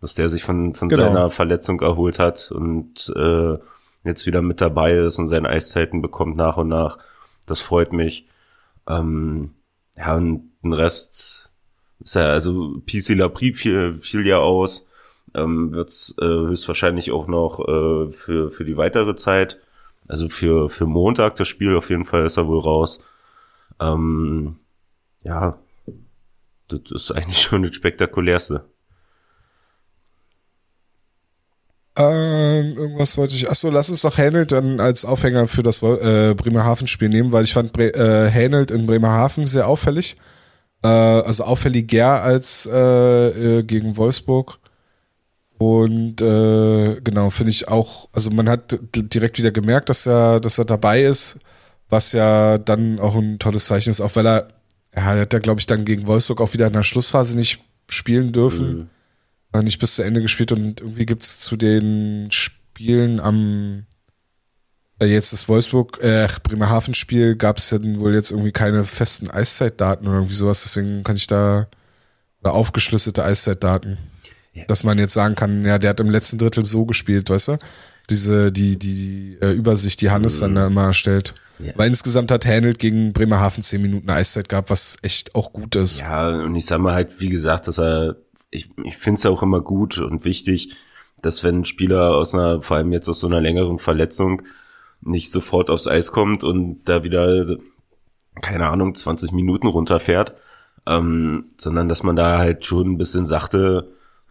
dass 0.00 0.14
der 0.14 0.28
sich 0.28 0.42
von, 0.42 0.74
von 0.74 0.88
genau. 0.88 1.04
seiner 1.04 1.30
Verletzung 1.30 1.80
erholt 1.80 2.18
hat 2.18 2.50
und 2.52 3.12
äh, 3.16 3.58
jetzt 4.04 4.26
wieder 4.26 4.42
mit 4.42 4.60
dabei 4.60 4.94
ist 4.94 5.18
und 5.18 5.28
seine 5.28 5.48
Eiszeiten 5.48 6.00
bekommt 6.02 6.36
nach 6.36 6.56
und 6.56 6.68
nach. 6.68 6.98
Das 7.46 7.60
freut 7.60 7.92
mich. 7.92 8.26
Ähm, 8.88 9.54
ja, 9.96 10.16
und 10.16 10.50
den 10.62 10.72
Rest 10.72 11.50
ist 12.00 12.14
ja, 12.14 12.30
also 12.30 12.80
PC 12.86 13.10
Lapri 13.10 13.52
fiel, 13.52 13.94
fiel 13.94 14.26
ja 14.26 14.38
aus, 14.38 14.88
ähm, 15.34 15.72
wird 15.72 15.90
äh, 16.18 16.24
höchstwahrscheinlich 16.24 17.12
auch 17.12 17.26
noch 17.26 17.60
äh, 17.60 18.08
für, 18.10 18.50
für 18.50 18.64
die 18.64 18.76
weitere 18.76 19.14
Zeit, 19.14 19.58
also 20.08 20.28
für, 20.28 20.68
für 20.68 20.86
Montag 20.86 21.36
das 21.36 21.48
Spiel 21.48 21.76
auf 21.76 21.90
jeden 21.90 22.04
Fall 22.04 22.24
ist 22.24 22.36
er 22.36 22.48
wohl 22.48 22.58
raus. 22.58 23.04
Ähm, 23.78 24.56
ja, 25.22 25.58
das 26.68 26.90
ist 26.90 27.10
eigentlich 27.12 27.40
schon 27.42 27.62
das 27.62 27.74
Spektakulärste. 27.74 28.64
Ähm, 31.96 32.76
irgendwas 32.76 33.16
wollte 33.18 33.34
ich. 33.34 33.50
Achso, 33.50 33.68
lass 33.68 33.90
uns 33.90 34.02
doch 34.02 34.16
Hänelt 34.16 34.52
dann 34.52 34.80
als 34.80 35.04
Aufhänger 35.04 35.48
für 35.48 35.62
das 35.62 35.82
äh, 35.82 36.34
Bremerhaven-Spiel 36.34 37.08
nehmen, 37.08 37.32
weil 37.32 37.44
ich 37.44 37.52
fand 37.52 37.72
Bre 37.72 37.92
äh, 37.94 38.30
Hänelt 38.30 38.70
in 38.70 38.86
Bremerhaven 38.86 39.44
sehr 39.44 39.66
auffällig. 39.66 40.16
Äh, 40.82 40.88
also 40.88 41.44
auffälliger 41.44 42.22
als 42.22 42.68
äh, 42.72 43.58
äh, 43.58 43.62
gegen 43.64 43.96
Wolfsburg. 43.96 44.58
Und 45.58 46.22
äh, 46.22 47.00
genau, 47.02 47.28
finde 47.28 47.50
ich 47.50 47.68
auch, 47.68 48.08
also 48.12 48.30
man 48.30 48.48
hat 48.48 48.78
direkt 48.94 49.38
wieder 49.38 49.50
gemerkt, 49.50 49.90
dass 49.90 50.06
er, 50.06 50.40
dass 50.40 50.58
er 50.58 50.64
dabei 50.64 51.02
ist, 51.02 51.38
was 51.90 52.12
ja 52.12 52.56
dann 52.56 52.98
auch 52.98 53.14
ein 53.14 53.38
tolles 53.38 53.66
Zeichen 53.66 53.90
ist, 53.90 54.00
auch 54.00 54.16
weil 54.16 54.26
er, 54.26 54.48
er 54.92 55.04
hat 55.04 55.32
ja, 55.34 55.38
glaube 55.38 55.60
ich, 55.60 55.66
dann 55.66 55.84
gegen 55.84 56.06
Wolfsburg 56.06 56.40
auch 56.40 56.54
wieder 56.54 56.68
in 56.68 56.72
der 56.72 56.82
Schlussphase 56.82 57.36
nicht 57.36 57.60
spielen 57.90 58.32
dürfen. 58.32 58.74
Mhm 58.74 58.90
nicht 59.52 59.78
bis 59.78 59.96
zu 59.96 60.02
Ende 60.02 60.22
gespielt 60.22 60.52
und 60.52 60.80
irgendwie 60.80 61.06
gibt 61.06 61.24
es 61.24 61.40
zu 61.40 61.56
den 61.56 62.28
Spielen 62.30 63.20
am 63.20 63.86
äh, 65.00 65.06
jetzt 65.06 65.32
das 65.32 65.48
Wolfsburg, 65.48 65.98
äh, 66.02 66.28
Bremerhaven-Spiel 66.42 67.36
gab 67.36 67.58
es 67.58 67.70
ja 67.70 67.78
wohl 67.82 68.14
jetzt 68.14 68.30
irgendwie 68.30 68.52
keine 68.52 68.84
festen 68.84 69.30
Eiszeitdaten 69.30 70.06
oder 70.06 70.18
irgendwie 70.18 70.34
sowas, 70.34 70.62
deswegen 70.62 71.02
kann 71.02 71.16
ich 71.16 71.26
da 71.26 71.66
oder 72.42 72.54
aufgeschlüsselte 72.54 73.24
Eiszeitdaten. 73.24 73.98
Ja. 74.52 74.64
Dass 74.66 74.84
man 74.84 74.98
jetzt 74.98 75.14
sagen 75.14 75.34
kann, 75.34 75.64
ja, 75.64 75.78
der 75.78 75.90
hat 75.90 76.00
im 76.00 76.10
letzten 76.10 76.38
Drittel 76.38 76.64
so 76.64 76.84
gespielt, 76.84 77.30
weißt 77.30 77.48
du? 77.48 77.58
Diese, 78.08 78.50
die, 78.50 78.78
die, 78.78 78.94
die 78.94 79.38
äh, 79.40 79.52
Übersicht, 79.52 80.00
die 80.00 80.10
Hannes 80.10 80.38
mhm. 80.38 80.40
dann 80.40 80.54
da 80.54 80.66
immer 80.66 80.86
erstellt. 80.86 81.34
Ja. 81.60 81.72
Weil 81.76 81.88
insgesamt 81.88 82.30
hat 82.30 82.46
Handelt 82.46 82.78
gegen 82.78 83.12
Bremerhaven 83.12 83.62
zehn 83.62 83.82
Minuten 83.82 84.10
Eiszeit 84.10 84.48
gehabt, 84.48 84.70
was 84.70 84.96
echt 85.02 85.34
auch 85.34 85.52
gut 85.52 85.76
ist. 85.76 86.00
Ja, 86.00 86.28
und 86.28 86.56
ich 86.56 86.66
sag 86.66 86.80
mal 86.80 86.94
halt, 86.94 87.20
wie 87.20 87.28
gesagt, 87.28 87.68
dass 87.68 87.78
er 87.78 88.16
ich, 88.50 88.70
ich 88.84 88.96
finde 88.96 89.18
es 89.18 89.22
ja 89.24 89.30
auch 89.30 89.42
immer 89.42 89.60
gut 89.60 89.98
und 89.98 90.24
wichtig, 90.24 90.76
dass 91.22 91.44
wenn 91.44 91.60
ein 91.60 91.64
Spieler 91.64 92.14
aus 92.16 92.34
einer, 92.34 92.62
vor 92.62 92.78
allem 92.78 92.92
jetzt 92.92 93.08
aus 93.08 93.20
so 93.20 93.26
einer 93.26 93.40
längeren 93.40 93.78
Verletzung, 93.78 94.42
nicht 95.02 95.32
sofort 95.32 95.70
aufs 95.70 95.86
Eis 95.88 96.12
kommt 96.12 96.44
und 96.44 96.82
da 96.84 97.04
wieder, 97.04 97.56
keine 98.42 98.68
Ahnung, 98.68 98.94
20 98.94 99.32
Minuten 99.32 99.66
runterfährt, 99.66 100.34
ähm, 100.86 101.46
sondern 101.56 101.88
dass 101.88 102.02
man 102.02 102.16
da 102.16 102.38
halt 102.38 102.64
schon 102.64 102.92
ein 102.92 102.98
bisschen 102.98 103.24
sachte 103.24 103.88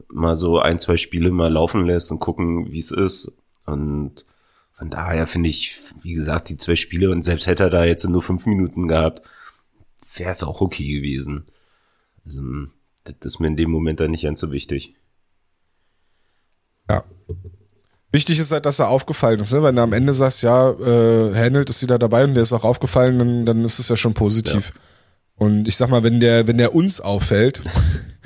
mal 0.07 0.35
so 0.35 0.59
ein, 0.59 0.79
zwei 0.79 0.97
Spiele 0.97 1.31
mal 1.31 1.51
laufen 1.51 1.85
lässt 1.85 2.11
und 2.11 2.19
gucken, 2.19 2.71
wie 2.71 2.79
es 2.79 2.91
ist. 2.91 3.31
Und 3.65 4.25
von 4.73 4.89
daher 4.89 5.27
finde 5.27 5.49
ich, 5.49 5.77
wie 6.01 6.13
gesagt, 6.13 6.49
die 6.49 6.57
zwei 6.57 6.75
Spiele 6.75 7.11
und 7.11 7.23
selbst 7.23 7.47
hätte 7.47 7.63
er 7.63 7.69
da 7.69 7.85
jetzt 7.85 8.07
nur 8.07 8.21
fünf 8.21 8.45
Minuten 8.45 8.87
gehabt, 8.87 9.21
wäre 10.15 10.31
es 10.31 10.43
auch 10.43 10.61
okay 10.61 10.87
gewesen. 10.87 11.45
Also, 12.25 12.41
das 13.03 13.15
ist 13.21 13.39
mir 13.39 13.47
in 13.47 13.57
dem 13.57 13.71
Moment 13.71 13.99
dann 13.99 14.11
nicht 14.11 14.23
ganz 14.23 14.39
so 14.39 14.51
wichtig. 14.51 14.95
Ja. 16.89 17.03
Wichtig 18.11 18.39
ist 18.39 18.51
halt, 18.51 18.65
dass 18.65 18.79
er 18.79 18.89
aufgefallen 18.89 19.39
ist. 19.39 19.53
Ne? 19.53 19.61
Wenn 19.61 19.75
du 19.75 19.81
am 19.83 19.93
Ende 19.93 20.13
sagst, 20.13 20.41
ja, 20.41 20.71
äh, 20.71 21.35
Handelt 21.35 21.69
ist 21.69 21.83
wieder 21.83 21.99
dabei 21.99 22.23
und 22.23 22.33
der 22.33 22.43
ist 22.43 22.53
auch 22.53 22.63
aufgefallen, 22.63 23.19
dann, 23.19 23.45
dann 23.45 23.63
ist 23.63 23.77
es 23.77 23.89
ja 23.89 23.95
schon 23.95 24.15
positiv. 24.15 24.73
Ja. 24.73 25.45
Und 25.45 25.67
ich 25.67 25.75
sag 25.77 25.89
mal, 25.89 26.03
wenn 26.03 26.19
der, 26.19 26.47
wenn 26.47 26.57
der 26.57 26.73
uns 26.73 26.99
auffällt, 26.99 27.61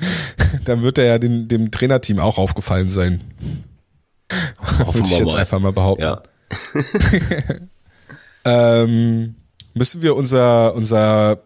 dann 0.64 0.82
wird 0.82 0.98
er 0.98 1.04
ja 1.04 1.18
dem, 1.18 1.48
dem 1.48 1.70
Trainerteam 1.70 2.18
auch 2.18 2.38
aufgefallen 2.38 2.88
sein. 2.88 3.20
Würde 4.92 5.08
ich 5.08 5.18
jetzt 5.18 5.32
mal. 5.32 5.40
einfach 5.40 5.60
mal 5.60 5.72
behaupten. 5.72 6.02
Ja. 6.02 6.22
ähm, 8.82 9.34
müssen 9.74 10.02
wir 10.02 10.16
unser, 10.16 10.74
unser 10.74 11.40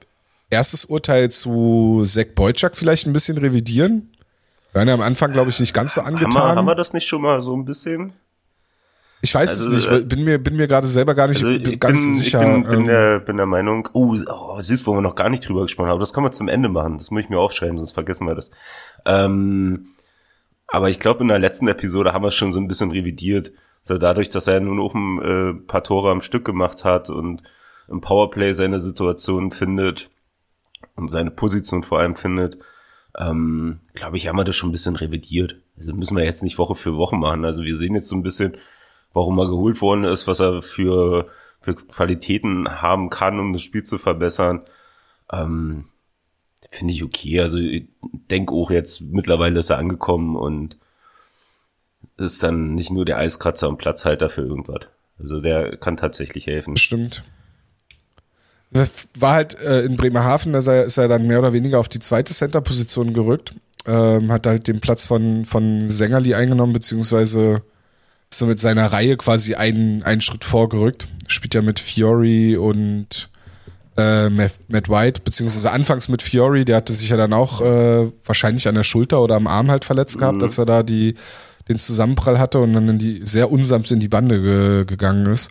erstes 0.51 0.85
Urteil 0.87 1.31
zu 1.31 2.03
Zack 2.05 2.35
Boyczak 2.35 2.77
vielleicht 2.77 3.07
ein 3.07 3.13
bisschen 3.13 3.39
revidieren? 3.39 4.13
Wir 4.73 4.81
waren 4.81 4.89
ja 4.89 4.95
am 4.95 5.01
Anfang, 5.01 5.33
glaube 5.33 5.51
ich, 5.51 5.61
nicht 5.61 5.75
ganz 5.75 5.95
so 5.95 6.01
angetan. 6.01 6.35
Haben 6.35 6.35
wir, 6.35 6.57
haben 6.57 6.67
wir 6.67 6.75
das 6.75 6.93
nicht 6.93 7.07
schon 7.07 7.23
mal 7.23 7.41
so 7.41 7.57
ein 7.57 7.65
bisschen? 7.65 8.13
Ich 9.21 9.35
weiß 9.35 9.51
also, 9.51 9.73
es 9.73 9.89
nicht, 9.89 10.01
äh, 10.01 10.05
bin 10.05 10.25
mir, 10.25 10.39
bin 10.39 10.57
mir 10.57 10.69
gerade 10.69 10.87
selber 10.87 11.15
gar 11.15 11.27
nicht 11.27 11.45
also 11.45 11.59
ganz 11.79 12.03
bin, 12.03 12.13
sicher. 12.15 12.43
Ich 12.43 12.47
bin, 12.47 12.63
bin, 12.65 12.81
ähm, 12.81 12.87
der, 12.87 13.19
bin 13.21 13.37
der 13.37 13.47
Meinung, 13.47 13.89
oh, 13.93 14.17
oh, 14.29 14.61
siehst, 14.61 14.87
wo 14.87 14.95
wir 14.95 15.01
noch 15.01 15.17
gar 15.17 15.29
nicht 15.29 15.49
drüber 15.49 15.63
gesprochen 15.63 15.89
haben, 15.89 15.99
das 15.99 16.13
können 16.13 16.27
wir 16.27 16.31
zum 16.31 16.49
Ende 16.49 16.69
machen, 16.69 16.99
das 16.99 17.11
muss 17.11 17.25
ich 17.25 17.29
mir 17.29 17.39
aufschreiben, 17.39 17.79
sonst 17.79 17.93
vergessen 17.93 18.29
wir 18.29 18.37
das. 18.37 18.53
Ähm, 19.05 19.89
aber 20.69 20.89
ich 20.89 21.01
glaube, 21.01 21.23
in 21.23 21.29
der 21.29 21.41
letzten 21.41 21.67
Episode 21.67 22.13
haben 22.13 22.23
wir 22.23 22.29
es 22.29 22.37
schon 22.37 22.53
so 22.53 22.61
ein 22.61 22.69
bisschen 22.69 22.91
revidiert. 22.91 23.53
Also 23.81 23.99
dadurch, 23.99 24.29
dass 24.29 24.47
er 24.47 24.61
nur 24.61 24.75
noch 24.75 24.95
ein 24.95 25.23
äh, 25.23 25.55
paar 25.67 25.83
Tore 25.83 26.11
am 26.11 26.21
Stück 26.21 26.45
gemacht 26.45 26.85
hat 26.85 27.11
und 27.11 27.43
im 27.89 28.01
Powerplay 28.01 28.53
seine 28.53 28.79
Situation 28.79 29.51
findet 29.51 30.11
und 30.97 31.09
seine 31.09 31.31
Position 31.31 31.83
vor 31.83 32.01
allem 32.01 32.15
findet, 32.15 32.59
ähm, 33.19 33.81
glaube 33.95 34.17
ich, 34.17 34.29
haben 34.29 34.37
wir 34.37 34.45
das 34.45 34.57
schon 34.57 34.71
ein 34.71 34.73
bisschen 34.73 34.97
revidiert. 34.97 35.57
Also 35.77 35.95
müssen 35.95 36.17
wir 36.17 36.25
jetzt 36.25 36.43
nicht 36.43 36.59
Woche 36.59 36.75
für 36.75 36.97
Woche 36.97 37.17
machen. 37.17 37.45
Also 37.45 37.63
wir 37.63 37.77
sehen 37.77 37.95
jetzt 37.95 38.09
so 38.09 38.17
ein 38.17 38.23
bisschen, 38.23 38.57
warum 39.13 39.39
er 39.39 39.49
geholt 39.49 39.81
worden 39.81 40.05
ist, 40.05 40.27
was 40.27 40.41
er 40.41 40.63
für, 40.63 41.29
für 41.61 41.75
Qualitäten 41.75 42.83
haben 42.83 43.11
kann, 43.11 43.41
um 43.41 43.53
das 43.53 43.63
Spiel 43.63 43.83
zu 43.83 43.99
verbessern. 43.99 44.63
Ähm, 45.33 45.87
Finde 46.71 46.93
ich 46.93 47.05
okay. 47.05 47.41
Also 47.41 47.59
ich 47.59 47.89
denke 48.03 48.53
auch 48.53 48.71
jetzt, 48.71 49.01
mittlerweile 49.01 49.61
ist 49.61 49.71
er 49.71 49.79
angekommen 49.79 50.37
und 50.37 50.77
ist 52.17 52.43
dann 52.43 52.75
nicht 52.75 52.91
nur 52.91 53.05
der 53.05 53.19
Eiskratzer 53.19 53.69
und 53.69 53.79
Platzhalter 53.79 54.29
für 54.29 54.43
irgendwas. 54.43 54.89
Also 55.19 55.41
der 55.41 55.77
kann 55.77 55.97
tatsächlich 55.97 56.47
helfen. 56.47 56.77
Stimmt. 56.77 57.23
War 58.71 59.35
halt 59.35 59.61
äh, 59.61 59.81
in 59.83 59.97
Bremerhaven, 59.97 60.53
da 60.53 60.59
ist 60.59 60.99
er 60.99 61.09
dann 61.09 61.27
mehr 61.27 61.39
oder 61.39 61.53
weniger 61.53 61.79
auf 61.79 61.89
die 61.89 62.01
zweite 62.01 62.35
Center-Position 62.35 63.15
gerückt. 63.15 63.55
Ähm, 63.87 64.31
hat 64.31 64.47
halt 64.47 64.69
den 64.69 64.81
Platz 64.81 65.07
von, 65.07 65.45
von 65.47 65.81
Sängerli 65.81 66.35
eingenommen, 66.35 66.75
beziehungsweise 66.75 67.63
ist 68.31 68.43
er 68.43 68.49
mit 68.49 68.61
seiner 68.61 68.93
Reihe 68.93 69.17
quasi 69.17 69.55
einen, 69.55 70.03
einen 70.03 70.21
Schritt 70.21 70.45
vorgerückt. 70.45 71.07
Spielt 71.27 71.55
ja 71.55 71.63
mit 71.63 71.79
Fiori 71.79 72.57
und 72.57 73.31
äh, 73.97 74.31
Matt 74.31 74.89
White, 74.89 75.23
beziehungsweise 75.25 75.73
anfangs 75.73 76.09
mit 76.09 76.23
Fiori, 76.23 76.65
der 76.65 76.77
hatte 76.77 76.93
sich 76.93 77.09
ja 77.09 77.17
dann 77.17 77.33
auch 77.33 77.61
äh, 77.61 78.11
wahrscheinlich 78.25 78.69
an 78.69 78.77
der 78.77 78.85
Schulter 78.85 79.21
oder 79.21 79.35
am 79.35 79.47
Arm 79.47 79.71
halt 79.71 79.85
verletzt 79.85 80.19
gehabt, 80.19 80.37
mhm. 80.37 80.45
als 80.45 80.59
er 80.59 80.67
da 80.67 80.83
die, 80.83 81.15
den 81.69 81.79
Zusammenprall 81.79 82.39
hatte 82.39 82.61
und 82.61 82.75
dann 82.75 82.89
in 82.89 82.99
die, 82.99 83.21
sehr 83.25 83.51
unsanft 83.51 83.91
in 83.91 84.01
die 84.01 84.09
Bande 84.09 84.41
ge, 84.41 84.85
gegangen 84.85 85.27
ist. 85.27 85.51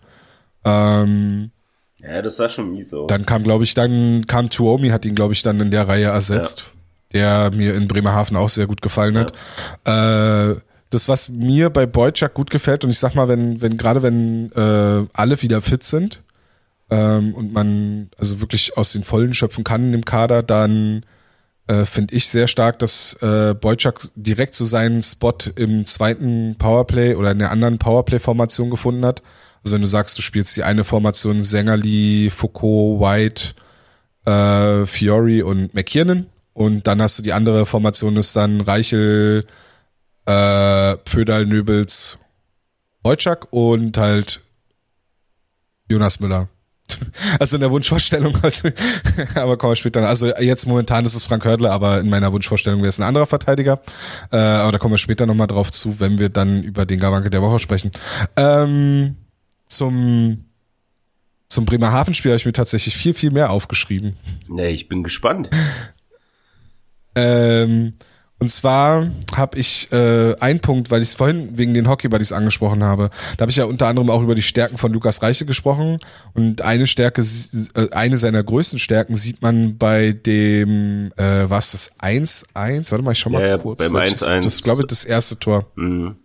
Ähm, 0.63 1.51
ja, 2.07 2.21
das 2.21 2.37
sah 2.37 2.49
schon 2.49 2.71
mies 2.71 2.93
aus. 2.93 3.07
Dann 3.07 3.25
kam, 3.25 3.43
glaube 3.43 3.63
ich, 3.63 3.73
dann 3.73 4.25
kam 4.27 4.49
Tuomi, 4.49 4.89
hat 4.89 5.05
ihn, 5.05 5.15
glaube 5.15 5.33
ich, 5.33 5.43
dann 5.43 5.59
in 5.59 5.71
der 5.71 5.87
Reihe 5.87 6.05
ersetzt, 6.05 6.73
ja. 7.13 7.47
der 7.47 7.57
mir 7.57 7.75
in 7.75 7.87
Bremerhaven 7.87 8.37
auch 8.37 8.49
sehr 8.49 8.67
gut 8.67 8.81
gefallen 8.81 9.15
ja. 9.15 9.21
hat. 9.21 10.55
Äh, 10.55 10.61
das, 10.89 11.09
was 11.09 11.29
mir 11.29 11.69
bei 11.69 11.85
Boyczak 11.85 12.33
gut 12.33 12.49
gefällt, 12.49 12.83
und 12.85 12.91
ich 12.91 12.99
sag 12.99 13.13
mal, 13.15 13.27
wenn, 13.27 13.61
wenn, 13.61 13.77
gerade 13.77 14.03
wenn 14.03 14.51
äh, 14.53 15.05
alle 15.13 15.41
wieder 15.41 15.61
fit 15.61 15.83
sind 15.83 16.23
ähm, 16.89 17.33
und 17.33 17.51
man 17.51 18.09
also 18.17 18.39
wirklich 18.39 18.77
aus 18.77 18.93
den 18.93 19.03
Vollen 19.03 19.33
schöpfen 19.33 19.63
kann 19.63 19.83
in 19.83 19.91
dem 19.91 20.05
Kader, 20.05 20.43
dann 20.43 21.03
äh, 21.67 21.83
finde 21.83 22.15
ich 22.15 22.29
sehr 22.29 22.47
stark, 22.47 22.79
dass 22.79 23.13
äh, 23.21 23.53
Boyczak 23.53 23.99
direkt 24.15 24.55
so 24.55 24.63
seinen 24.63 25.01
Spot 25.01 25.37
im 25.55 25.85
zweiten 25.85 26.55
Powerplay 26.57 27.15
oder 27.15 27.31
in 27.31 27.39
der 27.39 27.51
anderen 27.51 27.77
Powerplay-Formation 27.77 28.69
gefunden 28.69 29.05
hat. 29.05 29.21
Also 29.63 29.75
wenn 29.75 29.81
du 29.81 29.87
sagst, 29.87 30.17
du 30.17 30.21
spielst 30.21 30.55
die 30.55 30.63
eine 30.63 30.83
Formation 30.83 31.41
Sängerli, 31.41 32.29
Foucault, 32.29 32.99
White, 32.99 33.53
äh, 34.25 34.85
Fiori 34.85 35.41
und 35.41 35.73
McKiernan 35.73 36.27
und 36.53 36.87
dann 36.87 37.01
hast 37.01 37.19
du 37.19 37.23
die 37.23 37.33
andere 37.33 37.65
Formation 37.65 38.17
ist 38.17 38.35
dann 38.35 38.61
Reichel, 38.61 39.43
äh, 40.25 40.97
Pföderl, 41.05 41.45
Nöbels, 41.45 42.19
Wojciak 43.03 43.47
und 43.51 43.97
halt 43.97 44.41
Jonas 45.89 46.19
Müller. 46.19 46.49
Also 47.39 47.57
in 47.57 47.61
der 47.61 47.69
Wunschvorstellung, 47.69 48.35
also, 48.41 48.69
aber 49.35 49.57
kommen 49.57 49.71
wir 49.71 49.75
später. 49.75 50.07
Also 50.07 50.27
jetzt 50.37 50.65
momentan 50.65 51.05
ist 51.05 51.15
es 51.15 51.23
Frank 51.23 51.45
Hördle, 51.45 51.69
aber 51.69 51.99
in 51.99 52.09
meiner 52.09 52.31
Wunschvorstellung 52.31 52.79
wäre 52.79 52.89
es 52.89 52.99
ein 52.99 53.03
anderer 53.03 53.25
Verteidiger. 53.25 53.79
Äh, 54.31 54.37
aber 54.37 54.71
da 54.71 54.77
kommen 54.77 54.93
wir 54.93 54.97
später 54.97 55.25
nochmal 55.25 55.47
drauf 55.47 55.71
zu, 55.71 55.99
wenn 55.99 56.17
wir 56.17 56.29
dann 56.29 56.63
über 56.63 56.85
den 56.85 56.99
Gawanke 56.99 57.29
der 57.29 57.41
Woche 57.41 57.59
sprechen. 57.59 57.91
Ähm, 58.35 59.15
zum 59.67 60.43
zum 61.47 61.65
Bremerhaven-Spiel 61.65 62.32
habe 62.32 62.38
ich 62.38 62.45
mir 62.45 62.53
tatsächlich 62.53 62.95
viel, 62.95 63.13
viel 63.13 63.32
mehr 63.32 63.51
aufgeschrieben. 63.51 64.17
Nee, 64.49 64.69
ich 64.69 64.89
bin 64.89 65.01
gespannt. 65.01 65.49
ähm, 67.15 67.93
und 68.39 68.51
zwar 68.51 69.08
habe 69.36 69.58
ich 69.58 69.91
äh, 69.91 70.36
einen 70.39 70.60
Punkt, 70.60 70.91
weil 70.91 71.01
ich 71.01 71.10
es 71.10 71.15
vorhin 71.15 71.58
wegen 71.58 71.73
den 71.73 71.88
Hockey-Buddies 71.88 72.34
angesprochen 72.34 72.84
habe. 72.84 73.10
Da 73.38 73.41
habe 73.41 73.49
ich 73.49 73.58
ja 73.58 73.65
unter 73.65 73.88
anderem 73.88 74.10
auch 74.10 74.21
über 74.21 74.36
die 74.36 74.43
Stärken 74.43 74.77
von 74.77 74.91
Lukas 74.93 75.23
Reiche 75.23 75.45
gesprochen. 75.45 75.99
Und 76.34 76.62
eine 76.62 76.86
Stärke, 76.86 77.23
äh, 77.73 77.89
eine 77.91 78.17
seiner 78.17 78.43
größten 78.43 78.77
Stärken 78.77 79.15
sieht 79.15 79.41
man 79.41 79.77
bei 79.77 80.12
dem, 80.12 81.12
äh, 81.15 81.49
was 81.49 81.71
das 81.71 81.97
1-1? 81.99 82.91
Warte 82.91 83.03
mal, 83.03 83.13
ich 83.13 83.19
schau 83.19 83.32
mal 83.32 83.41
ja, 83.41 83.58
kurz. 83.58 83.89
Beim 83.89 83.95
1-1. 83.95 84.41
Das, 84.41 84.43
das 84.43 84.63
glaube 84.63 84.82
ich 84.82 84.88
das 84.88 85.06
erste 85.06 85.39
Tor. 85.39 85.65
Mhm. 85.75 86.17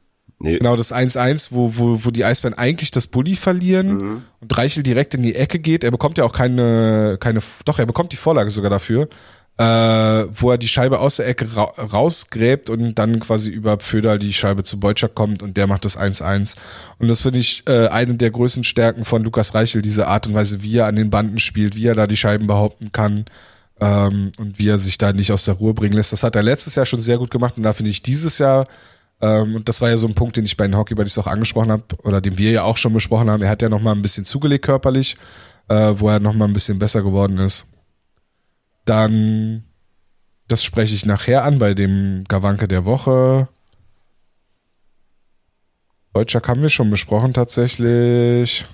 Nee. 0.43 0.59
Genau, 0.59 0.77
das 0.77 0.93
1-1, 0.93 1.49
wo, 1.53 1.77
wo, 1.77 2.05
wo 2.05 2.11
die 2.11 2.25
Eisbären 2.25 2.59
eigentlich 2.59 2.91
das 2.91 3.07
Bulli 3.07 3.37
verlieren 3.37 3.97
mhm. 3.97 4.23
und 4.41 4.59
Reichel 4.59 4.83
direkt 4.83 5.15
in 5.15 5.23
die 5.23 5.37
Ecke 5.37 5.59
geht. 5.59 5.85
Er 5.85 5.91
bekommt 5.91 6.19
ja 6.19 6.25
auch 6.25 6.33
keine, 6.33 7.17
keine, 7.21 7.41
doch, 7.65 7.79
er 7.79 7.87
bekommt 7.87 8.13
die 8.13 8.17
Vorlage 8.17 8.51
sogar 8.51 8.71
dafür 8.71 9.09
äh, 9.59 9.65
wo 10.31 10.51
er 10.51 10.59
die 10.59 10.69
Scheibe 10.69 10.99
aus 10.99 11.17
der 11.17 11.29
Ecke 11.29 11.57
ra 11.57 11.65
rausgräbt 11.65 12.71
und 12.71 12.95
dann 12.99 13.21
quasi 13.21 13.51
über 13.51 13.77
Pföder 13.77 14.19
die 14.19 14.33
Scheibe 14.33 14.65
zu 14.65 14.81
Beutschak 14.81 15.15
kommt 15.15 15.43
und 15.43 15.57
der 15.57 15.67
macht 15.67 15.85
das 15.85 15.99
1-1. 15.99 16.57
Und 16.99 17.09
das 17.09 17.21
finde 17.21 17.39
ich 17.39 17.63
äh, 17.67 17.89
eine 17.89 18.15
der 18.15 18.31
größten 18.31 18.65
Stärken 18.65 19.05
von 19.05 19.23
Lukas 19.23 19.55
Reichel, 19.55 19.83
diese 19.83 20.07
Art 20.07 20.27
und 20.27 20.35
Weise, 20.35 20.63
wie 20.63 20.79
er 20.79 20.89
an 20.89 20.97
den 20.97 21.11
Banden 21.11 21.39
spielt, 21.39 21.77
wie 21.77 21.87
er 21.87 21.95
da 21.95 22.07
die 22.07 22.17
Scheiben 22.17 22.47
behaupten 22.47 22.93
kann 22.93 23.27
ähm, 23.81 24.33
und 24.39 24.59
wie 24.59 24.69
er 24.69 24.79
sich 24.79 24.97
da 24.97 25.13
nicht 25.13 25.33
aus 25.33 25.45
der 25.45 25.55
Ruhe 25.55 25.75
bringen 25.75 25.95
lässt. 25.95 26.13
Das 26.13 26.23
hat 26.23 26.35
er 26.35 26.43
letztes 26.43 26.75
Jahr 26.75 26.87
schon 26.87 27.03
sehr 27.03 27.19
gut 27.19 27.31
gemacht 27.31 27.57
und 27.59 27.63
da 27.63 27.75
finde 27.75 27.91
ich 27.91 28.03
dieses 28.03 28.39
Jahr 28.39 28.65
und 29.27 29.69
das 29.69 29.81
war 29.81 29.91
ja 29.91 29.97
so 29.97 30.09
ein 30.09 30.15
Punkt, 30.15 30.37
den 30.37 30.45
ich 30.45 30.57
bei 30.57 30.67
den 30.67 30.77
Hockey 30.77 30.95
Buddies 30.95 31.19
auch 31.19 31.27
angesprochen 31.27 31.71
habe 31.71 31.85
oder 32.03 32.21
den 32.21 32.39
wir 32.39 32.51
ja 32.51 32.63
auch 32.65 32.77
schon 32.77 32.93
besprochen 32.93 33.31
haben. 33.31 33.43
Er 33.43 33.51
hat 33.51 33.63
ja 33.63 33.69
noch 33.69 33.81
mal 33.81 33.93
ein 33.93 34.03
bisschen 34.03 34.25
zugelegt 34.25 34.65
körperlich, 34.65 35.17
äh, 35.69 35.95
wo 35.95 36.09
er 36.09 36.21
noch 36.21 36.35
mal 36.35 36.47
ein 36.47 36.53
bisschen 36.53 36.79
besser 36.79 37.03
geworden 37.03 37.39
ist 37.39 37.69
dann, 38.85 39.65
das 40.49 40.65
spreche 40.65 40.95
ich 40.95 41.07
nachher 41.07 41.45
an 41.45 41.59
bei 41.59 41.75
dem 41.75 42.25
Gawanke 42.29 42.69
der 42.69 42.85
Woche. 42.85 43.49
Deutscher 46.13 46.43
haben 46.47 46.63
wir 46.63 46.71
schon 46.71 46.91
besprochen 46.91 47.33
tatsächlich. 47.33 48.67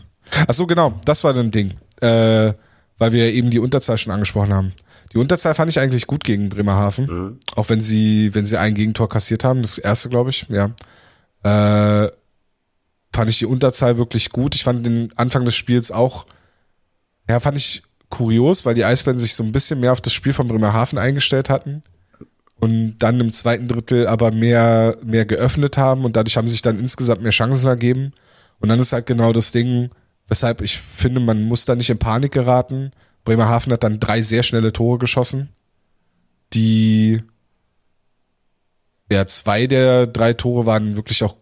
Ach 0.46 0.54
so, 0.54 0.66
genau, 0.66 0.94
das 1.04 1.22
war 1.24 1.36
ein 1.36 1.50
Ding. 1.50 1.74
Äh, 2.00 2.52
weil 3.00 3.12
wir 3.12 3.32
eben 3.32 3.50
die 3.50 3.60
Unterzahl 3.60 3.96
schon 3.96 4.12
angesprochen 4.12 4.52
haben. 4.52 4.72
Die 5.12 5.18
Unterzahl 5.18 5.54
fand 5.54 5.70
ich 5.70 5.80
eigentlich 5.80 6.06
gut 6.06 6.24
gegen 6.24 6.48
Bremerhaven. 6.48 7.06
Mhm. 7.06 7.40
Auch 7.56 7.68
wenn 7.68 7.80
sie, 7.80 8.34
wenn 8.34 8.46
sie 8.46 8.58
ein 8.58 8.74
Gegentor 8.74 9.08
kassiert 9.08 9.44
haben, 9.44 9.62
das 9.62 9.78
erste, 9.78 10.08
glaube 10.08 10.30
ich, 10.30 10.46
ja. 10.48 10.74
Äh, 11.44 12.10
fand 13.14 13.30
ich 13.30 13.38
die 13.38 13.46
Unterzahl 13.46 13.98
wirklich 13.98 14.30
gut. 14.30 14.54
Ich 14.54 14.64
fand 14.64 14.84
den 14.84 15.10
Anfang 15.16 15.44
des 15.44 15.56
Spiels 15.56 15.90
auch, 15.90 16.26
ja, 17.28 17.40
fand 17.40 17.56
ich 17.56 17.82
kurios, 18.10 18.64
weil 18.64 18.74
die 18.74 18.84
Eisbären 18.84 19.18
sich 19.18 19.34
so 19.34 19.42
ein 19.42 19.52
bisschen 19.52 19.80
mehr 19.80 19.92
auf 19.92 20.00
das 20.00 20.12
Spiel 20.12 20.32
von 20.32 20.48
Bremerhaven 20.48 20.98
eingestellt 20.98 21.50
hatten 21.50 21.82
und 22.60 22.98
dann 22.98 23.20
im 23.20 23.32
zweiten 23.32 23.68
Drittel 23.68 24.06
aber 24.06 24.32
mehr, 24.32 24.96
mehr 25.04 25.24
geöffnet 25.24 25.78
haben 25.78 26.04
und 26.04 26.16
dadurch 26.16 26.36
haben 26.36 26.48
sich 26.48 26.62
dann 26.62 26.78
insgesamt 26.78 27.22
mehr 27.22 27.30
Chancen 27.30 27.68
ergeben. 27.68 28.12
Und 28.60 28.68
dann 28.68 28.80
ist 28.80 28.92
halt 28.92 29.06
genau 29.06 29.32
das 29.32 29.52
Ding, 29.52 29.90
weshalb 30.26 30.60
ich 30.60 30.76
finde, 30.76 31.20
man 31.20 31.42
muss 31.42 31.64
da 31.64 31.76
nicht 31.76 31.90
in 31.90 31.98
Panik 31.98 32.32
geraten. 32.32 32.90
Bremerhaven 33.28 33.72
hat 33.72 33.84
dann 33.84 34.00
drei 34.00 34.22
sehr 34.22 34.42
schnelle 34.42 34.72
Tore 34.72 34.98
geschossen, 34.98 35.50
die 36.54 37.22
ja, 39.10 39.26
zwei 39.26 39.66
der 39.66 40.06
drei 40.06 40.32
Tore 40.32 40.66
waren 40.66 40.96
wirklich 40.96 41.22
auch 41.22 41.36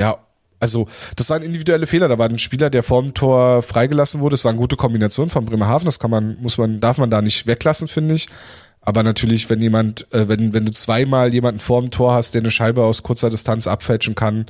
ja 0.00 0.18
also, 0.60 0.88
das 1.14 1.30
waren 1.30 1.42
individuelle 1.42 1.86
Fehler. 1.86 2.08
Da 2.08 2.18
war 2.18 2.28
ein 2.28 2.38
Spieler, 2.38 2.68
der 2.68 2.82
vorm 2.82 3.14
Tor 3.14 3.62
freigelassen 3.62 4.20
wurde. 4.20 4.34
Es 4.34 4.44
war 4.44 4.50
eine 4.50 4.60
gute 4.60 4.76
Kombination 4.76 5.30
von 5.30 5.44
Bremerhaven. 5.44 5.86
Das 5.86 6.00
kann 6.00 6.10
man, 6.10 6.36
muss 6.40 6.58
man, 6.58 6.80
darf 6.80 6.98
man 6.98 7.10
da 7.10 7.22
nicht 7.22 7.46
weglassen, 7.46 7.86
finde 7.86 8.16
ich. 8.16 8.28
Aber 8.80 9.02
natürlich, 9.02 9.48
wenn 9.50 9.60
jemand, 9.60 10.12
äh, 10.12 10.28
wenn, 10.28 10.52
wenn 10.52 10.66
du 10.66 10.72
zweimal 10.72 11.32
jemanden 11.32 11.60
vorm 11.60 11.90
Tor 11.90 12.14
hast, 12.14 12.34
der 12.34 12.42
eine 12.42 12.50
Scheibe 12.50 12.82
aus 12.82 13.02
kurzer 13.02 13.30
Distanz 13.30 13.68
abfälschen 13.68 14.14
kann, 14.14 14.46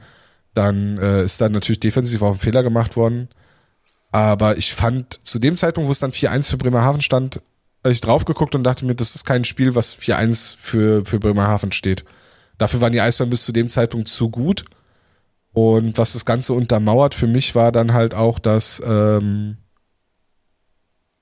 dann 0.55 0.99
äh, 0.99 1.25
ist 1.25 1.41
da 1.41 1.49
natürlich 1.49 1.81
defensiv 1.81 2.23
auch 2.23 2.33
ein 2.33 2.39
Fehler 2.39 2.63
gemacht 2.63 2.97
worden. 2.97 3.29
Aber 4.11 4.57
ich 4.57 4.75
fand 4.75 5.27
zu 5.27 5.39
dem 5.39 5.57
Zeitpunkt, 5.57 5.89
wo 5.89 5.93
es 5.93 5.99
dann 5.99 6.13
4-1 6.13 6.51
für 6.51 6.57
Bremerhaven 6.57 7.01
stand, 7.01 7.41
habe 7.85 7.93
ich 7.93 8.01
drauf 8.01 8.25
geguckt 8.25 8.55
und 8.55 8.65
dachte 8.65 8.87
mir, 8.87 8.95
das 8.95 9.15
ist 9.15 9.25
kein 9.25 9.45
Spiel, 9.45 9.75
was 9.75 9.99
4-1 9.99 10.57
für, 10.59 11.05
für 11.05 11.19
Bremerhaven 11.19 11.73
steht. 11.73 12.05
Dafür 12.57 12.81
waren 12.81 12.93
die 12.93 13.01
Eisbären 13.01 13.31
bis 13.31 13.45
zu 13.45 13.53
dem 13.53 13.69
Zeitpunkt 13.69 14.09
zu 14.09 14.31
gut. 14.31 14.65
Und 15.53 15.99
was 15.99 16.13
das 16.13 16.25
Ganze 16.25 16.53
untermauert 16.53 17.15
für 17.15 17.27
mich 17.27 17.55
war 17.55 17.73
dann 17.73 17.93
halt 17.93 18.15
auch, 18.15 18.39
dass 18.39 18.83
ähm, 18.85 19.57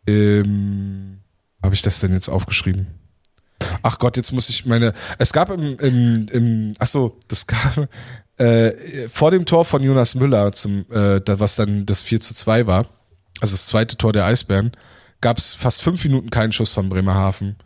ähm, 0.06 1.20
habe 1.62 1.74
ich 1.74 1.82
das 1.82 2.00
denn 2.00 2.12
jetzt 2.12 2.28
aufgeschrieben? 2.28 2.86
Ach 3.82 3.98
Gott, 3.98 4.16
jetzt 4.16 4.32
muss 4.32 4.48
ich 4.48 4.66
meine. 4.66 4.92
Es 5.18 5.32
gab 5.32 5.50
im, 5.50 5.78
im, 5.78 6.28
im 6.28 6.72
ach 6.78 6.86
so, 6.86 7.18
das 7.28 7.46
gab 7.46 7.88
äh, 8.38 9.08
vor 9.08 9.30
dem 9.30 9.46
Tor 9.46 9.64
von 9.64 9.82
Jonas 9.82 10.14
Müller, 10.14 10.52
zum, 10.52 10.84
äh, 10.90 11.20
was 11.26 11.56
dann 11.56 11.86
das 11.86 12.02
4 12.02 12.20
zu 12.20 12.34
2 12.34 12.66
war, 12.66 12.86
also 13.40 13.54
das 13.54 13.66
zweite 13.66 13.96
Tor 13.96 14.12
der 14.12 14.24
Eisbären, 14.24 14.72
gab 15.20 15.38
es 15.38 15.54
fast 15.54 15.82
fünf 15.82 16.04
Minuten 16.04 16.30
keinen 16.30 16.52
Schuss 16.52 16.72
von 16.72 16.88
Bremerhaven. 16.88 17.56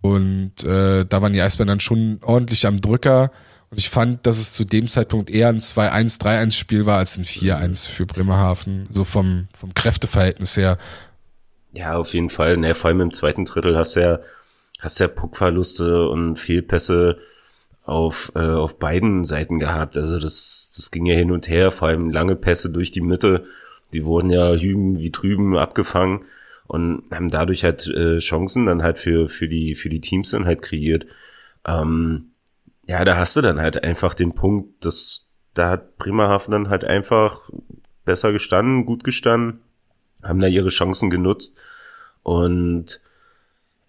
Und 0.00 0.64
äh, 0.64 1.04
da 1.04 1.22
waren 1.22 1.32
die 1.32 1.42
Eisbären 1.42 1.68
dann 1.68 1.80
schon 1.80 2.18
ordentlich 2.22 2.66
am 2.66 2.80
Drücker. 2.80 3.30
Und 3.70 3.78
ich 3.78 3.88
fand, 3.88 4.26
dass 4.26 4.38
es 4.38 4.52
zu 4.52 4.64
dem 4.64 4.88
Zeitpunkt 4.88 5.30
eher 5.30 5.48
ein 5.48 5.60
2-1, 5.60 6.20
3-1 6.20 6.52
Spiel 6.52 6.86
war 6.86 6.98
als 6.98 7.16
ein 7.16 7.24
4-1 7.24 7.88
für 7.88 8.06
Bremerhaven. 8.06 8.86
So 8.90 9.04
vom, 9.04 9.48
vom 9.58 9.72
Kräfteverhältnis 9.74 10.56
her. 10.56 10.78
Ja, 11.72 11.96
auf 11.96 12.12
jeden 12.12 12.28
Fall. 12.28 12.56
Ne, 12.56 12.74
vor 12.74 12.88
allem 12.88 13.00
im 13.00 13.12
zweiten 13.12 13.44
Drittel 13.44 13.76
hast 13.76 13.96
du 13.96 14.00
ja, 14.00 14.18
hast 14.80 14.98
ja 14.98 15.08
Puckverluste 15.08 16.08
und 16.08 16.36
Fehlpässe 16.36 17.18
auf, 17.84 18.32
äh, 18.34 18.40
auf 18.40 18.78
beiden 18.78 19.24
Seiten 19.24 19.58
gehabt. 19.58 19.96
Also 19.96 20.18
das, 20.18 20.72
das 20.76 20.90
ging 20.90 21.06
ja 21.06 21.14
hin 21.14 21.32
und 21.32 21.48
her, 21.48 21.70
vor 21.70 21.88
allem 21.88 22.10
lange 22.10 22.36
Pässe 22.36 22.70
durch 22.70 22.90
die 22.90 23.00
Mitte. 23.00 23.44
Die 23.92 24.04
wurden 24.04 24.30
ja 24.30 24.52
hüben 24.54 24.98
wie 24.98 25.10
drüben 25.10 25.56
abgefangen 25.56 26.24
und 26.66 27.04
haben 27.10 27.30
dadurch 27.30 27.64
halt 27.64 27.86
äh, 27.88 28.18
Chancen 28.18 28.66
dann 28.66 28.82
halt 28.82 28.98
für, 28.98 29.28
für, 29.28 29.48
die, 29.48 29.74
für 29.74 29.88
die 29.88 30.00
Teams 30.00 30.30
dann 30.30 30.46
halt 30.46 30.62
kreiert. 30.62 31.06
Ähm, 31.66 32.32
ja, 32.86 33.04
da 33.04 33.16
hast 33.16 33.36
du 33.36 33.40
dann 33.40 33.60
halt 33.60 33.82
einfach 33.84 34.14
den 34.14 34.34
Punkt, 34.34 34.84
dass 34.84 35.28
da 35.54 35.70
hat 35.70 35.98
Bremerhaven 35.98 36.52
dann 36.52 36.68
halt 36.70 36.84
einfach 36.84 37.42
besser 38.04 38.32
gestanden, 38.32 38.86
gut 38.86 39.04
gestanden, 39.04 39.60
haben 40.22 40.40
da 40.40 40.46
ihre 40.46 40.70
Chancen 40.70 41.10
genutzt 41.10 41.58
und 42.22 43.00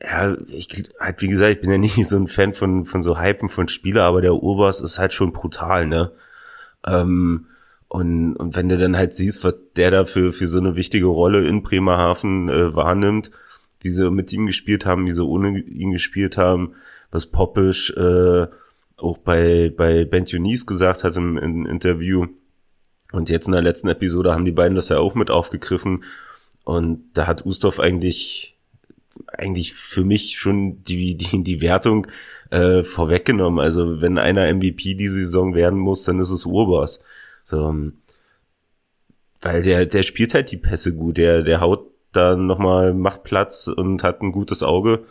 ja, 0.04 0.36
ich 0.48 0.90
halt 1.00 1.22
wie 1.22 1.28
gesagt, 1.28 1.52
ich 1.52 1.62
bin 1.62 1.72
ja 1.72 1.78
nicht 1.80 2.08
so 2.08 2.18
ein 2.18 2.28
Fan 2.28 2.54
von 2.54 2.86
von 2.86 3.02
so 3.02 3.20
Hypen 3.20 3.50
von 3.50 3.68
Spieler, 3.68 4.04
aber 4.04 4.22
der 4.22 4.36
Urbas 4.36 4.82
ist 4.82 5.00
halt 5.00 5.14
schon 5.14 5.34
brutal, 5.34 5.88
ne? 5.88 6.12
Ähm, 6.86 7.48
und, 7.94 8.36
und 8.38 8.56
wenn 8.56 8.70
du 8.70 8.78
dann 8.78 8.98
halt 8.98 9.14
siehst, 9.14 9.44
was 9.44 9.54
der 9.76 9.92
da 9.92 10.06
für, 10.06 10.32
für 10.32 10.48
so 10.48 10.58
eine 10.58 10.76
wichtige 10.76 11.06
Rolle 11.06 11.48
in 11.48 11.62
Bremerhaven 11.62 12.50
äh, 12.50 12.76
wahrnimmt, 12.76 13.30
wie 13.82 13.90
sie 13.90 14.10
mit 14.10 14.34
ihm 14.34 14.48
gespielt 14.48 14.88
haben, 14.88 15.06
wie 15.06 15.12
sie 15.12 15.24
ohne 15.24 15.60
ihn 15.60 15.92
gespielt 15.92 16.36
haben, 16.36 16.74
was 17.12 17.28
Poppisch 17.28 17.92
äh, 17.92 18.48
auch 18.98 19.18
bei, 19.20 19.72
bei 19.76 20.06
Ben 20.06 20.26
Tunis 20.26 20.66
gesagt 20.66 21.04
hat 21.04 21.16
im, 21.18 21.38
im 21.38 21.68
Interview. 21.68 22.26
Und 23.12 23.30
jetzt 23.30 23.46
in 23.46 23.54
der 23.54 23.62
letzten 23.62 23.90
Episode 23.90 24.34
haben 24.34 24.46
die 24.46 24.52
beiden 24.52 24.76
das 24.76 24.90
ja 24.90 24.98
auch 24.98 25.14
mit 25.14 25.30
aufgegriffen. 25.30 26.04
Und 26.66 27.04
da 27.14 27.28
hat 27.28 27.46
Ustorf 27.46 27.80
eigentlich, 27.80 28.53
eigentlich 29.28 29.74
für 29.74 30.04
mich 30.04 30.38
schon 30.38 30.84
die, 30.84 31.16
die, 31.16 31.44
die 31.44 31.62
Wertung 31.62 32.08
äh, 32.50 32.84
vorweggenommen. 32.84 33.60
Also 33.60 34.02
wenn 34.02 34.18
einer 34.18 34.52
MVP 34.54 34.96
diese 34.96 35.20
Saison 35.20 35.56
werden 35.56 35.80
muss, 35.80 36.04
dann 36.04 36.20
ist 36.20 36.30
es 36.30 36.46
Urbas. 36.46 37.04
So, 37.44 37.70
ähm, 37.70 37.98
weil 39.42 39.62
der, 39.62 39.86
der 39.86 40.04
spielt 40.04 40.34
halt 40.34 40.52
die 40.52 40.58
Pässe 40.58 40.96
gut, 40.96 41.18
der, 41.18 41.44
der 41.44 41.62
haut 41.62 41.92
da 42.12 42.36
nochmal, 42.36 42.94
macht 42.94 43.24
Platz 43.24 43.68
und 43.68 44.04
hat 44.04 44.22
ein 44.22 44.32
gutes 44.32 44.64
Auge 44.64 45.06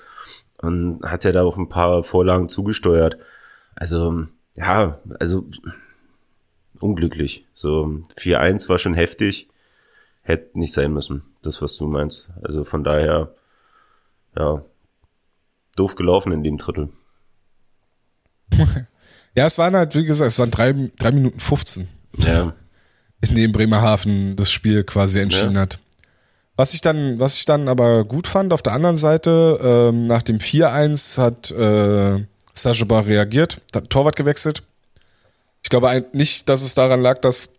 und 0.58 1.02
hat 1.02 1.24
ja 1.24 1.32
da 1.32 1.42
auch 1.42 1.58
ein 1.58 1.68
paar 1.68 2.02
Vorlagen 2.02 2.48
zugesteuert. 2.48 3.18
Also, 3.74 4.26
ja, 4.56 5.00
also 5.18 5.46
unglücklich. 6.80 7.46
So 7.54 8.02
4-1 8.18 8.68
war 8.68 8.78
schon 8.78 8.94
heftig, 8.94 9.48
hätte 10.22 10.58
nicht 10.58 10.72
sein 10.72 10.92
müssen, 10.92 11.22
das, 11.42 11.60
was 11.60 11.76
du 11.76 11.86
meinst. 11.86 12.30
Also 12.42 12.64
von 12.64 12.84
daher, 12.84 13.34
ja, 14.36 14.62
doof 15.76 15.94
gelaufen 15.94 16.32
in 16.32 16.42
dem 16.42 16.58
Drittel. 16.58 16.88
ja, 19.36 19.46
es 19.46 19.58
waren 19.58 19.76
halt, 19.76 19.94
wie 19.94 20.04
gesagt, 20.04 20.30
es 20.30 20.38
waren 20.38 20.50
drei, 20.50 20.72
drei 20.98 21.12
Minuten 21.12 21.40
15. 21.40 21.88
Ja. 22.18 22.54
In 23.28 23.36
dem 23.36 23.52
Bremerhaven 23.52 24.34
das 24.34 24.50
Spiel 24.50 24.82
quasi 24.82 25.20
entschieden 25.20 25.52
ja. 25.52 25.60
hat. 25.60 25.78
Was 26.56 26.74
ich 26.74 26.80
dann, 26.80 27.20
was 27.20 27.36
ich 27.36 27.44
dann 27.44 27.68
aber 27.68 28.04
gut 28.04 28.26
fand, 28.26 28.52
auf 28.52 28.62
der 28.62 28.72
anderen 28.72 28.96
Seite, 28.96 29.58
ähm, 29.62 30.04
nach 30.08 30.22
dem 30.22 30.38
4-1 30.38 31.18
hat 31.18 31.50
äh, 31.52 32.24
Sajoba 32.52 33.00
reagiert, 33.00 33.64
hat 33.74 33.90
Torwart 33.90 34.16
gewechselt. 34.16 34.62
Ich 35.62 35.70
glaube 35.70 36.04
nicht, 36.12 36.48
dass 36.48 36.62
es 36.62 36.74
daran 36.74 37.00
lag, 37.00 37.20
dass 37.20 37.50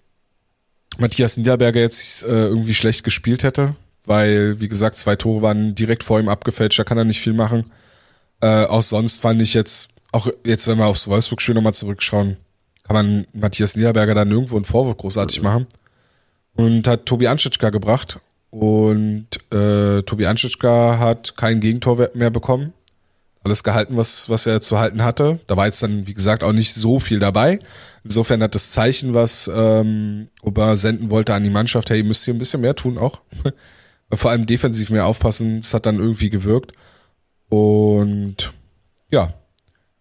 Matthias 0.99 1.37
Niederberger 1.37 1.79
jetzt 1.79 2.23
äh, 2.23 2.47
irgendwie 2.47 2.75
schlecht 2.75 3.03
gespielt 3.03 3.43
hätte, 3.43 3.75
weil, 4.05 4.59
wie 4.59 4.67
gesagt, 4.67 4.95
zwei 4.95 5.15
Tore 5.15 5.41
waren 5.41 5.75
direkt 5.75 6.03
vor 6.03 6.19
ihm 6.19 6.29
abgefälscht, 6.29 6.79
da 6.79 6.83
kann 6.83 6.97
er 6.97 7.05
nicht 7.05 7.21
viel 7.21 7.33
machen. 7.33 7.71
Äh, 8.41 8.65
auch 8.65 8.81
sonst 8.81 9.21
fand 9.21 9.41
ich 9.41 9.53
jetzt, 9.53 9.89
auch 10.11 10.27
jetzt, 10.45 10.67
wenn 10.67 10.77
wir 10.77 10.87
aufs 10.87 11.07
Wolfsburg-Spiel 11.07 11.55
nochmal 11.55 11.73
zurückschauen, 11.73 12.37
kann 12.83 12.93
man 12.93 13.25
Matthias 13.33 13.75
Niederberger 13.75 14.13
dann 14.13 14.27
nirgendwo 14.27 14.57
einen 14.57 14.65
Vorwurf 14.65 14.97
großartig 14.97 15.41
machen. 15.41 15.67
Und 16.55 16.87
hat 16.87 17.05
Tobi 17.05 17.27
Anschitschka 17.27 17.69
gebracht. 17.69 18.19
Und 18.51 19.25
äh, 19.51 20.03
Tobi 20.03 20.27
Anschitschka 20.27 20.99
hat 20.99 21.35
kein 21.37 21.59
Gegentor 21.59 22.09
mehr 22.13 22.29
bekommen. 22.29 22.73
Alles 23.43 23.63
gehalten, 23.63 23.97
was, 23.97 24.29
was 24.29 24.45
er 24.45 24.61
zu 24.61 24.77
halten 24.77 25.03
hatte. 25.03 25.39
Da 25.47 25.57
war 25.57 25.65
jetzt 25.65 25.81
dann, 25.81 26.05
wie 26.05 26.13
gesagt, 26.13 26.43
auch 26.43 26.53
nicht 26.53 26.73
so 26.73 26.99
viel 26.99 27.19
dabei. 27.19 27.59
Insofern 28.03 28.43
hat 28.43 28.53
das 28.55 28.71
Zeichen, 28.71 29.13
was 29.13 29.49
ähm, 29.53 30.27
Ober 30.41 30.75
senden 30.75 31.09
wollte 31.09 31.33
an 31.33 31.43
die 31.43 31.49
Mannschaft, 31.49 31.89
hey, 31.89 31.99
ihr 31.99 32.03
müsst 32.03 32.25
hier 32.25 32.33
ein 32.33 32.39
bisschen 32.39 32.61
mehr 32.61 32.75
tun 32.75 32.97
auch. 32.97 33.21
Vor 34.15 34.31
allem 34.31 34.45
defensiv 34.45 34.89
mehr 34.89 35.05
aufpassen. 35.05 35.57
Das 35.61 35.73
hat 35.73 35.85
dann 35.85 35.99
irgendwie 35.99 36.29
gewirkt. 36.29 36.73
Und 37.49 38.53
ja, 39.11 39.33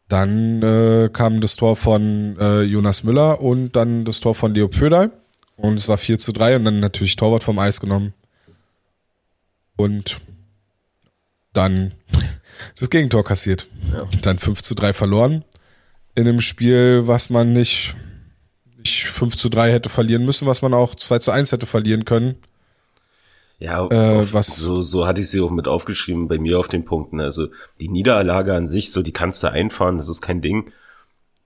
dann 0.09 0.63
äh, 0.63 1.11
kam 1.13 1.41
das 1.41 1.57
Tor 1.57 1.77
von 1.77 2.37
äh, 2.39 2.63
Jonas 2.63 3.03
Müller 3.03 3.41
und 3.41 3.77
dann 3.77 4.05
das 4.05 4.21
Tor 4.21 4.35
von 4.35 4.55
Leo 4.55 4.69
Pföderl. 4.69 5.11
Und 5.57 5.75
es 5.75 5.89
war 5.89 5.97
4 5.97 6.19
zu 6.19 6.33
3 6.33 6.57
und 6.57 6.65
dann 6.65 6.81
natürlich 6.81 7.17
Torwart 7.17 7.45
vom 7.45 7.59
Eis 7.59 7.81
genommen. 7.81 8.15
Und 9.77 10.21
dann 11.53 11.93
das 12.79 12.91
Gegentor 12.91 13.25
kassiert. 13.25 13.69
Ja. 13.93 14.03
Und 14.03 14.27
dann 14.27 14.39
5 14.39 14.63
zu 14.63 14.75
3 14.75 14.93
verloren. 14.93 15.45
In 16.15 16.29
einem 16.29 16.41
Spiel, 16.41 17.07
was 17.07 17.31
man 17.31 17.53
nicht, 17.53 17.95
nicht 18.77 19.05
5 19.05 19.37
zu 19.37 19.49
3 19.49 19.73
hätte 19.73 19.89
verlieren 19.89 20.25
müssen, 20.25 20.47
was 20.47 20.63
man 20.63 20.75
auch 20.75 20.95
2 20.95 21.21
zu 21.21 21.31
1 21.31 21.53
hätte 21.53 21.67
verlieren 21.67 22.05
können. 22.05 22.37
Ja, 23.63 23.87
äh, 23.93 24.19
auf, 24.19 24.35
was 24.35 24.57
so, 24.57 24.83
so 24.83 25.07
hatte 25.07 25.21
ich 25.21 25.31
sie 25.31 25.41
auch 25.41 25.53
mit 25.53 25.69
aufgeschrieben 25.69 26.27
bei 26.27 26.37
mir 26.37 26.59
auf 26.59 26.67
den 26.67 26.85
Punkten. 26.85 27.21
Also 27.21 27.47
die 27.81 27.89
Niederlage 27.89 28.55
an 28.55 28.67
sich, 28.67 28.91
so 28.91 29.03
die 29.03 29.13
kannst 29.13 29.41
du 29.45 29.53
einfahren, 29.53 29.99
das 29.99 30.09
ist 30.09 30.21
kein 30.21 30.41
Ding. 30.41 30.73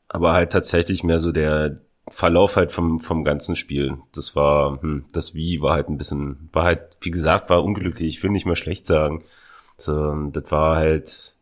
Aber 0.09 0.33
halt 0.33 0.51
tatsächlich 0.51 1.05
mehr 1.05 1.19
so 1.19 1.31
der 1.31 1.79
Verlauf 2.09 2.57
halt 2.57 2.73
vom, 2.73 3.01
vom 3.01 3.23
ganzen 3.23 3.55
Spiel. 3.55 3.99
Das 4.15 4.35
war, 4.35 4.81
hm, 4.81 5.05
das 5.13 5.35
Wie 5.35 5.61
war 5.61 5.75
halt 5.75 5.91
ein 5.91 5.99
bisschen, 5.99 6.49
war 6.55 6.65
halt, 6.65 6.97
wie 7.03 7.11
gesagt, 7.11 7.51
war 7.51 7.63
unglücklich. 7.63 8.17
Ich 8.17 8.23
will 8.23 8.31
nicht 8.31 8.47
mehr 8.47 8.57
schlecht 8.57 8.87
sagen. 8.87 9.23
So, 9.77 10.15
das 10.31 10.51
war 10.51 10.77
halt, 10.77 11.35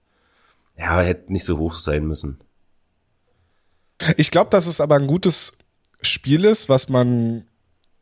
ja, 0.76 1.00
hätte 1.02 1.32
nicht 1.32 1.44
so 1.44 1.58
hoch 1.58 1.74
sein 1.74 2.04
müssen. 2.04 2.40
Ich 4.16 4.32
glaube, 4.32 4.50
dass 4.50 4.66
es 4.66 4.80
aber 4.80 4.96
ein 4.96 5.06
gutes 5.06 5.52
Spiel 6.02 6.44
ist, 6.44 6.68
was 6.68 6.88
man 6.88 7.44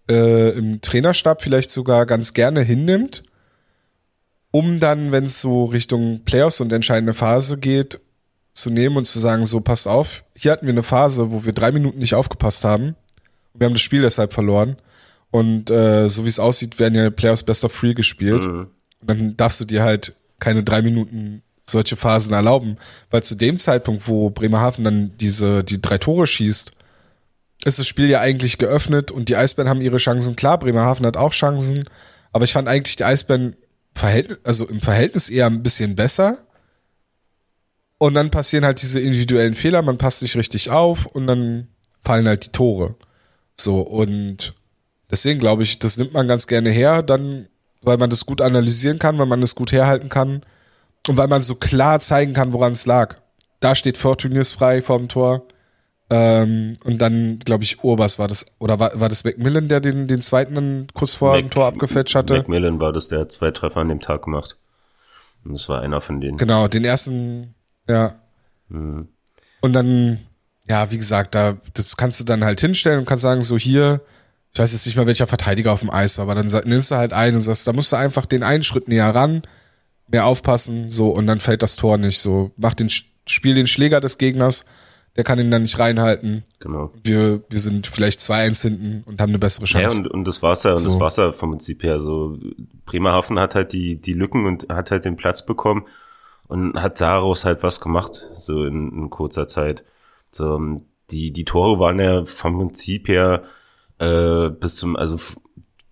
äh, 0.09 0.51
im 0.57 0.81
Trainerstab 0.81 1.43
vielleicht 1.43 1.71
sogar 1.71 2.07
ganz 2.07 2.35
gerne 2.35 2.63
hinnimmt, 2.63 3.23
um 4.51 4.81
dann, 4.81 5.13
wenn 5.13 5.25
es 5.25 5.41
so 5.41 5.65
Richtung 5.65 6.21
Playoffs 6.25 6.61
und 6.61 6.73
entscheidende 6.73 7.15
Phase 7.15 7.59
geht, 7.59 8.01
zu 8.53 8.71
nehmen 8.71 8.97
und 8.97 9.07
zu 9.07 9.19
sagen, 9.19 9.45
so 9.45 9.61
passt 9.61 9.89
auf, 9.89 10.25
hier 10.37 10.53
hatten 10.53 10.67
wir 10.67 10.73
eine 10.73 10.83
Phase, 10.83 11.31
wo 11.33 11.45
wir 11.45 11.53
drei 11.53 11.73
Minuten 11.73 11.99
nicht 11.99 12.15
aufgepasst 12.15 12.65
haben. 12.65 12.97
Wir 13.55 13.67
haben 13.67 13.75
das 13.75 13.83
Spiel 13.83 14.03
deshalb 14.03 14.33
verloren. 14.33 14.77
Und 15.31 15.71
äh, 15.71 16.09
so 16.09 16.25
wie 16.25 16.29
es 16.29 16.39
aussieht, 16.39 16.79
werden 16.79 16.95
ja 16.95 17.09
Playoffs 17.09 17.43
Best 17.43 17.65
of 17.65 17.73
Free 17.73 17.95
gespielt. 17.95 18.45
Mhm. 18.45 18.69
Und 19.01 19.11
dann 19.11 19.37
darfst 19.37 19.61
du 19.61 19.65
dir 19.65 19.83
halt 19.83 20.15
keine 20.39 20.63
drei 20.63 20.83
Minuten 20.83 21.43
solche 21.65 21.97
Phasen 21.97 22.35
erlauben. 22.35 22.77
Weil 23.11 23.23
zu 23.23 23.35
dem 23.35 23.57
Zeitpunkt, 23.57 24.07
wo 24.09 24.29
Bremerhaven 24.29 24.85
dann 24.85 25.13
diese, 25.19 25.65
die 25.65 25.81
drei 25.81 25.97
Tore 25.97 26.27
schießt, 26.27 26.73
ist 27.65 27.79
das 27.79 27.87
Spiel 27.87 28.09
ja 28.09 28.21
eigentlich 28.21 28.59
geöffnet 28.59 29.11
und 29.11 29.29
die 29.29 29.37
Eisbären 29.37 29.69
haben 29.69 29.81
ihre 29.81 29.99
Chancen. 29.99 30.37
Klar, 30.37 30.59
Bremerhaven 30.59 31.07
hat 31.07 31.17
auch 31.17 31.33
Chancen, 31.33 31.85
aber 32.33 32.45
ich 32.45 32.53
fand 32.53 32.69
eigentlich 32.69 32.97
die 32.97 33.05
Eisbären 33.05 33.57
Verhältnis, 33.95 34.41
also 34.45 34.67
im 34.67 34.81
Verhältnis 34.81 35.29
eher 35.29 35.47
ein 35.47 35.63
bisschen 35.63 35.95
besser. 35.97 36.39
Und 37.99 38.15
dann 38.15 38.31
passieren 38.31 38.65
halt 38.65 38.83
diese 38.83 38.99
individuellen 38.99 39.55
Fehler, 39.55 39.83
man 39.83 39.99
passt 39.99 40.23
nicht 40.23 40.37
richtig 40.37 40.71
auf 40.71 41.07
und 41.07 41.27
dann 41.27 41.69
fallen 42.03 42.27
halt 42.27 42.47
die 42.47 42.53
Tore. 42.53 42.97
So, 43.55 43.81
und 43.81 44.55
deswegen 45.11 45.39
glaube 45.39 45.63
ich, 45.63 45.79
das 45.79 45.99
nimmt 45.99 46.13
man 46.13 46.27
ganz 46.27 46.47
gerne 46.47 46.71
her, 46.71 47.03
dann 47.03 47.49
weil 47.83 47.99
man 47.99 48.11
das 48.11 48.27
gut 48.27 48.41
analysieren 48.41 48.99
kann, 48.99 49.19
weil 49.19 49.27
man 49.27 49.41
das 49.41 49.55
gut 49.55 49.73
herhalten 49.73 50.09
kann 50.09 50.43
und 51.09 51.17
weil 51.17 51.29
man 51.29 51.43
so 51.43 51.57
klar 51.57 52.01
zeigen 52.01 52.33
kann, 52.33 52.53
woran 52.53 52.73
es 52.73 52.87
lag. 52.87 53.17
Da 53.61 53.75
steht 53.75 53.99
Fortuniers 53.99 54.53
frei 54.53 54.83
vorm 54.83 55.09
Tor. 55.09 55.47
Ähm, 56.15 56.75
und 56.85 56.99
dann, 56.99 57.39
glaube 57.39 57.65
ich, 57.65 57.83
Urbas 57.83 58.19
war 58.19 58.29
das, 58.29 58.45
oder 58.59 58.79
war, 58.79 59.01
war 59.01 59.09
das 59.09 59.25
Macmillan, 59.25 59.69
der 59.69 59.81
den, 59.81 60.09
den 60.09 60.21
zweiten 60.21 60.55
dann 60.55 60.87
kurz 60.93 61.15
vor 61.15 61.33
Mac, 61.33 61.41
dem 61.41 61.49
Tor 61.49 61.65
abgefetcht 61.65 62.15
hatte? 62.15 62.35
Macmillan 62.35 62.83
war 62.83 62.93
das, 62.93 63.09
der 63.09 63.21
hat 63.21 63.33
zwei 63.33 63.51
Treffer 63.51 63.81
an 63.81 63.89
dem 63.89 64.01
Tag 64.01 64.25
gemacht. 64.25 64.59
Und 65.43 65.57
das 65.57 65.71
war 65.71 65.81
einer 65.81 66.03
von 66.03 66.21
denen. 66.21 66.37
Genau, 66.37 66.69
den 66.69 66.85
ersten, 66.85 67.55
ja. 67.89 68.15
Mhm. 68.69 69.09
Und 69.63 69.73
dann, 69.73 70.19
ja, 70.69 70.91
wie 70.91 70.99
gesagt, 70.99 71.35
da, 71.35 71.57
das 71.73 71.97
kannst 71.97 72.21
du 72.21 72.25
dann 72.25 72.45
halt 72.45 72.61
hinstellen 72.61 72.99
und 72.99 73.07
kannst 73.07 73.23
sagen, 73.23 73.43
so 73.43 73.57
hier, 73.57 74.03
ich 74.53 74.59
weiß 74.59 74.75
jetzt 74.75 74.85
nicht 74.85 74.97
mal, 74.97 75.07
welcher 75.07 75.27
Verteidiger 75.27 75.73
auf 75.73 75.81
dem 75.81 75.91
Eis 75.91 76.19
war, 76.19 76.25
aber 76.25 76.35
dann 76.35 76.47
nimmst 76.67 76.91
du 76.91 76.97
halt 76.97 77.15
einen 77.15 77.37
und 77.37 77.43
sagst, 77.43 77.67
da 77.67 77.73
musst 77.73 77.91
du 77.91 77.97
einfach 77.97 78.27
den 78.27 78.43
einen 78.43 78.65
Schritt 78.65 78.87
näher 78.87 79.15
ran, 79.15 79.45
mehr 80.09 80.27
aufpassen, 80.27 80.91
so, 80.91 81.09
und 81.09 81.27
dann 81.27 81.39
fällt 81.39 81.63
das 81.63 81.77
Tor 81.77 81.97
nicht, 81.97 82.19
so, 82.19 82.51
mach 82.57 82.75
den, 82.75 82.91
spiel 83.27 83.55
den 83.55 83.67
Schläger 83.67 84.01
des 84.01 84.19
Gegners, 84.19 84.67
der 85.17 85.25
kann 85.25 85.39
ihn 85.39 85.51
dann 85.51 85.63
nicht 85.63 85.79
reinhalten. 85.79 86.43
Genau. 86.59 86.91
Wir, 87.03 87.43
wir 87.49 87.59
sind 87.59 87.87
vielleicht 87.87 88.21
2-1 88.21 88.63
hinten 88.63 89.03
und 89.07 89.21
haben 89.21 89.31
eine 89.31 89.39
bessere 89.39 89.67
Chance. 89.67 89.97
Ja, 89.97 90.05
und, 90.05 90.11
und 90.11 90.25
das 90.27 90.43
war's 90.43 90.63
ja, 90.63 90.71
und 90.73 90.79
so. 90.79 90.89
das 90.89 91.01
war's 91.01 91.17
ja 91.17 91.33
vom 91.33 91.51
Prinzip 91.51 91.83
her. 91.83 91.99
So, 91.99 92.39
Bremerhaven 92.87 93.39
hat 93.39 93.55
halt 93.55 93.73
die, 93.73 94.01
die 94.01 94.15
Lücken 94.15 94.47
und 94.47 94.69
hat 94.71 94.91
halt 94.91 95.05
den 95.05 95.17
Platz 95.17 95.45
bekommen 95.45 95.85
und 96.49 96.81
hat 96.81 97.01
daraus 97.01 97.45
halt 97.45 97.63
was 97.63 97.81
gemacht, 97.81 98.31
so 98.39 98.65
in, 98.65 98.91
in 98.93 99.11
kurzer 99.11 99.47
Zeit. 99.47 99.85
So, 100.31 100.81
die, 101.11 101.31
die 101.31 101.45
Tore 101.45 101.79
waren 101.79 102.01
ja 102.01 102.25
vom 102.25 102.57
Prinzip 102.57 103.09
her 103.09 103.43
äh, 103.99 104.49
bis 104.49 104.77
zum, 104.77 104.97
also 104.97 105.19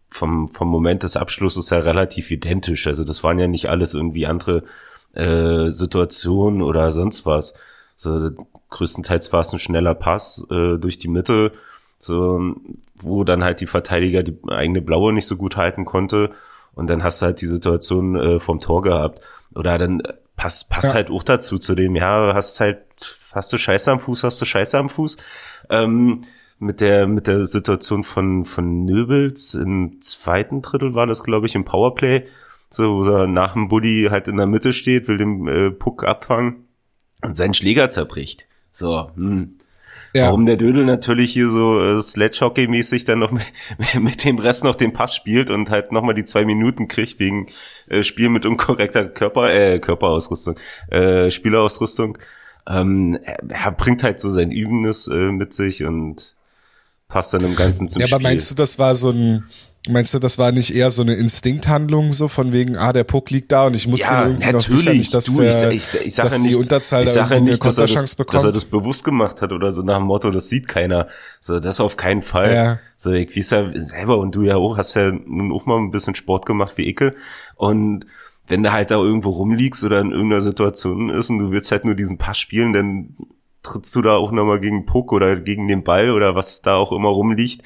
vom, 0.08 0.48
vom 0.48 0.68
Moment 0.68 1.02
des 1.02 1.16
Abschlusses 1.16 1.70
ja 1.70 1.78
relativ 1.78 2.30
identisch. 2.30 2.86
Also 2.86 3.04
das 3.04 3.22
waren 3.22 3.38
ja 3.38 3.46
nicht 3.46 3.68
alles 3.68 3.94
irgendwie 3.94 4.26
andere 4.26 4.64
äh, 5.12 5.68
Situationen 5.68 6.62
oder 6.62 6.90
sonst 6.90 7.26
was. 7.26 7.54
So, 7.96 8.30
größtenteils 8.70 9.32
war 9.32 9.40
es 9.40 9.52
ein 9.52 9.58
schneller 9.58 9.94
Pass 9.94 10.46
äh, 10.50 10.78
durch 10.78 10.98
die 10.98 11.08
Mitte, 11.08 11.52
so, 11.98 12.54
wo 12.96 13.24
dann 13.24 13.44
halt 13.44 13.60
die 13.60 13.66
Verteidiger 13.66 14.22
die 14.22 14.38
eigene 14.48 14.80
Blaue 14.80 15.12
nicht 15.12 15.26
so 15.26 15.36
gut 15.36 15.56
halten 15.56 15.84
konnte. 15.84 16.30
Und 16.72 16.88
dann 16.88 17.02
hast 17.02 17.20
du 17.20 17.26
halt 17.26 17.40
die 17.42 17.46
Situation 17.46 18.16
äh, 18.16 18.40
vom 18.40 18.60
Tor 18.60 18.82
gehabt. 18.82 19.20
Oder 19.54 19.76
dann 19.76 20.00
äh, 20.00 20.14
passt, 20.36 20.70
passt 20.70 20.88
ja. 20.88 20.94
halt 20.94 21.10
auch 21.10 21.22
dazu, 21.22 21.58
zu 21.58 21.74
dem, 21.74 21.96
ja, 21.96 22.32
hast 22.32 22.60
halt, 22.60 22.78
hast 23.34 23.52
du 23.52 23.58
Scheiße 23.58 23.90
am 23.90 24.00
Fuß, 24.00 24.24
hast 24.24 24.40
du 24.40 24.46
Scheiße 24.46 24.78
am 24.78 24.88
Fuß. 24.88 25.18
Ähm, 25.68 26.22
mit 26.58 26.80
der, 26.80 27.06
mit 27.06 27.26
der 27.26 27.44
Situation 27.44 28.04
von, 28.04 28.44
von 28.44 28.84
Nöbels 28.84 29.54
im 29.54 29.98
zweiten 30.00 30.62
Drittel 30.62 30.94
war 30.94 31.06
das, 31.06 31.24
glaube 31.24 31.46
ich, 31.46 31.54
im 31.54 31.64
Powerplay. 31.64 32.26
So, 32.68 32.98
wo 32.98 33.10
er 33.10 33.26
nach 33.26 33.54
dem 33.54 33.68
Buddy 33.68 34.08
halt 34.10 34.28
in 34.28 34.36
der 34.36 34.46
Mitte 34.46 34.72
steht, 34.72 35.08
will 35.08 35.18
den 35.18 35.48
äh, 35.48 35.70
Puck 35.70 36.04
abfangen 36.04 36.68
und 37.22 37.36
seinen 37.36 37.54
Schläger 37.54 37.90
zerbricht. 37.90 38.46
So, 38.72 39.10
hm. 39.14 39.56
Ja. 40.12 40.26
Warum 40.26 40.44
der 40.44 40.56
Dödel 40.56 40.84
natürlich 40.84 41.32
hier 41.32 41.48
so 41.48 41.80
äh, 41.80 42.00
Sledgehockey-mäßig 42.00 43.04
dann 43.04 43.20
noch 43.20 43.30
mit, 43.32 43.44
mit, 44.00 44.24
dem 44.24 44.38
Rest 44.38 44.64
noch 44.64 44.74
den 44.74 44.92
Pass 44.92 45.14
spielt 45.14 45.50
und 45.50 45.70
halt 45.70 45.92
nochmal 45.92 46.14
die 46.14 46.24
zwei 46.24 46.44
Minuten 46.44 46.88
kriegt 46.88 47.20
wegen 47.20 47.46
äh, 47.88 48.02
Spiel 48.02 48.28
mit 48.28 48.44
unkorrekter 48.44 49.08
Körper, 49.08 49.52
äh, 49.54 49.78
Körperausrüstung, 49.78 50.58
äh, 50.90 51.30
Spielerausrüstung. 51.30 52.18
Ähm, 52.68 53.18
er, 53.22 53.38
er 53.48 53.72
bringt 53.72 54.02
halt 54.02 54.18
so 54.18 54.30
sein 54.30 54.50
Übendes 54.50 55.06
äh, 55.06 55.30
mit 55.30 55.52
sich 55.52 55.84
und 55.84 56.34
passt 57.06 57.32
dann 57.34 57.44
im 57.44 57.54
Ganzen 57.54 57.88
zum 57.88 58.00
ja, 58.00 58.06
Spiel. 58.08 58.10
Ja, 58.10 58.16
aber 58.16 58.22
meinst 58.22 58.50
du, 58.50 58.54
das 58.56 58.78
war 58.78 58.94
so 58.94 59.10
ein 59.10 59.44
Meinst 59.88 60.12
du, 60.12 60.18
das 60.18 60.36
war 60.36 60.52
nicht 60.52 60.74
eher 60.74 60.90
so 60.90 61.00
eine 61.00 61.14
Instinkthandlung, 61.14 62.12
so 62.12 62.28
von 62.28 62.52
wegen, 62.52 62.76
ah, 62.76 62.92
der 62.92 63.04
Puck 63.04 63.30
liegt 63.30 63.50
da 63.50 63.66
und 63.66 63.74
ich 63.74 63.88
muss 63.88 64.00
ja, 64.00 64.26
irgendwie 64.26 64.52
noch 64.52 64.60
sicher 64.60 64.92
nicht, 64.92 65.14
dass, 65.14 65.24
du, 65.24 65.42
ich, 65.42 65.62
ich, 65.62 66.06
ich 66.06 66.14
dass 66.16 66.38
nicht, 66.38 66.50
die 66.50 66.54
Unterzahl 66.54 67.04
ich 67.04 67.14
da 67.14 67.22
irgendwie 67.22 67.52
nicht, 67.52 67.62
eine 67.62 67.68
dass 67.68 67.78
er, 67.78 67.86
das, 67.86 68.14
bekommt. 68.14 68.34
dass 68.34 68.44
er 68.44 68.52
das 68.52 68.66
bewusst 68.66 69.04
gemacht 69.04 69.40
hat 69.40 69.52
oder 69.52 69.70
so 69.70 69.80
nach 69.82 69.96
dem 69.96 70.04
Motto, 70.06 70.30
das 70.30 70.50
sieht 70.50 70.68
keiner. 70.68 71.06
So, 71.40 71.60
das 71.60 71.80
auf 71.80 71.96
keinen 71.96 72.20
Fall. 72.20 72.54
Ja. 72.54 72.78
So, 72.98 73.12
ich 73.12 73.34
weiß 73.34 73.50
ja 73.50 73.70
selber 73.74 74.18
und 74.18 74.34
du 74.34 74.42
ja 74.42 74.56
auch, 74.56 74.76
hast 74.76 74.94
ja 74.96 75.12
nun 75.12 75.50
auch 75.50 75.64
mal 75.64 75.78
ein 75.78 75.90
bisschen 75.90 76.14
Sport 76.14 76.44
gemacht 76.44 76.74
wie 76.76 76.86
Icke 76.86 77.14
und 77.56 78.04
wenn 78.48 78.62
du 78.62 78.72
halt 78.72 78.90
da 78.90 78.96
irgendwo 78.96 79.30
rumliegst 79.30 79.82
oder 79.84 80.00
in 80.00 80.10
irgendeiner 80.10 80.42
Situation 80.42 81.08
ist 81.08 81.30
und 81.30 81.38
du 81.38 81.50
willst 81.52 81.72
halt 81.72 81.86
nur 81.86 81.94
diesen 81.94 82.18
Pass 82.18 82.36
spielen, 82.36 82.74
dann 82.74 83.16
trittst 83.62 83.96
du 83.96 84.02
da 84.02 84.12
auch 84.12 84.32
nochmal 84.32 84.60
gegen 84.60 84.84
Puck 84.84 85.12
oder 85.12 85.36
gegen 85.36 85.68
den 85.68 85.84
Ball 85.84 86.10
oder 86.10 86.34
was 86.34 86.60
da 86.60 86.74
auch 86.74 86.92
immer 86.92 87.08
rumliegt 87.08 87.62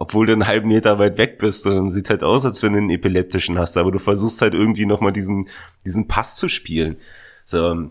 obwohl 0.00 0.26
du 0.26 0.32
einen 0.32 0.46
halben 0.46 0.68
Meter 0.68 1.00
weit 1.00 1.18
weg 1.18 1.38
bist 1.38 1.66
und 1.66 1.90
sieht 1.90 2.08
halt 2.08 2.22
aus, 2.22 2.44
als 2.44 2.62
wenn 2.62 2.72
du 2.72 2.78
einen 2.78 2.90
epileptischen 2.90 3.58
hast, 3.58 3.76
aber 3.76 3.90
du 3.90 3.98
versuchst 3.98 4.40
halt 4.40 4.54
irgendwie 4.54 4.86
nochmal 4.86 5.12
diesen, 5.12 5.48
diesen 5.84 6.06
Pass 6.06 6.36
zu 6.36 6.48
spielen. 6.48 6.98
So. 7.44 7.90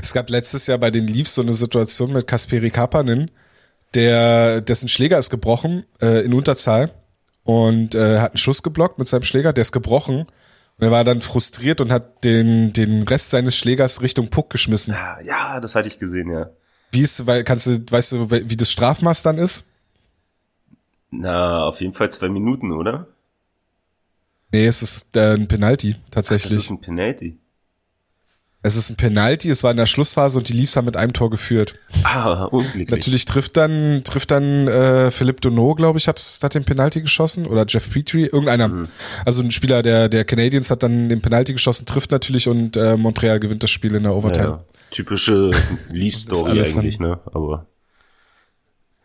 Es 0.00 0.12
gab 0.12 0.30
letztes 0.30 0.68
Jahr 0.68 0.78
bei 0.78 0.92
den 0.92 1.08
Leafs 1.08 1.34
so 1.34 1.42
eine 1.42 1.52
Situation 1.52 2.12
mit 2.12 2.28
Kasperi 2.28 2.70
Kapanen, 2.70 3.32
der, 3.96 4.60
dessen 4.60 4.88
Schläger 4.88 5.18
ist 5.18 5.30
gebrochen, 5.30 5.84
äh, 6.00 6.24
in 6.24 6.34
Unterzahl 6.34 6.90
und 7.42 7.96
äh, 7.96 8.20
hat 8.20 8.32
einen 8.32 8.38
Schuss 8.38 8.62
geblockt 8.62 9.00
mit 9.00 9.08
seinem 9.08 9.24
Schläger, 9.24 9.52
der 9.52 9.62
ist 9.62 9.72
gebrochen. 9.72 10.18
Und 10.76 10.86
er 10.86 10.92
war 10.92 11.02
dann 11.02 11.20
frustriert 11.20 11.80
und 11.80 11.90
hat 11.90 12.24
den, 12.24 12.72
den 12.72 13.02
Rest 13.02 13.30
seines 13.30 13.56
Schlägers 13.56 14.02
Richtung 14.02 14.28
Puck 14.28 14.50
geschmissen. 14.50 14.94
Ja, 14.94 15.18
ja, 15.20 15.60
das 15.60 15.74
hatte 15.74 15.88
ich 15.88 15.98
gesehen, 15.98 16.30
ja. 16.30 16.50
Wie 16.92 17.02
ist, 17.02 17.26
weil, 17.26 17.42
kannst 17.42 17.66
du, 17.66 17.84
weißt 17.90 18.12
du, 18.12 18.30
wie 18.30 18.56
das 18.56 18.70
Strafmaß 18.70 19.24
dann 19.24 19.38
ist? 19.38 19.64
Na, 21.20 21.64
auf 21.64 21.80
jeden 21.80 21.94
Fall 21.94 22.10
zwei 22.10 22.28
Minuten, 22.28 22.72
oder? 22.72 23.06
Nee, 24.52 24.66
es 24.66 24.82
ist 24.82 25.16
äh, 25.16 25.34
ein 25.34 25.48
Penalty, 25.48 25.96
tatsächlich. 26.10 26.52
Ach, 26.52 26.56
das 26.56 26.64
ist 26.64 26.70
ein 26.70 26.80
Penalty. 26.80 27.38
Es 28.66 28.76
ist 28.76 28.88
ein 28.88 28.96
Penalty, 28.96 29.50
es 29.50 29.62
war 29.62 29.72
in 29.72 29.76
der 29.76 29.84
Schlussphase 29.84 30.38
und 30.38 30.48
die 30.48 30.54
Leafs 30.54 30.74
haben 30.74 30.86
mit 30.86 30.96
einem 30.96 31.12
Tor 31.12 31.28
geführt. 31.28 31.74
Ah, 32.04 32.44
unglücklich. 32.44 32.88
Natürlich 32.88 33.26
trifft 33.26 33.58
dann, 33.58 34.02
trifft 34.04 34.30
dann 34.30 34.66
äh, 34.68 35.10
Philipp 35.10 35.42
Donneau, 35.42 35.74
glaube 35.74 35.98
ich, 35.98 36.08
hat, 36.08 36.18
hat 36.42 36.54
den 36.54 36.64
Penalty 36.64 37.02
geschossen 37.02 37.46
oder 37.46 37.66
Jeff 37.68 37.90
Petrie, 37.90 38.24
irgendeiner. 38.24 38.68
Mhm. 38.68 38.88
Also 39.26 39.42
ein 39.42 39.50
Spieler 39.50 39.82
der, 39.82 40.08
der 40.08 40.24
Canadiens 40.24 40.70
hat 40.70 40.82
dann 40.82 41.10
den 41.10 41.20
Penalty 41.20 41.52
geschossen, 41.52 41.84
trifft 41.84 42.10
natürlich 42.10 42.48
und 42.48 42.78
äh, 42.78 42.96
Montreal 42.96 43.38
gewinnt 43.38 43.62
das 43.62 43.70
Spiel 43.70 43.94
in 43.94 44.04
der 44.04 44.14
Overtime. 44.14 44.46
Ja, 44.46 44.64
typische 44.90 45.50
Leafs-Story 45.90 46.62
eigentlich, 46.62 46.98
ne? 46.98 47.20
Aber. 47.34 47.66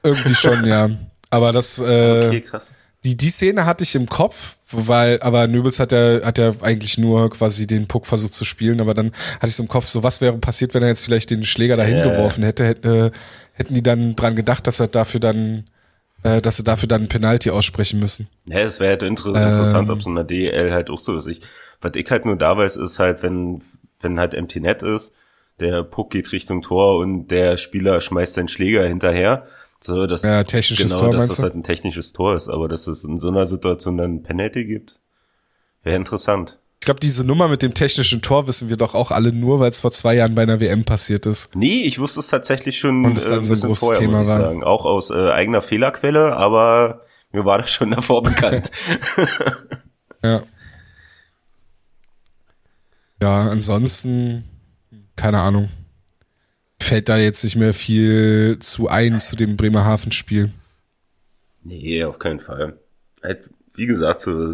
Irgendwie 0.03 0.35
schon, 0.35 0.63
ja. 0.65 0.89
Aber 1.29 1.51
das, 1.51 1.79
äh, 1.79 2.25
okay, 2.27 2.41
krass. 2.41 2.73
Die, 3.05 3.15
die 3.15 3.29
Szene 3.29 3.65
hatte 3.65 3.83
ich 3.83 3.95
im 3.95 4.07
Kopf, 4.07 4.57
weil, 4.71 5.21
aber 5.21 5.47
Nöbels 5.47 5.79
hat 5.79 5.93
ja, 5.93 6.21
hat 6.21 6.37
ja 6.37 6.51
eigentlich 6.61 6.97
nur 6.97 7.29
quasi 7.29 7.65
den 7.65 7.87
Puck 7.87 8.05
versucht 8.05 8.33
zu 8.33 8.43
spielen, 8.43 8.81
aber 8.81 8.93
dann 8.93 9.13
hatte 9.37 9.47
ich 9.47 9.55
so 9.55 9.63
im 9.63 9.69
Kopf, 9.69 9.87
so 9.87 10.03
was 10.03 10.19
wäre 10.19 10.37
passiert, 10.37 10.73
wenn 10.73 10.83
er 10.83 10.89
jetzt 10.89 11.05
vielleicht 11.05 11.31
den 11.31 11.45
Schläger 11.45 11.77
dahin 11.77 11.95
yeah. 11.95 12.09
geworfen 12.09 12.43
hätte, 12.43 12.65
hätte, 12.65 13.11
hätten 13.53 13.73
die 13.73 13.83
dann 13.83 14.17
dran 14.17 14.35
gedacht, 14.35 14.67
dass 14.67 14.81
er 14.81 14.87
dafür 14.87 15.21
dann, 15.21 15.63
äh, 16.23 16.41
dass 16.41 16.57
sie 16.57 16.65
dafür 16.65 16.89
dann 16.89 17.03
ein 17.03 17.07
Penalty 17.07 17.51
aussprechen 17.51 18.01
müssen. 18.01 18.27
Ja, 18.47 18.59
es 18.59 18.81
wäre 18.81 18.91
halt 18.91 19.03
inter 19.03 19.29
ähm, 19.29 19.47
interessant, 19.47 19.89
ob 19.89 19.99
es 19.99 20.05
in 20.05 20.15
der 20.15 20.25
DL 20.25 20.73
halt 20.73 20.89
auch 20.89 20.99
so 20.99 21.15
ist. 21.15 21.27
Ich, 21.27 21.41
was 21.79 21.93
ich 21.95 22.11
halt 22.11 22.25
nur 22.25 22.35
da 22.35 22.57
weiß, 22.57 22.75
ist 22.75 22.99
halt, 22.99 23.23
wenn, 23.23 23.63
wenn 24.01 24.19
halt 24.19 24.33
Empty 24.33 24.59
Net 24.59 24.83
ist, 24.83 25.15
der 25.61 25.83
Puck 25.83 26.11
geht 26.11 26.31
Richtung 26.33 26.61
Tor 26.63 26.97
und 26.97 27.27
der 27.27 27.55
Spieler 27.55 28.01
schmeißt 28.01 28.33
seinen 28.33 28.49
Schläger 28.49 28.85
hinterher 28.85 29.47
so, 29.81 30.07
dass, 30.07 30.23
ja, 30.23 30.43
technisches 30.43 30.91
genau, 30.91 31.05
Tor, 31.05 31.13
dass 31.13 31.27
das 31.27 31.39
halt 31.39 31.55
ein 31.55 31.63
technisches 31.63 32.11
Tor 32.11 32.35
ist, 32.35 32.49
aber 32.49 32.67
dass 32.67 32.87
es 32.87 33.03
in 33.03 33.19
so 33.19 33.29
einer 33.29 33.45
Situation 33.45 33.97
dann 33.97 34.15
ein 34.15 34.23
Penalty 34.23 34.65
gibt, 34.65 34.99
wäre 35.83 35.95
interessant. 35.95 36.59
Ich 36.81 36.85
glaube, 36.85 36.99
diese 36.99 37.25
Nummer 37.25 37.47
mit 37.47 37.61
dem 37.61 37.73
technischen 37.73 38.21
Tor 38.21 38.47
wissen 38.47 38.69
wir 38.69 38.77
doch 38.77 38.95
auch 38.95 39.11
alle 39.11 39.31
nur, 39.33 39.59
weil 39.59 39.69
es 39.69 39.79
vor 39.81 39.91
zwei 39.91 40.15
Jahren 40.15 40.35
bei 40.35 40.43
einer 40.43 40.59
WM 40.59 40.85
passiert 40.85 41.25
ist. 41.25 41.55
Nee, 41.55 41.83
ich 41.83 41.99
wusste 41.99 42.19
es 42.19 42.27
tatsächlich 42.27 42.79
schon 42.79 43.05
Und 43.05 43.17
es 43.17 43.29
äh, 43.29 43.35
ein 43.35 43.43
so 43.43 43.49
bisschen 43.53 43.75
vorher, 43.75 43.99
Thema 43.99 44.19
muss 44.19 44.29
ich 44.29 44.33
sagen. 44.33 44.63
Auch 44.63 44.85
aus 44.85 45.09
äh, 45.09 45.29
eigener 45.29 45.61
Fehlerquelle, 45.61 46.35
aber 46.35 47.01
mir 47.31 47.45
war 47.45 47.59
das 47.59 47.71
schon 47.71 47.91
davor 47.91 48.23
bekannt. 48.23 48.71
ja. 50.23 50.41
Ja, 53.21 53.39
ansonsten, 53.49 54.45
keine 55.17 55.39
Ahnung 55.39 55.69
fällt 56.81 57.09
da 57.09 57.17
jetzt 57.17 57.43
nicht 57.43 57.55
mehr 57.55 57.73
viel 57.73 58.57
zu 58.59 58.87
ein 58.87 59.19
zu 59.19 59.35
dem 59.35 59.57
Bremerhaven-Spiel. 59.57 60.51
Nee, 61.63 62.03
auf 62.03 62.19
keinen 62.19 62.39
Fall. 62.39 62.79
Halt, 63.21 63.49
wie 63.75 63.85
gesagt, 63.85 64.21
so, 64.21 64.53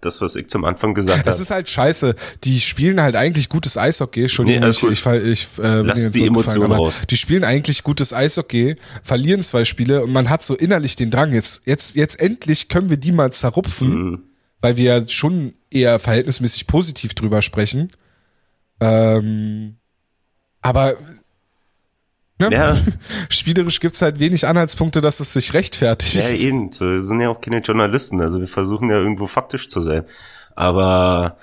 das, 0.00 0.20
was 0.20 0.34
ich 0.34 0.48
zum 0.48 0.64
Anfang 0.64 0.94
gesagt 0.94 1.18
habe. 1.18 1.24
Das 1.24 1.40
ist 1.40 1.50
halt 1.50 1.68
scheiße. 1.68 2.14
Die 2.44 2.58
spielen 2.58 3.00
halt 3.00 3.16
eigentlich 3.16 3.48
gutes 3.48 3.76
Eishockey. 3.76 4.22
Entschuldigung, 4.22 4.62
nee, 4.62 4.70
ich, 4.70 4.82
ich, 4.82 5.06
ich, 5.06 5.48
äh, 5.58 5.80
Lass 5.82 6.10
die 6.10 6.26
Emotionen 6.26 6.72
raus. 6.72 7.02
Die 7.08 7.16
spielen 7.16 7.44
eigentlich 7.44 7.82
gutes 7.82 8.12
Eishockey, 8.12 8.76
verlieren 9.02 9.42
zwei 9.42 9.64
Spiele 9.64 10.02
und 10.02 10.12
man 10.12 10.30
hat 10.30 10.42
so 10.42 10.54
innerlich 10.56 10.96
den 10.96 11.10
Drang, 11.10 11.32
jetzt, 11.32 11.66
jetzt, 11.66 11.96
jetzt 11.96 12.20
endlich 12.20 12.68
können 12.68 12.88
wir 12.88 12.96
die 12.96 13.12
mal 13.12 13.32
zerrupfen, 13.32 13.88
mhm. 13.88 14.22
weil 14.60 14.76
wir 14.76 14.84
ja 14.84 15.08
schon 15.08 15.52
eher 15.70 15.98
verhältnismäßig 15.98 16.66
positiv 16.66 17.14
drüber 17.14 17.42
sprechen. 17.42 17.88
Ähm, 18.80 19.76
aber 20.62 20.94
Ne? 22.40 22.48
Ja. 22.50 22.76
Spielerisch 23.28 23.80
gibt's 23.80 24.00
halt 24.00 24.18
wenig 24.18 24.46
Anhaltspunkte, 24.46 25.00
dass 25.00 25.20
es 25.20 25.34
sich 25.34 25.52
rechtfertigt. 25.52 26.14
Ja, 26.14 26.30
eben. 26.38 26.72
So, 26.72 26.90
wir 26.90 27.00
sind 27.00 27.20
ja 27.20 27.28
auch 27.28 27.40
keine 27.40 27.58
Journalisten, 27.58 28.20
also 28.20 28.40
wir 28.40 28.48
versuchen 28.48 28.88
ja 28.88 28.96
irgendwo 28.96 29.26
faktisch 29.26 29.68
zu 29.68 29.82
sein. 29.82 30.04
Aber 30.56 31.36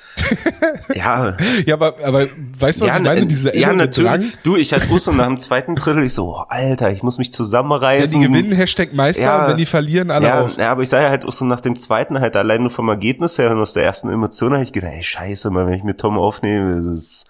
ja. 0.95 1.38
ja, 1.65 1.76
aber, 1.76 1.95
aber 2.03 2.28
weißt 2.59 2.82
du, 2.82 2.86
was 2.86 2.93
ja, 2.93 2.97
ich 2.97 3.03
meine? 3.03 3.26
Diese 3.26 3.55
ja, 3.55 3.74
natürlich. 3.74 4.11
Drang. 4.11 4.32
Du, 4.43 4.57
ich 4.57 4.74
hatte 4.74 4.91
Uso 4.91 5.11
nach 5.11 5.26
dem 5.26 5.38
zweiten 5.38 5.76
Drittel, 5.76 6.03
ich 6.03 6.13
so, 6.13 6.36
oh, 6.36 6.43
Alter, 6.49 6.91
ich 6.91 7.03
muss 7.03 7.18
mich 7.18 7.32
zusammenreißen. 7.32 8.22
Wenn 8.22 8.32
die 8.32 8.39
gewinnen, 8.39 8.51
Hashtag 8.55 8.93
Meister, 8.93 9.24
Ja. 9.24 9.41
und 9.41 9.51
wenn 9.51 9.57
die 9.57 9.65
verlieren, 9.65 10.11
alle 10.11 10.28
ja, 10.28 10.39
raus. 10.39 10.57
ja, 10.57 10.72
aber 10.72 10.82
ich 10.82 10.89
sage 10.89 11.09
halt 11.09 11.26
auch 11.26 11.32
so 11.32 11.45
nach 11.45 11.61
dem 11.61 11.76
zweiten 11.78 12.20
halt 12.20 12.36
allein 12.36 12.61
nur 12.61 12.70
vom 12.70 12.89
Ergebnis 12.89 13.38
her 13.38 13.51
und 13.51 13.59
aus 13.59 13.74
der 13.74 13.86
ersten 13.86 14.11
Emotion 14.11 14.53
habe 14.53 14.63
ich 14.63 14.74
gedacht, 14.74 14.93
ey, 14.93 15.03
scheiße, 15.03 15.49
mal, 15.49 15.65
wenn 15.65 15.74
ich 15.74 15.84
mit 15.84 15.99
Tom 15.99 16.18
aufnehme, 16.20 16.76
das 16.76 16.86
ist 16.86 17.26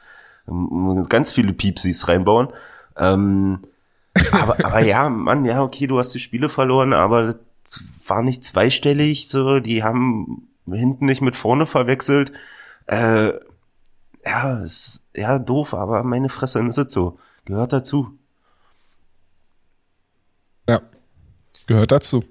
ganz 1.10 1.34
viele 1.34 1.54
Piepsis 1.54 2.08
reinbauen. 2.08 2.50
Ähm, 2.98 3.60
aber, 4.32 4.58
aber 4.64 4.80
ja, 4.80 5.10
Mann, 5.10 5.46
ja, 5.46 5.62
okay, 5.62 5.88
du 5.88 6.00
hast 6.00 6.14
die 6.14 6.20
Spiele 6.20 6.50
verloren, 6.50 6.94
aber 6.94 7.24
das 7.24 7.84
war 8.06 8.22
nicht 8.22 8.44
zweistellig, 8.44 9.28
so, 9.28 9.60
die 9.60 9.84
haben 9.84 10.48
hinten 10.66 11.06
nicht 11.06 11.22
mit 11.22 11.36
vorne 11.36 11.66
verwechselt. 11.66 12.32
Äh, 12.88 13.34
ja, 14.26 14.60
ist, 14.62 15.08
ja, 15.16 15.40
doof, 15.40 15.74
aber 15.74 16.04
meine 16.04 16.30
Fresse, 16.30 16.60
dann 16.60 16.70
ist 16.70 16.78
es 16.78 16.92
so. 16.92 17.18
Gehört 17.46 17.74
dazu. 17.74 18.18
Ja. 20.68 20.82
Gehört 21.66 21.92
dazu. 21.92 22.24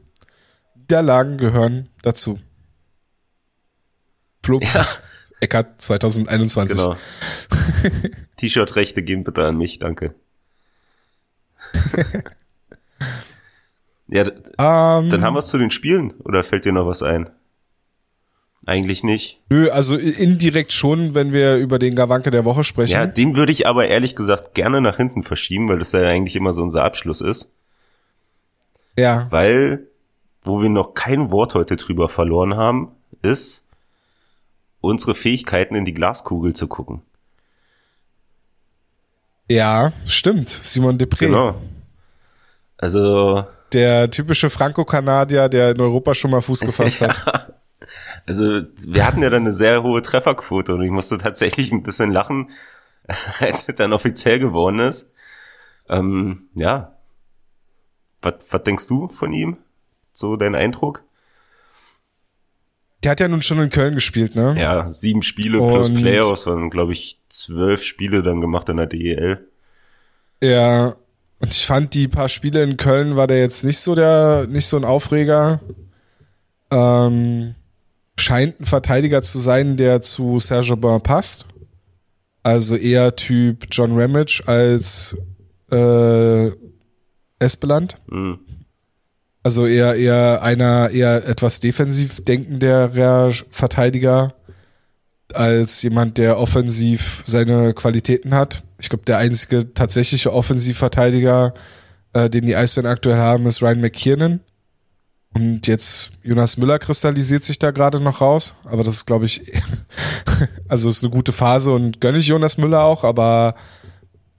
Niederlagen 0.74 1.38
gehören 1.38 1.88
dazu. 2.02 2.38
Flo 4.42 4.60
Eckart 5.40 5.80
2021. 5.80 6.76
Genau. 6.78 6.96
T-Shirt-Rechte 8.36 9.02
gehen 9.02 9.24
bitte 9.24 9.44
an 9.44 9.56
mich, 9.58 9.78
danke. 9.78 10.14
ja, 14.08 14.24
d- 14.24 14.30
Ähm, 14.58 15.10
dann 15.10 15.22
haben 15.22 15.34
wir 15.34 15.38
es 15.40 15.48
zu 15.48 15.58
den 15.58 15.70
Spielen 15.70 16.12
oder 16.24 16.44
fällt 16.44 16.64
dir 16.64 16.72
noch 16.72 16.86
was 16.86 17.02
ein? 17.02 17.30
Eigentlich 18.64 19.04
nicht. 19.04 19.40
Nö, 19.48 19.68
also 19.70 19.96
indirekt 19.96 20.72
schon, 20.72 21.14
wenn 21.14 21.32
wir 21.32 21.56
über 21.56 21.78
den 21.78 21.94
Gawanke 21.94 22.30
der 22.32 22.44
Woche 22.44 22.64
sprechen. 22.64 22.94
Ja, 22.94 23.06
den 23.06 23.36
würde 23.36 23.52
ich 23.52 23.66
aber 23.68 23.86
ehrlich 23.86 24.16
gesagt 24.16 24.54
gerne 24.54 24.80
nach 24.80 24.96
hinten 24.96 25.22
verschieben, 25.22 25.68
weil 25.68 25.78
das 25.78 25.92
ja 25.92 26.00
eigentlich 26.00 26.34
immer 26.34 26.52
so 26.52 26.62
unser 26.62 26.82
Abschluss 26.84 27.20
ist. 27.20 27.52
ja. 28.96 29.28
Weil, 29.30 29.86
wo 30.42 30.60
wir 30.62 30.68
noch 30.68 30.94
kein 30.94 31.30
Wort 31.30 31.54
heute 31.54 31.76
drüber 31.76 32.08
verloren 32.08 32.56
haben, 32.56 32.90
ist 33.22 33.65
unsere 34.86 35.14
Fähigkeiten 35.14 35.74
in 35.74 35.84
die 35.84 35.94
Glaskugel 35.94 36.54
zu 36.54 36.68
gucken. 36.68 37.02
Ja, 39.48 39.92
stimmt. 40.06 40.48
Simon 40.48 40.98
Depré. 40.98 41.26
Genau. 41.26 41.54
Also, 42.78 43.44
Der 43.72 44.10
typische 44.10 44.50
Franco-Kanadier, 44.50 45.48
der 45.48 45.70
in 45.70 45.80
Europa 45.80 46.14
schon 46.14 46.30
mal 46.30 46.42
Fuß 46.42 46.60
gefasst 46.60 47.00
hat. 47.02 47.54
Also 48.26 48.62
wir 48.78 49.06
hatten 49.06 49.22
ja 49.22 49.30
dann 49.30 49.42
eine 49.42 49.52
sehr 49.52 49.82
hohe 49.82 50.02
Trefferquote 50.02 50.74
und 50.74 50.82
ich 50.82 50.90
musste 50.90 51.18
tatsächlich 51.18 51.70
ein 51.70 51.82
bisschen 51.82 52.10
lachen, 52.10 52.50
als 53.40 53.68
es 53.68 53.74
dann 53.76 53.92
offiziell 53.92 54.38
geworden 54.38 54.80
ist. 54.80 55.12
Ähm, 55.88 56.48
ja. 56.54 56.96
Was, 58.22 58.34
was 58.50 58.62
denkst 58.64 58.88
du 58.88 59.08
von 59.08 59.32
ihm? 59.32 59.58
So 60.12 60.36
dein 60.36 60.54
Eindruck? 60.54 61.04
Der 63.06 63.12
hat 63.12 63.20
ja 63.20 63.28
nun 63.28 63.40
schon 63.40 63.60
in 63.60 63.70
Köln 63.70 63.94
gespielt, 63.94 64.34
ne? 64.34 64.56
Ja, 64.58 64.90
sieben 64.90 65.22
Spiele 65.22 65.58
plus 65.58 65.90
Und- 65.90 65.94
Playoffs 66.00 66.44
waren, 66.48 66.70
glaube 66.70 66.90
ich, 66.92 67.20
zwölf 67.28 67.84
Spiele 67.84 68.20
dann 68.24 68.40
gemacht 68.40 68.68
in 68.68 68.78
der 68.78 68.86
DEL. 68.88 69.46
Ja. 70.42 70.96
Und 71.38 71.52
ich 71.52 71.64
fand 71.64 71.94
die 71.94 72.08
paar 72.08 72.28
Spiele 72.28 72.64
in 72.64 72.76
Köln 72.76 73.14
war 73.14 73.28
der 73.28 73.38
jetzt 73.38 73.62
nicht 73.62 73.78
so 73.78 73.94
der, 73.94 74.48
nicht 74.48 74.66
so 74.66 74.76
ein 74.76 74.82
Aufreger. 74.84 75.60
Ähm, 76.72 77.54
scheint 78.18 78.58
ein 78.58 78.64
Verteidiger 78.66 79.22
zu 79.22 79.38
sein, 79.38 79.76
der 79.76 80.00
zu 80.00 80.40
Serge 80.40 80.72
Aubin 80.72 81.00
passt. 81.00 81.46
Also 82.42 82.74
eher 82.74 83.14
Typ 83.14 83.66
John 83.70 83.96
Ramage 83.96 84.42
als 84.46 85.16
äh, 85.70 86.50
Espeland. 87.38 87.98
Mhm. 88.08 88.40
Also 89.46 89.64
eher 89.64 89.94
eher 89.94 90.42
einer 90.42 90.90
eher 90.90 91.24
etwas 91.28 91.60
defensiv 91.60 92.24
denkenderer 92.24 93.30
Verteidiger 93.48 94.34
als 95.34 95.82
jemand, 95.82 96.18
der 96.18 96.36
offensiv 96.38 97.22
seine 97.24 97.72
Qualitäten 97.72 98.34
hat. 98.34 98.64
Ich 98.80 98.88
glaube, 98.88 99.04
der 99.04 99.18
einzige 99.18 99.72
tatsächliche 99.72 100.32
Offensivverteidiger, 100.32 101.54
äh, 102.12 102.28
den 102.28 102.44
die 102.44 102.56
Eisbären 102.56 102.90
aktuell 102.90 103.18
haben, 103.18 103.46
ist 103.46 103.62
Ryan 103.62 103.80
McKiernan. 103.82 104.40
Und 105.36 105.68
jetzt 105.68 106.10
Jonas 106.24 106.56
Müller 106.56 106.80
kristallisiert 106.80 107.44
sich 107.44 107.60
da 107.60 107.70
gerade 107.70 108.00
noch 108.00 108.20
raus, 108.20 108.56
aber 108.64 108.82
das 108.82 108.94
ist, 108.94 109.06
glaube 109.06 109.26
ich, 109.26 109.42
also 110.68 110.88
ist 110.88 111.04
eine 111.04 111.12
gute 111.12 111.30
Phase 111.30 111.70
und 111.70 112.00
gönne 112.00 112.18
ich 112.18 112.26
Jonas 112.26 112.58
Müller 112.58 112.82
auch, 112.82 113.04
aber 113.04 113.54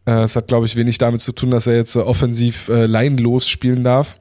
äh, 0.05 0.23
es 0.23 0.35
hat, 0.35 0.49
glaube 0.49 0.65
ich, 0.65 0.75
wenig 0.75 0.97
damit 0.97 1.21
zu 1.21 1.31
tun, 1.31 1.51
dass 1.51 1.65
er 1.65 1.77
jetzt 1.77 1.95
äh, 1.95 1.99
offensiv 1.99 2.67
äh, 2.67 2.87
laienlos 2.87 3.47
spielen 3.47 3.85
darf. 3.85 4.19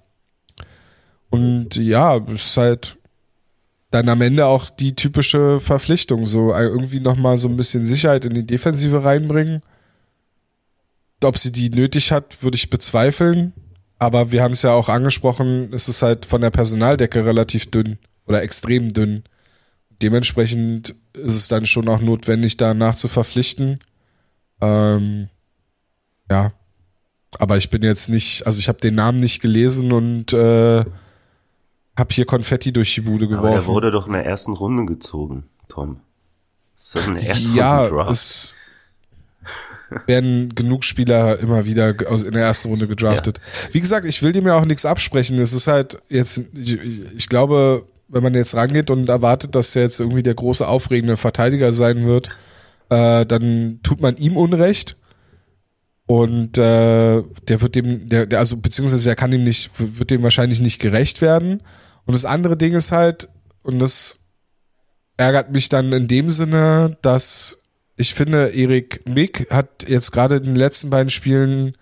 Und 1.31 1.77
ja, 1.77 2.17
es 2.17 2.47
ist 2.47 2.57
halt 2.57 2.99
dann 3.91 4.09
am 4.09 4.21
Ende 4.21 4.47
auch 4.47 4.69
die 4.69 4.95
typische 4.95 5.61
Verpflichtung, 5.61 6.27
so 6.27 6.53
äh, 6.53 6.65
irgendwie 6.65 7.01
nochmal 7.01 7.39
so 7.39 7.49
ein 7.49 7.57
bisschen 7.57 7.85
Sicherheit 7.85 8.25
in 8.25 8.35
die 8.35 8.47
Defensive 8.47 9.05
reinbringen. 9.05 9.63
Ob 11.23 11.39
sie 11.39 11.53
die 11.53 11.71
nötig 11.71 12.13
hat, 12.13 12.43
würde 12.43 12.57
ich 12.57 12.71
bezweifeln. 12.71 13.53
Aber 13.99 14.33
wir 14.33 14.43
haben 14.43 14.53
es 14.53 14.63
ja 14.63 14.73
auch 14.73 14.89
angesprochen, 14.89 15.73
es 15.73 15.89
ist 15.89 16.03
halt 16.03 16.27
von 16.27 16.43
der 16.43 16.51
Personaldecke 16.51 17.25
relativ 17.25 17.71
dünn 17.71 17.99
oder 18.27 18.43
extrem 18.43 18.93
dünn. 18.93 19.23
Dementsprechend 20.03 20.95
ist 21.15 21.35
es 21.35 21.49
dann 21.49 21.65
schon 21.65 21.89
auch 21.89 22.01
notwendig, 22.01 22.59
danach 22.59 22.95
zu 22.95 23.09
verpflichten. 23.09 23.79
Ähm, 24.61 25.29
ja. 26.31 26.53
Aber 27.39 27.57
ich 27.57 27.71
bin 27.71 27.83
jetzt 27.83 28.09
nicht, 28.09 28.47
also 28.47 28.59
ich 28.61 28.69
habe 28.69 28.81
den 28.81 28.95
Namen 28.95 29.21
nicht 29.21 29.41
gelesen 29.41 29.93
und 29.93 30.33
äh, 30.33 30.85
habe 31.97 32.13
hier 32.13 32.27
Konfetti 32.27 32.73
durch 32.73 32.95
die 32.95 33.01
Bude 33.03 33.27
Aber 33.27 33.35
der 33.35 33.43
geworfen. 33.43 33.69
wurde 33.69 33.91
doch 33.91 34.07
in 34.07 34.13
der 34.13 34.27
ersten 34.27 34.53
Runde 34.53 34.85
gezogen, 34.87 35.45
Tom. 35.69 36.01
Das 36.75 36.85
ist 36.85 36.97
doch 36.97 37.09
eine 37.09 37.27
erste 37.27 37.53
ja, 37.53 37.87
Runde 37.87 38.11
es 38.11 38.55
werden 40.07 40.55
genug 40.55 40.85
Spieler 40.85 41.39
immer 41.39 41.65
wieder 41.65 41.91
in 41.91 42.33
der 42.33 42.43
ersten 42.43 42.69
Runde 42.69 42.89
gedraftet. 42.89 43.41
Wie 43.71 43.81
gesagt, 43.81 44.07
ich 44.07 44.23
will 44.23 44.33
dem 44.33 44.47
ja 44.47 44.59
auch 44.59 44.65
nichts 44.65 44.85
absprechen. 44.85 45.39
Es 45.39 45.53
ist 45.53 45.69
halt 45.69 45.99
jetzt, 46.09 46.43
ich, 46.55 46.79
ich 47.17 47.29
glaube, 47.29 47.85
wenn 48.09 48.23
man 48.23 48.35
jetzt 48.35 48.55
rangeht 48.55 48.91
und 48.91 49.09
erwartet, 49.09 49.55
dass 49.55 49.75
er 49.77 49.83
jetzt 49.83 50.01
irgendwie 50.01 50.23
der 50.23 50.35
große 50.35 50.67
aufregende 50.67 51.17
Verteidiger 51.17 51.73
sein 51.73 52.07
wird, 52.07 52.29
äh, 52.89 53.25
dann 53.27 53.81
tut 53.83 54.01
man 54.01 54.17
ihm 54.17 54.37
Unrecht. 54.37 54.97
Und 56.07 56.57
äh, 56.57 57.23
der 57.49 57.61
wird 57.63 57.75
dem, 57.75 58.09
der, 58.09 58.27
der, 58.27 58.39
also 58.39 58.57
beziehungsweise 58.57 59.09
er 59.09 59.17
kann 59.17 59.33
ihm 59.33 59.43
nicht, 59.43 59.71
wird 59.77 60.11
dem 60.11 60.23
wahrscheinlich 60.23 60.61
nicht 60.61 60.81
gerecht 60.81 61.21
werden. 61.21 61.63
Und 62.07 62.15
das 62.15 62.25
andere 62.25 62.57
Ding 62.57 62.75
ist 62.75 62.93
halt, 62.93 63.29
und 63.63 63.79
das 63.79 64.21
ärgert 65.17 65.53
mich 65.53 65.69
dann 65.69 65.93
in 65.93 66.09
dem 66.09 66.31
Sinne, 66.31 66.97
dass 67.03 67.59
ich 67.97 68.15
finde, 68.15 68.49
Erik 68.49 69.09
Mick 69.09 69.49
hat 69.51 69.89
jetzt 69.89 70.13
gerade 70.13 70.37
in 70.37 70.45
den 70.45 70.57
letzten 70.57 70.91
beiden 70.91 71.11
Spielen 71.11 71.77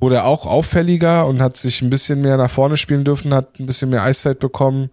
wurde 0.00 0.16
er 0.16 0.26
auch 0.26 0.46
auffälliger 0.46 1.26
und 1.26 1.40
hat 1.40 1.56
sich 1.56 1.80
ein 1.80 1.90
bisschen 1.90 2.20
mehr 2.20 2.36
nach 2.36 2.50
vorne 2.50 2.76
spielen 2.76 3.04
dürfen, 3.04 3.32
hat 3.32 3.58
ein 3.58 3.66
bisschen 3.66 3.90
mehr 3.90 4.02
Eiszeit 4.02 4.38
bekommen 4.38 4.90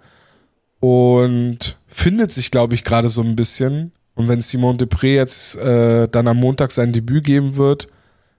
und 0.79 1.77
findet 1.87 2.31
sich, 2.31 2.51
glaube 2.51 2.75
ich, 2.75 2.83
gerade 2.83 3.09
so 3.09 3.21
ein 3.21 3.35
bisschen. 3.35 3.91
Und 4.15 4.27
wenn 4.27 4.39
Simon 4.39 4.77
Depré 4.77 5.15
jetzt 5.15 5.57
äh, 5.57 6.07
dann 6.07 6.27
am 6.27 6.37
Montag 6.37 6.71
sein 6.71 6.93
Debüt 6.93 7.23
geben 7.23 7.55
wird, 7.55 7.87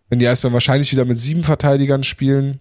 wenn 0.08 0.18
die 0.18 0.28
Eisbären 0.28 0.52
wahrscheinlich 0.52 0.92
wieder 0.92 1.04
mit 1.04 1.18
sieben 1.18 1.42
Verteidigern 1.42 2.04
spielen, 2.04 2.60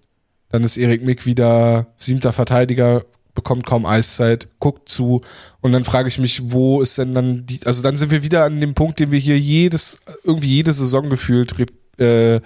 dann 0.49 0.63
ist 0.63 0.78
Erik 0.78 1.03
Mick 1.03 1.26
wieder 1.26 1.88
siebter 1.95 2.34
Verteidiger, 2.34 3.05
bekommt 3.34 3.66
kaum 3.66 3.86
Eiszeit, 3.86 4.48
guckt 4.60 4.90
zu 4.90 5.22
und 5.62 5.72
dann 5.72 5.84
frage 5.84 6.08
ich 6.08 6.20
mich, 6.20 6.52
wo 6.52 6.82
ist 6.82 6.98
denn 6.98 7.14
dann 7.14 7.46
die, 7.46 7.60
also 7.66 7.82
dann 7.82 7.98
sind 7.98 8.12
wir 8.12 8.24
wieder 8.24 8.44
an 8.44 8.60
dem 8.60 8.74
Punkt, 8.74 9.00
den 9.00 9.12
wir 9.12 9.20
hier 9.20 9.40
jedes, 9.40 10.02
irgendwie 10.24 10.56
jede 10.56 10.74
Saison 10.74 11.10
gefühlt 11.10 11.54
äh, 11.98 12.42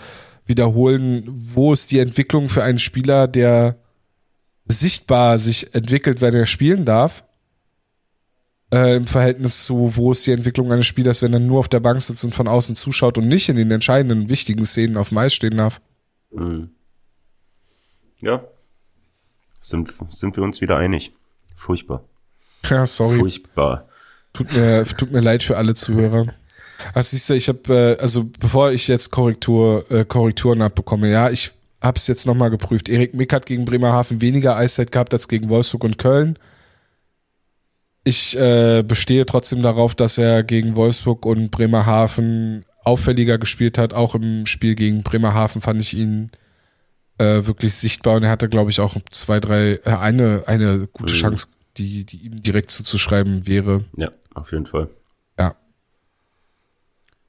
wiederholen, 0.46 1.24
wo 1.28 1.74
ist 1.74 1.92
die 1.92 2.00
Entwicklung 2.00 2.50
für 2.50 2.64
einen 2.64 2.80
Spieler, 2.80 3.28
der 3.28 3.78
sichtbar 4.68 5.38
sich 5.40 5.74
entwickelt, 5.74 6.22
wenn 6.22 6.34
er 6.34 6.46
spielen 6.46 6.86
darf, 6.86 7.24
äh, 8.74 8.96
im 8.96 9.06
Verhältnis 9.06 9.66
zu, 9.66 9.96
wo 9.96 10.12
ist 10.12 10.26
die 10.26 10.32
Entwicklung 10.32 10.72
eines 10.72 10.88
Spielers, 10.88 11.22
wenn 11.22 11.34
er 11.34 11.40
nur 11.40 11.60
auf 11.60 11.70
der 11.70 11.80
Bank 11.80 12.02
sitzt 12.02 12.24
und 12.24 12.34
von 12.34 12.48
außen 12.48 12.76
zuschaut 12.76 13.18
und 13.18 13.28
nicht 13.28 13.50
in 13.50 13.56
den 13.56 13.72
entscheidenden, 13.72 14.30
wichtigen 14.30 14.66
Szenen 14.66 14.98
auf 14.98 15.10
dem 15.10 15.18
Eis 15.20 15.34
stehen 15.34 15.58
darf. 15.58 15.82
Mhm. 16.32 16.70
Ja. 18.22 18.44
Sind, 19.66 19.92
sind 20.10 20.38
wir 20.38 20.44
uns 20.44 20.62
wieder 20.62 20.78
einig. 20.78 21.12
Furchtbar. 21.56 22.04
Ja, 22.66 22.86
sorry. 22.86 23.18
Furchtbar. 23.18 23.88
Tut 24.32 24.54
mir, 24.54 24.86
tut 24.86 25.12
mir 25.12 25.22
leid 25.22 25.42
für 25.42 25.58
alle 25.58 25.74
Zuhörer. 25.74 26.28
Ach, 26.94 27.04
siehst 27.04 27.28
du, 27.32 27.34
ich 27.34 27.48
habe, 27.48 27.74
äh, 27.74 28.00
also 28.00 28.30
bevor 28.40 28.72
ich 28.72 28.88
jetzt 28.88 29.10
Korrektur, 29.10 29.90
äh, 29.90 30.06
Korrekturen 30.06 30.62
abbekomme, 30.62 31.10
ja, 31.10 31.32
ich 31.32 31.52
habe 31.82 31.98
es 31.98 32.06
jetzt 32.06 32.28
nochmal 32.28 32.52
geprüft. 32.52 32.90
Erik 32.90 33.16
Mick 33.16 33.34
hat 33.34 33.48
gegen 33.48 33.66
Bremerhaven 33.66 34.22
weniger 34.22 34.56
Eiszeit 34.56 34.92
gehabt 34.92 35.14
als 35.14 35.28
gegen 35.28 35.50
Wolfsburg 35.50 35.84
und 35.84 35.98
Köln. 35.98 36.38
ich 38.04 38.38
äh, 38.38 38.84
bestehe 38.84 39.26
trotzdem 39.26 39.64
darauf, 39.64 39.96
dass 39.96 40.20
er 40.20 40.44
gegen 40.44 40.76
Wolfsburg 40.76 41.26
und 41.26 41.50
Bremerhaven 41.50 42.66
auffälliger 42.84 43.40
gespielt 43.40 43.80
hat. 43.80 43.96
Auch 43.96 44.14
im 44.14 44.46
Spiel 44.46 44.76
gegen 44.76 45.02
Bremerhaven 45.02 45.60
fand 45.60 45.82
ich 45.82 45.96
ihn 45.96 46.30
äh, 47.18 47.46
wirklich 47.46 47.74
sichtbar 47.74 48.16
und 48.16 48.24
er 48.24 48.30
hatte, 48.30 48.50
glaube 48.50 48.72
ich, 48.72 48.80
auch 48.80 48.96
zwei, 49.12 49.40
drei, 49.40 49.80
äh, 49.84 49.98
eine, 49.98 50.44
eine 50.48 50.88
gute 50.88 51.14
mhm. 51.14 51.18
Chance, 51.18 51.48
die, 51.78 52.06
die 52.06 52.26
ihm 52.26 52.42
direkt 52.42 52.72
zuzuschreiben 52.72 53.48
wäre. 53.48 53.84
Ja, 53.96 54.12
auf 54.34 54.52
jeden 54.52 54.66
Fall. 54.66 54.90
Ja. 55.40 55.56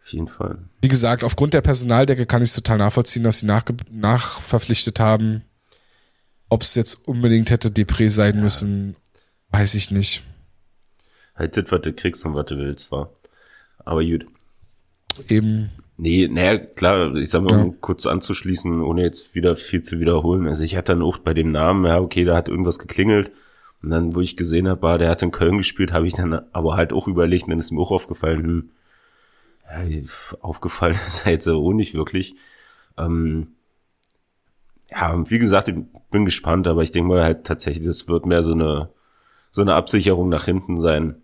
Auf 0.02 0.12
jeden 0.12 0.28
Fall. 0.28 0.58
Wie 0.80 0.88
gesagt, 0.88 1.24
aufgrund 1.24 1.54
der 1.54 1.60
Personaldecke 1.60 2.26
kann 2.26 2.42
ich 2.42 2.50
es 2.50 2.54
total 2.54 2.78
nachvollziehen, 2.78 3.24
dass 3.24 3.40
sie 3.40 3.46
nach, 3.46 3.64
nachverpflichtet 3.90 5.00
haben. 5.00 5.42
Ob 6.48 6.62
es 6.62 6.76
jetzt 6.76 7.06
unbedingt 7.08 7.50
hätte 7.50 7.68
Depré 7.68 8.08
sein 8.08 8.36
ja. 8.36 8.40
müssen, 8.42 8.96
weiß 9.50 9.74
ich 9.74 9.90
nicht. 9.90 10.22
Halt 11.34 11.56
das, 11.56 11.70
was 11.70 11.82
du 11.82 11.92
kriegst 11.92 12.24
und 12.24 12.34
was 12.34 12.46
du 12.46 12.56
willst, 12.56 12.90
war. 12.92 13.10
Aber 13.84 14.04
gut. 14.04 14.26
Eben. 15.28 15.70
Nee, 15.98 16.28
naja, 16.28 16.58
klar, 16.58 17.14
ich 17.14 17.30
sag 17.30 17.42
mal, 17.42 17.52
ja. 17.52 17.62
um 17.62 17.80
kurz 17.80 18.06
anzuschließen, 18.06 18.82
ohne 18.82 19.02
jetzt 19.02 19.34
wieder 19.34 19.56
viel 19.56 19.80
zu 19.82 19.98
wiederholen. 19.98 20.46
Also 20.46 20.62
ich 20.62 20.76
hatte 20.76 20.92
dann 20.92 21.02
auch 21.02 21.18
bei 21.18 21.32
dem 21.32 21.50
Namen, 21.50 21.86
ja, 21.86 22.00
okay, 22.00 22.24
da 22.24 22.36
hat 22.36 22.48
irgendwas 22.48 22.78
geklingelt. 22.78 23.32
Und 23.82 23.90
dann, 23.90 24.14
wo 24.14 24.20
ich 24.20 24.36
gesehen 24.36 24.68
habe, 24.68 24.82
war, 24.82 24.98
der 24.98 25.08
hat 25.10 25.22
in 25.22 25.30
Köln 25.30 25.58
gespielt, 25.58 25.92
habe 25.92 26.06
ich 26.06 26.14
dann 26.14 26.34
aber 26.52 26.76
halt 26.76 26.92
auch 26.92 27.08
überlegt, 27.08 27.50
dann 27.50 27.58
ist 27.58 27.70
mir 27.70 27.80
auch 27.80 27.92
aufgefallen, 27.92 28.44
hm, 28.44 28.70
ja, 29.64 30.36
aufgefallen 30.40 30.98
ist 31.06 31.26
er 31.26 31.32
jetzt 31.32 31.48
auch 31.48 31.72
nicht 31.72 31.94
wirklich. 31.94 32.36
Ähm, 32.98 33.54
ja, 34.90 35.30
wie 35.30 35.38
gesagt, 35.38 35.68
ich 35.68 35.76
bin 36.10 36.24
gespannt, 36.24 36.66
aber 36.66 36.82
ich 36.82 36.92
denke 36.92 37.08
mal 37.08 37.22
halt 37.22 37.44
tatsächlich, 37.44 37.86
das 37.86 38.08
wird 38.08 38.26
mehr 38.26 38.42
so 38.42 38.52
eine, 38.52 38.90
so 39.50 39.62
eine 39.62 39.74
Absicherung 39.74 40.28
nach 40.28 40.44
hinten 40.44 40.78
sein, 40.78 41.16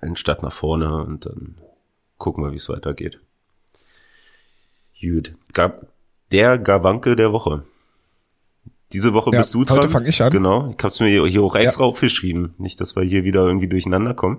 anstatt 0.00 0.42
nach 0.42 0.52
vorne 0.52 1.04
und 1.04 1.26
dann 1.26 1.56
gucken 2.18 2.42
wir, 2.42 2.52
wie 2.52 2.56
es 2.56 2.68
weitergeht. 2.68 3.20
Gut. 5.02 5.34
Gab 5.52 5.86
der 6.30 6.58
Gawanke 6.58 7.16
der 7.16 7.32
Woche. 7.32 7.64
Diese 8.92 9.14
Woche 9.14 9.30
ja, 9.32 9.38
bist 9.38 9.54
du 9.54 9.64
dran. 9.64 9.78
Heute 9.78 9.88
fange 9.88 10.08
ich 10.08 10.22
an. 10.22 10.30
Genau. 10.30 10.68
Ich 10.76 10.78
habe 10.78 10.88
es 10.88 11.00
mir 11.00 11.26
hier 11.26 11.42
auch 11.42 11.56
extra 11.56 11.82
ja. 11.82 11.88
aufgeschrieben. 11.88 12.54
Nicht, 12.58 12.80
dass 12.80 12.94
wir 12.94 13.02
hier 13.02 13.24
wieder 13.24 13.40
irgendwie 13.40 13.68
durcheinander 13.68 14.14
kommen. 14.14 14.38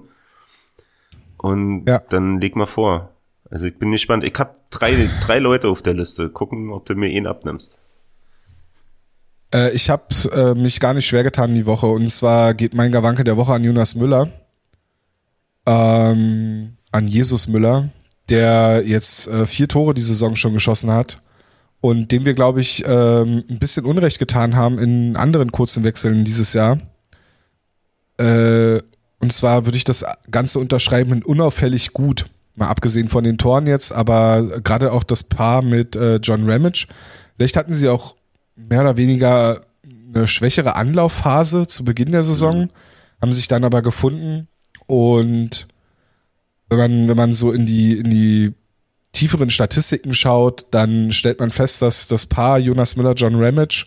Und 1.38 1.86
ja. 1.88 2.02
dann 2.10 2.40
leg 2.40 2.56
mal 2.56 2.66
vor. 2.66 3.10
Also 3.50 3.68
ich 3.68 3.78
bin 3.78 3.92
gespannt. 3.92 4.24
Ich 4.24 4.34
habe 4.40 4.56
drei, 4.70 5.10
drei 5.22 5.40
Leute 5.40 5.68
auf 5.70 5.82
der 5.82 5.94
Liste. 5.94 6.30
Gucken, 6.30 6.72
ob 6.72 6.86
du 6.86 6.96
mir 6.96 7.10
ihn 7.10 7.28
abnimmst. 7.28 7.78
Äh, 9.54 9.72
ich 9.74 9.90
habe 9.90 10.04
äh, 10.34 10.54
mich 10.54 10.80
gar 10.80 10.94
nicht 10.94 11.08
schwer 11.08 11.24
getan 11.24 11.54
die 11.54 11.66
Woche. 11.66 11.88
Und 11.88 12.08
zwar 12.10 12.54
geht 12.54 12.74
mein 12.74 12.92
Gawanke 12.92 13.24
der 13.24 13.38
Woche 13.38 13.54
an 13.54 13.64
Jonas 13.64 13.96
Müller. 13.96 14.30
Ähm, 15.66 16.76
an 16.92 17.08
Jesus 17.08 17.48
Müller, 17.48 17.90
der 18.30 18.84
jetzt 18.86 19.28
äh, 19.28 19.46
vier 19.46 19.68
Tore 19.68 19.94
die 19.94 20.02
Saison 20.02 20.36
schon 20.36 20.54
geschossen 20.54 20.92
hat 20.92 21.22
und 21.82 22.12
dem 22.12 22.26
wir, 22.26 22.34
glaube 22.34 22.62
ich, 22.62 22.84
ähm, 22.88 23.44
ein 23.50 23.60
bisschen 23.60 23.86
Unrecht 23.86 24.20
getan 24.20 24.56
haben 24.56 24.80
in 24.80 25.18
anderen 25.18 25.52
kurzen 25.52 25.84
Wechseln 25.84 26.24
dieses 26.24 26.54
Jahr. 26.54 26.80
Äh, 28.18 28.82
und 29.20 29.34
zwar 29.34 29.66
würde 29.66 29.78
ich 29.78 29.84
das 29.84 30.06
Ganze 30.32 30.60
unterschreiben 30.60 31.12
in 31.12 31.24
unauffällig 31.24 31.94
gut. 31.94 32.26
Mal 32.56 32.68
abgesehen 32.68 33.10
von 33.10 33.24
den 33.24 33.38
Toren 33.38 33.68
jetzt, 33.68 33.92
aber 33.92 34.62
gerade 34.64 34.92
auch 34.92 35.04
das 35.04 35.24
Paar 35.24 35.62
mit 35.62 35.96
äh, 35.96 36.18
John 36.18 36.50
Ramage. 36.50 36.88
Vielleicht 37.36 37.58
hatten 37.58 37.74
sie 37.74 37.90
auch 37.90 38.16
mehr 38.56 38.82
oder 38.82 38.96
weniger 38.96 39.62
eine 40.14 40.28
schwächere 40.28 40.76
Anlaufphase 40.76 41.68
zu 41.68 41.84
Beginn 41.84 42.12
der 42.12 42.24
Saison, 42.24 42.62
mhm. 42.62 42.70
haben 43.22 43.34
sich 43.34 43.48
dann 43.48 43.64
aber 43.64 43.82
gefunden 43.82 44.48
und 44.86 45.68
wenn 46.70 46.78
man, 46.78 47.08
wenn 47.08 47.18
man 47.18 47.34
so 47.34 47.52
in 47.52 47.66
die, 47.66 47.94
in 47.94 48.10
die 48.10 48.54
tieferen 49.12 49.50
Statistiken 49.50 50.14
schaut, 50.14 50.66
dann 50.72 51.12
stellt 51.12 51.40
man 51.40 51.52
fest, 51.52 51.82
dass 51.82 52.08
das 52.08 52.26
Paar 52.26 52.58
Jonas 52.60 52.96
Müller, 52.96 53.14
John 53.14 53.36
Ramage 53.36 53.86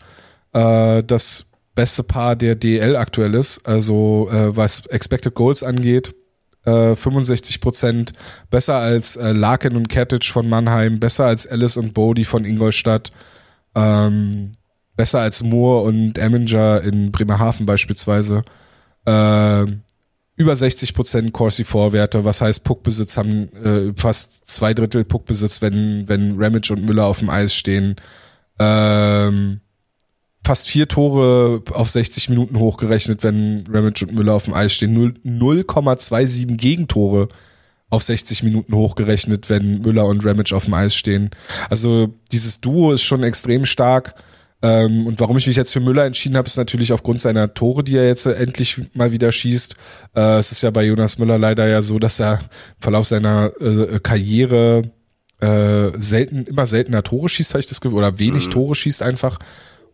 äh, 0.52 1.02
das 1.02 1.46
beste 1.74 2.02
Paar 2.02 2.36
der 2.36 2.54
DL 2.54 2.96
aktuell 2.96 3.34
ist. 3.34 3.66
Also 3.66 4.28
äh, 4.30 4.56
was 4.56 4.86
Expected 4.86 5.34
Goals 5.34 5.62
angeht, 5.62 6.14
äh, 6.64 6.94
65 6.96 7.60
Prozent 7.60 8.12
besser 8.50 8.76
als 8.76 9.16
äh, 9.16 9.32
Larkin 9.32 9.76
und 9.76 9.88
Kertic 9.88 10.24
von 10.24 10.48
Mannheim, 10.48 10.98
besser 11.00 11.26
als 11.26 11.44
Ellis 11.46 11.76
und 11.76 11.94
Bodie 11.94 12.24
von 12.24 12.44
Ingolstadt, 12.44 13.10
ähm, 13.74 14.52
besser 14.96 15.20
als 15.20 15.42
Moore 15.42 15.86
und 15.86 16.18
Eminger 16.18 16.80
in 16.82 17.12
Bremerhaven 17.12 17.66
beispielsweise. 17.66 18.42
Äh, 19.04 19.66
über 20.36 20.54
60 20.54 20.94
Prozent 20.94 21.32
Corsi 21.32 21.64
Vorwerte, 21.64 22.24
was 22.24 22.42
heißt 22.42 22.62
Puckbesitz 22.62 23.16
haben 23.16 23.52
äh, 23.54 23.92
fast 23.96 24.46
zwei 24.46 24.74
Drittel 24.74 25.04
Puckbesitz, 25.04 25.62
wenn 25.62 26.08
wenn 26.08 26.36
Ramage 26.38 26.72
und 26.72 26.84
Müller 26.84 27.06
auf 27.06 27.20
dem 27.20 27.30
Eis 27.30 27.54
stehen. 27.54 27.96
Ähm, 28.58 29.60
fast 30.44 30.68
vier 30.68 30.86
Tore 30.86 31.62
auf 31.72 31.88
60 31.88 32.28
Minuten 32.28 32.58
hochgerechnet, 32.58 33.24
wenn 33.24 33.64
Ramage 33.68 34.06
und 34.06 34.14
Müller 34.14 34.34
auf 34.34 34.44
dem 34.44 34.54
Eis 34.54 34.72
stehen. 34.72 35.16
0,27 35.24 36.56
Gegentore 36.56 37.28
auf 37.88 38.02
60 38.02 38.42
Minuten 38.42 38.74
hochgerechnet, 38.74 39.48
wenn 39.48 39.80
Müller 39.80 40.04
und 40.06 40.24
Ramage 40.24 40.54
auf 40.54 40.66
dem 40.66 40.74
Eis 40.74 40.94
stehen. 40.94 41.30
Also 41.70 42.14
dieses 42.30 42.60
Duo 42.60 42.92
ist 42.92 43.02
schon 43.02 43.22
extrem 43.22 43.64
stark. 43.64 44.12
Ähm, 44.66 45.06
und 45.06 45.20
warum 45.20 45.36
ich 45.36 45.46
mich 45.46 45.56
jetzt 45.56 45.72
für 45.72 45.80
Müller 45.80 46.04
entschieden 46.04 46.36
habe, 46.36 46.46
ist 46.46 46.56
natürlich 46.56 46.92
aufgrund 46.92 47.20
seiner 47.20 47.54
Tore, 47.54 47.84
die 47.84 47.96
er 47.96 48.06
jetzt 48.06 48.26
endlich 48.26 48.80
mal 48.94 49.12
wieder 49.12 49.30
schießt. 49.30 49.76
Äh, 50.16 50.38
es 50.38 50.50
ist 50.50 50.62
ja 50.62 50.70
bei 50.70 50.84
Jonas 50.84 51.18
Müller 51.18 51.38
leider 51.38 51.68
ja 51.68 51.82
so, 51.82 51.98
dass 51.98 52.18
er 52.18 52.40
im 52.40 52.80
Verlauf 52.80 53.06
seiner 53.06 53.52
äh, 53.60 54.00
Karriere 54.00 54.82
äh, 55.40 55.90
selten, 55.98 56.44
immer 56.44 56.66
seltener 56.66 57.02
Tore 57.04 57.28
schießt, 57.28 57.52
habe 57.52 57.60
ich 57.60 57.66
das 57.66 57.80
Gefühl, 57.80 57.98
oder 57.98 58.18
wenig 58.18 58.46
mhm. 58.46 58.50
Tore 58.50 58.74
schießt 58.74 59.02
einfach. 59.02 59.38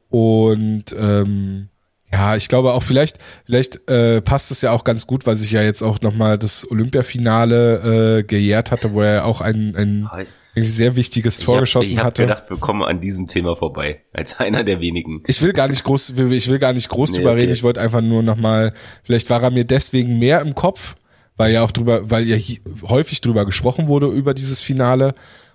Und 0.09 0.95
ähm, 0.99 1.69
ja, 2.11 2.37
ich 2.37 2.49
glaube 2.49 2.73
auch 2.73 2.83
vielleicht, 2.83 3.19
vielleicht 3.45 3.89
äh, 3.91 4.23
passt 4.23 4.51
es 4.51 4.63
ja 4.63 4.71
auch 4.71 4.85
ganz 4.85 5.07
gut, 5.07 5.27
weil 5.27 5.37
sich 5.37 5.53
ja 5.53 5.63
jetzt 5.63 5.83
auch 5.83 6.01
nochmal 6.01 6.39
das 6.39 6.71
Olympiafinale 6.71 8.19
äh, 8.19 8.23
gejährt 8.23 8.71
hatte, 8.71 8.93
wo 8.93 9.03
er 9.03 9.27
auch 9.27 9.41
ein, 9.41 9.75
ein 9.77 10.09
ein 10.13 10.27
sehr 10.55 10.97
wichtiges 10.97 11.41
Tor 11.41 11.55
ich 11.55 11.57
hab, 11.57 11.63
geschossen 11.63 11.93
ich 11.93 11.99
hab 11.99 12.07
hatte. 12.07 12.23
Ich 12.23 12.29
gedacht, 12.29 12.51
wir 12.51 12.59
kommen 12.59 12.83
an 12.83 13.01
diesem 13.01 13.27
Thema 13.27 13.57
vorbei, 13.57 14.03
als 14.13 14.39
einer 14.39 14.65
der 14.65 14.81
wenigen. 14.81 15.23
Ich 15.27 15.41
will 15.41 15.53
gar 15.53 15.69
nicht 15.69 15.83
groß, 15.85 16.11
ich 16.11 16.49
will 16.49 16.59
gar 16.59 16.73
nicht 16.73 16.89
groß 16.89 17.13
nee, 17.13 17.19
drüber 17.19 17.33
okay. 17.33 17.41
reden. 17.41 17.53
Ich 17.53 17.63
wollte 17.63 17.81
einfach 17.81 18.03
nur 18.03 18.23
nochmal, 18.23 18.73
vielleicht 19.03 19.31
war 19.31 19.43
er 19.43 19.51
mir 19.51 19.65
deswegen 19.65 20.19
mehr 20.19 20.41
im 20.43 20.55
Kopf, 20.55 20.95
weil 21.37 21.53
ja 21.53 21.63
auch 21.63 21.71
drüber, 21.71 22.11
weil 22.11 22.29
ja 22.29 22.37
häufig 22.83 23.21
drüber 23.23 23.47
gesprochen 23.47 23.87
wurde 23.87 24.09
über 24.09 24.35
dieses 24.35 24.61
Finale 24.61 25.13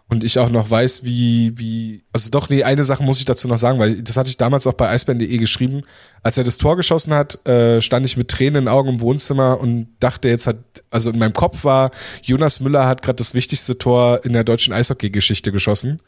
und 0.09 0.23
ich 0.23 0.39
auch 0.39 0.49
noch 0.49 0.69
weiß, 0.69 1.03
wie, 1.03 1.51
wie, 1.57 2.03
also 2.13 2.29
doch, 2.29 2.47
nee, 2.49 2.63
eine 2.63 2.85
Sache 2.85 3.03
muss 3.03 3.19
ich 3.19 3.25
dazu 3.25 3.49
noch 3.49 3.57
sagen, 3.57 3.77
weil 3.77 4.01
das 4.01 4.15
hatte 4.15 4.29
ich 4.29 4.37
damals 4.37 4.65
auch 4.65 4.73
bei 4.73 4.89
eisbären.de 4.89 5.37
geschrieben. 5.37 5.81
Als 6.23 6.37
er 6.37 6.45
das 6.45 6.57
Tor 6.57 6.77
geschossen 6.77 7.13
hat, 7.13 7.45
äh, 7.45 7.81
stand 7.81 8.05
ich 8.05 8.15
mit 8.15 8.29
Tränen 8.29 8.55
in 8.55 8.65
den 8.65 8.67
Augen 8.69 8.87
im 8.87 9.01
Wohnzimmer 9.01 9.59
und 9.59 9.87
dachte 9.99 10.29
jetzt 10.29 10.47
hat, 10.47 10.57
also 10.91 11.09
in 11.09 11.19
meinem 11.19 11.33
Kopf 11.33 11.65
war, 11.65 11.91
Jonas 12.23 12.61
Müller 12.61 12.87
hat 12.87 13.01
gerade 13.01 13.17
das 13.17 13.33
wichtigste 13.33 13.77
Tor 13.77 14.21
in 14.23 14.31
der 14.31 14.45
deutschen 14.45 14.73
Eishockey-Geschichte 14.73 15.51
geschossen. 15.51 16.01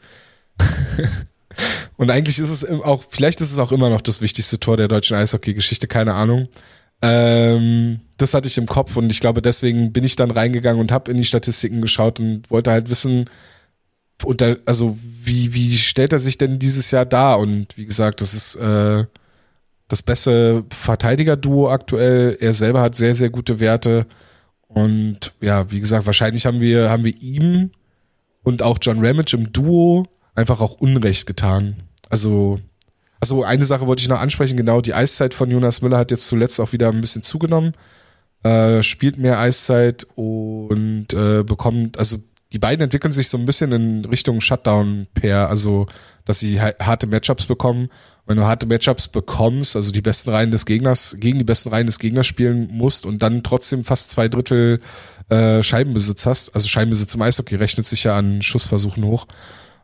und 1.98 2.10
eigentlich 2.10 2.38
ist 2.38 2.50
es 2.50 2.64
auch, 2.64 3.04
vielleicht 3.06 3.42
ist 3.42 3.52
es 3.52 3.58
auch 3.58 3.70
immer 3.70 3.90
noch 3.90 4.00
das 4.00 4.22
wichtigste 4.22 4.58
Tor 4.58 4.78
der 4.78 4.88
deutschen 4.88 5.16
Eishockey-Geschichte, 5.16 5.88
keine 5.88 6.14
Ahnung. 6.14 6.48
Ähm, 7.02 8.00
das 8.16 8.32
hatte 8.32 8.48
ich 8.48 8.56
im 8.56 8.66
Kopf 8.66 8.96
und 8.96 9.10
ich 9.10 9.20
glaube, 9.20 9.42
deswegen 9.42 9.92
bin 9.92 10.04
ich 10.04 10.16
dann 10.16 10.30
reingegangen 10.30 10.80
und 10.80 10.90
habe 10.90 11.10
in 11.10 11.18
die 11.18 11.24
Statistiken 11.24 11.82
geschaut 11.82 12.18
und 12.18 12.50
wollte 12.50 12.70
halt 12.70 12.88
wissen, 12.88 13.28
und 14.24 14.40
da, 14.40 14.54
also 14.66 14.96
wie, 15.24 15.54
wie 15.54 15.76
stellt 15.76 16.12
er 16.12 16.18
sich 16.18 16.38
denn 16.38 16.58
dieses 16.58 16.90
Jahr 16.90 17.06
dar? 17.06 17.38
Und 17.38 17.76
wie 17.76 17.86
gesagt, 17.86 18.20
das 18.20 18.34
ist 18.34 18.56
äh, 18.56 19.04
das 19.88 20.02
beste 20.02 20.64
Verteidiger-Duo 20.70 21.70
aktuell. 21.70 22.36
Er 22.40 22.52
selber 22.52 22.80
hat 22.80 22.94
sehr, 22.94 23.14
sehr 23.14 23.30
gute 23.30 23.60
Werte. 23.60 24.06
Und 24.68 25.32
ja, 25.40 25.70
wie 25.70 25.80
gesagt, 25.80 26.06
wahrscheinlich 26.06 26.46
haben 26.46 26.60
wir, 26.60 26.90
haben 26.90 27.04
wir 27.04 27.20
ihm 27.20 27.70
und 28.42 28.62
auch 28.62 28.78
John 28.80 29.04
Ramage 29.04 29.36
im 29.36 29.52
Duo 29.52 30.06
einfach 30.34 30.60
auch 30.60 30.80
Unrecht 30.80 31.26
getan. 31.26 31.76
Also, 32.08 32.58
also 33.20 33.42
eine 33.42 33.64
Sache 33.64 33.86
wollte 33.86 34.02
ich 34.02 34.08
noch 34.08 34.20
ansprechen, 34.20 34.56
genau, 34.56 34.80
die 34.80 34.94
Eiszeit 34.94 35.34
von 35.34 35.50
Jonas 35.50 35.82
Müller 35.82 35.98
hat 35.98 36.10
jetzt 36.10 36.26
zuletzt 36.26 36.60
auch 36.60 36.72
wieder 36.72 36.88
ein 36.88 37.00
bisschen 37.00 37.22
zugenommen. 37.22 37.72
Äh, 38.42 38.82
spielt 38.82 39.18
mehr 39.18 39.38
Eiszeit 39.38 40.06
und 40.14 41.12
äh, 41.12 41.42
bekommt, 41.42 41.98
also 41.98 42.16
die 42.52 42.58
beiden 42.58 42.82
entwickeln 42.82 43.12
sich 43.12 43.28
so 43.28 43.38
ein 43.38 43.46
bisschen 43.46 43.70
in 43.72 44.04
Richtung 44.04 44.40
Shutdown-Pair, 44.40 45.48
also 45.48 45.86
dass 46.24 46.40
sie 46.40 46.60
harte 46.60 47.06
Matchups 47.06 47.46
bekommen. 47.46 47.90
Wenn 48.26 48.36
du 48.36 48.44
harte 48.44 48.66
Matchups 48.66 49.08
bekommst, 49.08 49.76
also 49.76 49.92
die 49.92 50.02
besten 50.02 50.30
Reihen 50.30 50.50
des 50.50 50.66
Gegners, 50.66 51.16
gegen 51.18 51.38
die 51.38 51.44
besten 51.44 51.68
Reihen 51.68 51.86
des 51.86 51.98
Gegners 51.98 52.26
spielen 52.26 52.68
musst 52.72 53.06
und 53.06 53.22
dann 53.22 53.42
trotzdem 53.42 53.84
fast 53.84 54.10
zwei 54.10 54.28
Drittel 54.28 54.80
äh, 55.28 55.62
Scheibenbesitz 55.62 56.26
hast, 56.26 56.54
also 56.54 56.66
Scheibenbesitz 56.66 57.14
im 57.14 57.22
Eishockey 57.22 57.54
rechnet 57.54 57.86
sich 57.86 58.04
ja 58.04 58.16
an 58.16 58.42
Schussversuchen 58.42 59.04
hoch. 59.04 59.26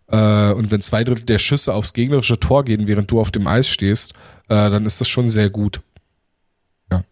Äh, 0.08 0.52
und 0.52 0.70
wenn 0.70 0.80
zwei 0.80 1.04
Drittel 1.04 1.24
der 1.24 1.38
Schüsse 1.38 1.72
aufs 1.72 1.92
gegnerische 1.92 2.38
Tor 2.38 2.64
gehen, 2.64 2.86
während 2.86 3.10
du 3.10 3.20
auf 3.20 3.30
dem 3.30 3.46
Eis 3.46 3.68
stehst, 3.68 4.12
äh, 4.48 4.70
dann 4.70 4.86
ist 4.86 5.00
das 5.00 5.08
schon 5.08 5.28
sehr 5.28 5.50
gut. 5.50 5.80
Ja. 6.92 7.04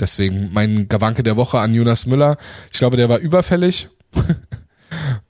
deswegen 0.00 0.50
mein 0.52 0.88
Gawanke 0.88 1.22
der 1.22 1.36
Woche 1.36 1.58
an 1.58 1.74
Jonas 1.74 2.06
Müller. 2.06 2.36
Ich 2.72 2.78
glaube, 2.78 2.96
der 2.96 3.08
war 3.08 3.18
überfällig. 3.18 3.88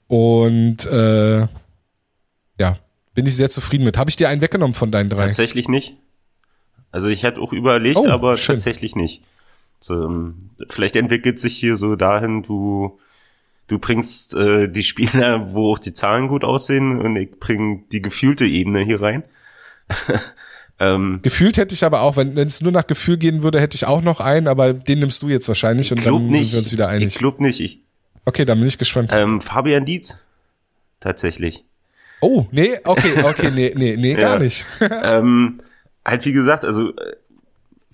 Und 0.07 0.85
äh, 0.87 1.41
ja, 2.59 2.75
bin 3.13 3.25
ich 3.25 3.35
sehr 3.35 3.49
zufrieden 3.49 3.83
mit. 3.83 3.97
Habe 3.97 4.09
ich 4.09 4.15
dir 4.15 4.29
einen 4.29 4.41
weggenommen 4.41 4.73
von 4.73 4.91
deinen 4.91 5.09
drei? 5.09 5.25
Tatsächlich 5.25 5.67
nicht. 5.67 5.97
Also 6.91 7.07
ich 7.09 7.23
hätte 7.23 7.41
auch 7.41 7.53
überlegt, 7.53 7.97
Oh, 7.97 8.07
aber 8.07 8.37
schön. 8.37 8.55
tatsächlich 8.55 8.95
nicht. 8.95 9.23
So, 9.79 9.93
ähm, 10.05 10.35
vielleicht 10.69 10.95
entwickelt 10.95 11.39
sich 11.39 11.55
hier 11.55 11.75
so 11.75 11.95
dahin, 11.95 12.43
du 12.43 12.99
du 13.67 13.77
bringst 13.77 14.35
äh, 14.35 14.67
die 14.67 14.83
Spieler, 14.83 15.53
wo 15.53 15.73
auch 15.73 15.79
die 15.79 15.93
Zahlen 15.93 16.27
gut 16.27 16.43
aussehen, 16.43 16.99
und 16.99 17.15
ich 17.15 17.39
bring 17.39 17.87
die 17.89 18.01
gefühlte 18.01 18.45
Ebene 18.45 18.79
hier 18.83 19.01
rein. 19.01 19.23
ähm, 20.79 21.19
Gefühlt 21.21 21.57
hätte 21.57 21.73
ich 21.75 21.83
aber 21.83 22.01
auch, 22.01 22.17
wenn 22.17 22.35
wenn 22.35 22.47
es 22.47 22.61
nur 22.61 22.71
nach 22.71 22.87
Gefühl 22.87 23.17
gehen 23.17 23.43
würde, 23.43 23.59
hätte 23.61 23.75
ich 23.75 23.85
auch 23.85 24.01
noch 24.01 24.19
einen, 24.19 24.47
aber 24.47 24.73
den 24.73 24.99
nimmst 24.99 25.21
du 25.21 25.29
jetzt 25.29 25.47
wahrscheinlich 25.47 25.91
und 25.91 26.05
dann 26.05 26.27
nicht. 26.27 26.45
sind 26.45 26.51
wir 26.53 26.59
uns 26.59 26.71
wieder 26.71 26.87
einig. 26.89 27.07
Ich 27.09 27.17
glaub 27.19 27.39
nicht. 27.39 27.59
Ich, 27.59 27.81
Okay, 28.25 28.45
dann 28.45 28.59
bin 28.59 28.67
ich 28.67 28.77
gespannt. 28.77 29.09
ähm, 29.13 29.41
Fabian 29.41 29.85
Dietz. 29.85 30.19
Tatsächlich. 30.99 31.65
Oh, 32.21 32.45
nee, 32.51 32.77
okay, 32.83 33.23
okay, 33.23 33.49
nee, 33.51 33.73
nee, 33.75 33.95
nee, 33.97 34.13
gar 34.15 34.33
Ja. 34.33 34.39
nicht. 34.39 34.65
ähm, 35.03 35.61
halt 36.05 36.25
wie 36.25 36.33
gesagt, 36.33 36.65
also 36.65 36.89
äh, 36.95 37.15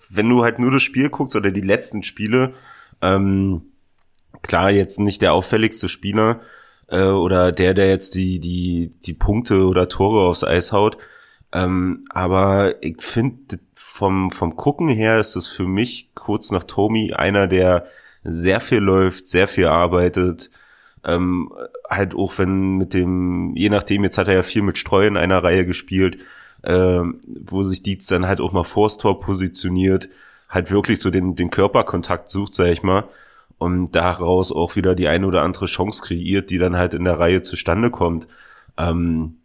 wenn 0.10 0.28
du 0.30 0.44
halt 0.44 0.60
nur 0.60 0.72
das 0.72 0.82
Spiel 0.84 1.10
guckst 1.10 1.36
oder 1.36 1.52
die 1.52 1.62
letzten 1.62 2.02
Spiele, 2.04 2.54
ähm, 3.02 3.62
klar 4.42 4.72
jetzt 4.72 5.00
nicht 5.00 5.22
der 5.22 5.34
auffälligste 5.34 5.90
Spieler 5.90 6.42
äh, 6.88 7.04
oder 7.04 7.52
der, 7.52 7.74
der 7.74 7.90
jetzt 7.90 8.16
die 8.16 8.40
die 8.40 8.92
die 9.06 9.14
Punkte 9.14 9.66
oder 9.68 9.88
Tore 9.90 10.28
aufs 10.28 10.44
Eis 10.44 10.72
haut, 10.72 10.98
ähm, 11.52 12.06
aber 12.10 12.82
ich 12.84 13.02
finde 13.02 13.60
vom 13.76 14.32
vom 14.32 14.56
Gucken 14.56 14.88
her 14.88 15.20
ist 15.20 15.36
es 15.36 15.48
für 15.48 15.68
mich 15.68 16.10
kurz 16.16 16.52
nach 16.52 16.64
Tommy 16.64 17.14
einer, 17.14 17.48
der 17.48 17.86
sehr 18.26 18.60
viel 18.60 18.80
läuft, 18.80 19.28
sehr 19.28 19.48
viel 19.48 19.68
arbeitet, 19.68 20.50
ähm, 21.04 21.52
halt 21.90 22.16
auch 22.16 22.38
wenn 22.40 22.78
mit 22.78 22.94
dem, 22.94 23.56
je 23.56 23.70
nachdem, 23.70 24.04
jetzt 24.04 24.18
hat 24.18 24.28
er 24.28 24.34
ja 24.36 24.44
viel 24.44 24.64
mit 24.64 24.78
Streu 24.78 25.06
in 25.06 25.18
einer 25.18 25.44
Reihe 25.44 25.66
gespielt, 25.66 26.18
ähm, 26.64 27.20
wo 27.28 27.62
sich 27.62 27.84
Dietz 27.84 28.08
dann 28.08 28.28
halt 28.28 28.42
auch 28.42 28.52
mal 28.52 28.64
vors 28.64 28.98
Tor 28.98 29.20
positioniert, 29.20 30.10
halt 30.50 30.72
wirklich 30.72 31.00
so 31.00 31.12
den, 31.12 31.36
den 31.36 31.52
Körperkontakt 31.52 32.30
sucht, 32.30 32.54
sag 32.54 32.68
ich 32.68 32.82
mal, 32.82 33.06
und 33.60 33.92
daraus 33.96 34.52
auch 34.52 34.76
wieder 34.76 34.96
die 34.96 35.08
eine 35.08 35.28
oder 35.28 35.44
andere 35.44 35.68
Chance 35.68 36.02
kreiert, 36.02 36.50
die 36.50 36.58
dann 36.58 36.76
halt 36.76 36.94
in 36.94 37.06
der 37.06 37.20
Reihe 37.20 37.42
zustande 37.44 37.92
kommt. 37.92 38.28
Ähm, 38.78 39.38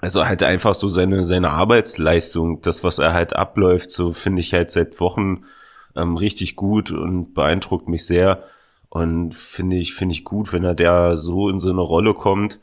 also 0.00 0.26
halt 0.26 0.42
einfach 0.42 0.74
so 0.74 0.88
seine, 0.88 1.24
seine 1.24 1.50
Arbeitsleistung, 1.50 2.62
das, 2.62 2.84
was 2.84 2.98
er 2.98 3.14
halt 3.14 3.34
abläuft, 3.34 3.90
so 3.90 4.12
finde 4.12 4.40
ich 4.40 4.52
halt 4.52 4.70
seit 4.70 5.00
Wochen 5.00 5.44
ähm, 5.98 6.16
richtig 6.16 6.56
gut 6.56 6.90
und 6.90 7.34
beeindruckt 7.34 7.88
mich 7.88 8.06
sehr. 8.06 8.42
Und 8.88 9.34
finde 9.34 9.76
ich, 9.76 9.94
finde 9.94 10.14
ich 10.14 10.24
gut, 10.24 10.52
wenn 10.52 10.64
er 10.64 10.74
der 10.74 11.16
so 11.16 11.50
in 11.50 11.60
so 11.60 11.70
eine 11.70 11.82
Rolle 11.82 12.14
kommt 12.14 12.58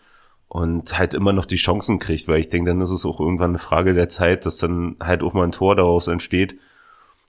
und 0.48 0.98
halt 0.98 1.14
immer 1.14 1.34
noch 1.34 1.46
die 1.46 1.58
Chancen 1.58 2.00
kriegt, 2.00 2.28
weil 2.28 2.40
ich 2.40 2.50
denke, 2.50 2.72
dann 2.72 2.82
ist 2.82 2.92
es 2.92 3.06
auch 3.06 3.20
irgendwann 3.20 3.52
eine 3.52 3.60
Frage 3.60 3.94
der 3.94 4.10
Zeit, 4.10 4.46
dass 4.46 4.58
dann 4.58 4.96
halt 5.00 5.22
auch 5.22 5.34
mal 5.34 5.44
ein 5.44 5.52
Tor 5.52 5.76
daraus 5.76 6.08
entsteht 6.08 6.56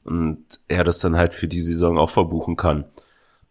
und 0.05 0.45
er 0.69 0.85
das 0.85 1.01
dann 1.01 1.17
halt 1.17 1.35
für 1.35 1.49
die 1.49 1.61
Saison 1.61 1.99
auch 1.99 2.11
verbuchen 2.11 2.57
kann. 2.57 2.85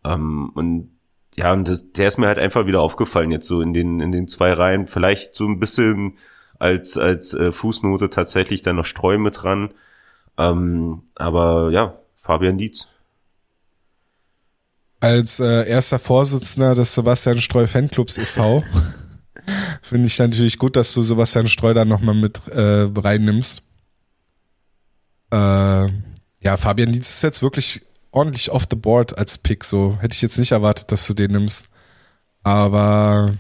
Ähm, 0.03 0.51
und 0.56 0.91
ja, 1.36 1.51
und 1.51 1.68
das, 1.68 1.91
der 1.91 2.08
ist 2.08 2.18
mir 2.18 2.28
halt 2.28 2.39
einfach 2.39 2.66
wieder 2.66 2.82
aufgefallen 2.82 3.32
jetzt 3.32 3.47
so 3.47 3.62
in 3.62 3.74
den, 3.74 3.99
in 3.99 4.12
den 4.12 4.28
zwei 4.28 4.53
Reihen. 4.53 4.88
Vielleicht 4.88 5.36
so 5.36 5.45
ein 5.45 5.60
bisschen 5.60 6.18
als, 6.60 6.97
als 6.97 7.34
äh, 7.34 7.51
Fußnote 7.51 8.10
tatsächlich 8.10 8.62
dann 8.62 8.78
noch 8.78 8.86
Streu 8.86 9.18
mit 9.18 9.43
dran. 9.43 9.72
Ähm, 10.38 11.03
aber 11.16 11.72
ja, 11.72 11.95
Fabian 12.26 12.57
Dietz. 12.57 12.88
Als 14.99 15.39
äh, 15.39 15.69
erster 15.69 15.99
Vorsitzender 15.99 16.73
des 16.73 16.95
Sebastian 16.95 17.38
Streu 17.38 17.67
Fanclubs 17.67 18.17
e.V. 18.17 18.63
finde 19.84 20.07
ich 20.07 20.17
natürlich 20.17 20.57
gut, 20.57 20.76
dass 20.76 20.91
du 20.93 21.03
Sebastian 21.03 21.47
Streu 21.47 21.76
da 21.76 21.86
nochmal 21.86 22.15
mit 22.15 22.47
äh, 22.47 22.89
reinnimmst. 22.95 23.61
Äh, 25.32 25.36
ja, 25.36 26.57
Fabian 26.57 26.91
Dietz 26.91 27.09
ist 27.11 27.21
jetzt 27.21 27.43
wirklich 27.43 27.82
ordentlich 28.09 28.49
off 28.51 28.65
the 28.69 28.76
board 28.76 29.15
als 29.17 29.38
Pick. 29.38 29.63
So 29.63 29.97
hätte 29.99 30.15
ich 30.15 30.21
jetzt 30.23 30.39
nicht 30.39 30.51
erwartet, 30.51 30.91
dass 30.91 31.05
du 31.05 31.13
den 31.13 31.32
nimmst. 31.32 31.69
Aber 32.41 33.36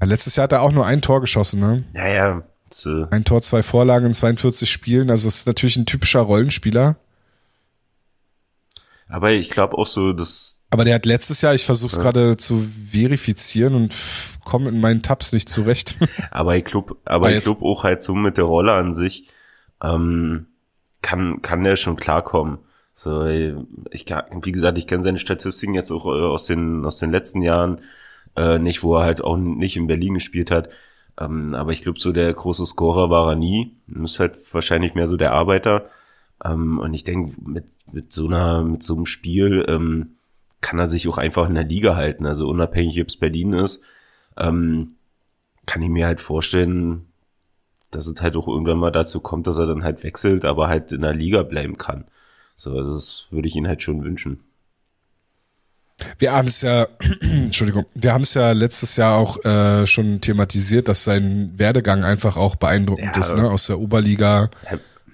ja, 0.00 0.06
letztes 0.06 0.36
Jahr 0.36 0.44
hat 0.44 0.52
er 0.52 0.62
auch 0.62 0.72
nur 0.72 0.86
ein 0.86 1.02
Tor 1.02 1.20
geschossen, 1.20 1.58
ne? 1.58 1.82
Ja, 1.92 2.06
ja. 2.06 2.42
Äh, 2.86 3.06
Ein 3.10 3.24
Tor, 3.24 3.40
zwei 3.42 3.62
Vorlagen 3.62 4.06
in 4.06 4.14
42 4.14 4.70
Spielen. 4.70 5.10
Also 5.10 5.28
ist 5.28 5.46
natürlich 5.46 5.76
ein 5.76 5.86
typischer 5.86 6.20
Rollenspieler. 6.20 6.96
Aber 9.08 9.32
ich 9.32 9.50
glaube 9.50 9.76
auch 9.78 9.86
so, 9.86 10.12
dass 10.12 10.62
Aber 10.70 10.84
der 10.84 10.96
hat 10.96 11.06
letztes 11.06 11.42
Jahr, 11.42 11.54
ich 11.54 11.64
versuche 11.64 11.92
es 11.92 12.00
gerade 12.00 12.36
zu 12.36 12.66
verifizieren 12.90 13.74
und 13.74 13.94
komme 14.44 14.68
in 14.70 14.80
meinen 14.80 15.02
Tabs 15.02 15.32
nicht 15.32 15.48
zurecht. 15.48 15.96
Aber 16.30 16.56
ich 16.56 16.64
glaube, 16.64 16.96
aber 17.04 17.28
Ah, 17.28 17.32
ich 17.32 17.44
glaube 17.44 17.64
auch 17.64 17.84
halt 17.84 18.02
so 18.02 18.14
mit 18.14 18.36
der 18.36 18.44
Rolle 18.44 18.72
an 18.72 18.92
sich 18.92 19.28
ähm, 19.82 20.46
kann 21.02 21.42
kann 21.42 21.64
der 21.64 21.76
schon 21.76 21.96
klarkommen. 21.96 22.58
So, 22.92 23.24
ich 23.26 24.06
wie 24.06 24.52
gesagt, 24.52 24.78
ich 24.78 24.86
kenne 24.86 25.02
seine 25.02 25.18
Statistiken 25.18 25.74
jetzt 25.74 25.90
auch 25.90 26.06
äh, 26.06 26.10
aus 26.10 26.46
den 26.46 26.84
aus 26.84 26.98
den 26.98 27.10
letzten 27.10 27.42
Jahren 27.42 27.80
äh, 28.36 28.58
nicht, 28.58 28.82
wo 28.82 28.96
er 28.96 29.04
halt 29.04 29.22
auch 29.22 29.36
nicht 29.36 29.76
in 29.76 29.86
Berlin 29.86 30.14
gespielt 30.14 30.50
hat. 30.50 30.68
Ähm, 31.20 31.54
aber 31.54 31.72
ich 31.72 31.82
glaube, 31.82 31.98
so 32.00 32.12
der 32.12 32.32
große 32.32 32.66
Scorer 32.66 33.10
war 33.10 33.30
er 33.30 33.36
nie. 33.36 33.76
Ist 34.02 34.20
halt 34.20 34.36
wahrscheinlich 34.52 34.94
mehr 34.94 35.06
so 35.06 35.16
der 35.16 35.32
Arbeiter. 35.32 35.88
Ähm, 36.42 36.78
und 36.78 36.94
ich 36.94 37.04
denke, 37.04 37.34
mit 37.44 37.66
mit 37.92 38.12
so 38.12 38.26
einer 38.26 38.62
mit 38.64 38.82
so 38.82 38.94
einem 38.94 39.06
Spiel 39.06 39.64
ähm, 39.68 40.16
kann 40.60 40.78
er 40.78 40.86
sich 40.86 41.06
auch 41.08 41.18
einfach 41.18 41.48
in 41.48 41.54
der 41.54 41.64
Liga 41.64 41.94
halten. 41.96 42.26
Also 42.26 42.48
unabhängig, 42.48 43.00
ob 43.00 43.08
es 43.08 43.16
Berlin 43.18 43.52
ist. 43.52 43.82
Ähm, 44.36 44.94
kann 45.66 45.82
ich 45.82 45.90
mir 45.90 46.06
halt 46.06 46.20
vorstellen, 46.20 47.06
dass 47.90 48.06
es 48.06 48.20
halt 48.20 48.36
auch 48.36 48.48
irgendwann 48.48 48.78
mal 48.78 48.90
dazu 48.90 49.20
kommt, 49.20 49.46
dass 49.46 49.58
er 49.58 49.66
dann 49.66 49.84
halt 49.84 50.02
wechselt, 50.02 50.44
aber 50.44 50.68
halt 50.68 50.90
in 50.92 51.02
der 51.02 51.14
Liga 51.14 51.42
bleiben 51.42 51.78
kann. 51.78 52.04
So, 52.56 52.76
also 52.76 52.92
das 52.94 53.26
würde 53.30 53.48
ich 53.48 53.54
ihn 53.56 53.68
halt 53.68 53.82
schon 53.82 54.02
wünschen. 54.04 54.40
Wir 56.18 56.32
haben 56.32 56.48
es 56.48 56.62
ja, 56.62 56.86
Entschuldigung, 57.20 57.86
wir 57.94 58.12
haben 58.12 58.22
es 58.22 58.34
ja 58.34 58.50
letztes 58.52 58.96
Jahr 58.96 59.16
auch 59.16 59.42
äh, 59.44 59.86
schon 59.86 60.20
thematisiert, 60.20 60.88
dass 60.88 61.04
sein 61.04 61.52
Werdegang 61.56 62.04
einfach 62.04 62.36
auch 62.36 62.56
beeindruckend 62.56 63.14
Ja. 63.14 63.20
ist, 63.20 63.36
ne? 63.36 63.48
Aus 63.48 63.66
der 63.68 63.78
Oberliga. 63.78 64.50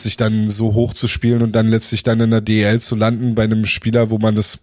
Sich 0.01 0.16
dann 0.16 0.48
so 0.48 0.74
hoch 0.74 0.94
zu 0.94 1.09
spielen 1.09 1.42
und 1.42 1.53
dann 1.53 1.68
letztlich 1.68 2.03
dann 2.03 2.20
in 2.20 2.30
der 2.30 2.40
DL 2.40 2.80
zu 2.80 2.96
landen 2.96 3.34
bei 3.34 3.44
einem 3.44 3.64
Spieler, 3.64 4.11
wo 4.11 4.18
man 4.18 4.34
das 4.34 4.61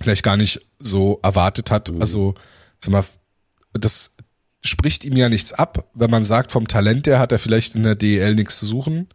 vielleicht 0.00 0.22
gar 0.22 0.36
nicht 0.36 0.60
so 0.78 1.18
erwartet 1.22 1.70
hat. 1.70 1.90
Also, 2.00 2.34
sag 2.78 2.92
mal, 2.92 3.04
das 3.72 4.16
spricht 4.64 5.04
ihm 5.04 5.16
ja 5.16 5.28
nichts 5.28 5.52
ab, 5.52 5.88
wenn 5.94 6.10
man 6.10 6.24
sagt, 6.24 6.52
vom 6.52 6.68
Talent 6.68 7.06
her 7.06 7.18
hat 7.18 7.32
er 7.32 7.38
vielleicht 7.38 7.74
in 7.74 7.84
der 7.84 7.94
DL 7.94 8.34
nichts 8.34 8.58
zu 8.58 8.66
suchen, 8.66 9.08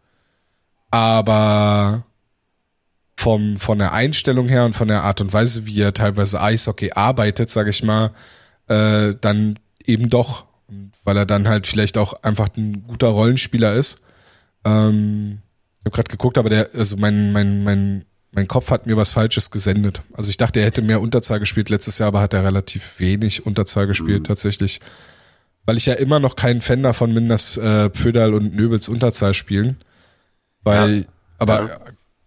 aber 0.90 2.04
vom, 3.16 3.56
von 3.56 3.78
der 3.78 3.92
Einstellung 3.92 4.48
her 4.48 4.64
und 4.64 4.74
von 4.74 4.88
der 4.88 5.02
Art 5.02 5.20
und 5.20 5.32
Weise, 5.32 5.66
wie 5.66 5.80
er 5.80 5.94
teilweise 5.94 6.40
Eishockey 6.40 6.92
arbeitet, 6.92 7.50
sage 7.50 7.70
ich 7.70 7.82
mal, 7.82 8.10
äh, 8.68 9.14
dann 9.20 9.58
eben 9.84 10.10
doch, 10.10 10.46
weil 11.04 11.16
er 11.16 11.26
dann 11.26 11.48
halt 11.48 11.66
vielleicht 11.66 11.98
auch 11.98 12.14
einfach 12.22 12.48
ein 12.56 12.86
guter 12.86 13.08
Rollenspieler 13.08 13.74
ist. 13.74 14.03
Ähm, 14.64 15.38
ich 15.80 15.84
habe 15.86 15.94
gerade 15.96 16.10
geguckt, 16.10 16.38
aber 16.38 16.48
der, 16.48 16.68
also 16.74 16.96
mein, 16.96 17.32
mein, 17.32 17.62
mein, 17.62 18.04
mein 18.32 18.48
Kopf 18.48 18.70
hat 18.70 18.86
mir 18.86 18.96
was 18.96 19.12
Falsches 19.12 19.50
gesendet. 19.50 20.02
Also 20.14 20.30
ich 20.30 20.36
dachte, 20.36 20.60
er 20.60 20.66
hätte 20.66 20.82
mehr 20.82 21.00
Unterzahl 21.00 21.40
gespielt 21.40 21.68
letztes 21.68 21.98
Jahr, 21.98 22.08
aber 22.08 22.20
hat 22.20 22.34
er 22.34 22.44
relativ 22.44 22.98
wenig 22.98 23.44
Unterzahl 23.46 23.86
gespielt 23.86 24.26
tatsächlich. 24.26 24.80
Weil 25.66 25.76
ich 25.76 25.86
ja 25.86 25.94
immer 25.94 26.20
noch 26.20 26.36
kein 26.36 26.60
Fan 26.60 26.82
davon 26.82 27.14
bin, 27.14 27.28
dass 27.28 27.56
äh, 27.56 27.90
Pföderl 27.90 28.34
und 28.34 28.54
Nöbels 28.54 28.88
Unterzahl 28.88 29.34
spielen. 29.34 29.76
Weil, 30.62 30.98
Ja. 30.98 31.04
aber 31.38 31.68
Ja. 31.68 31.80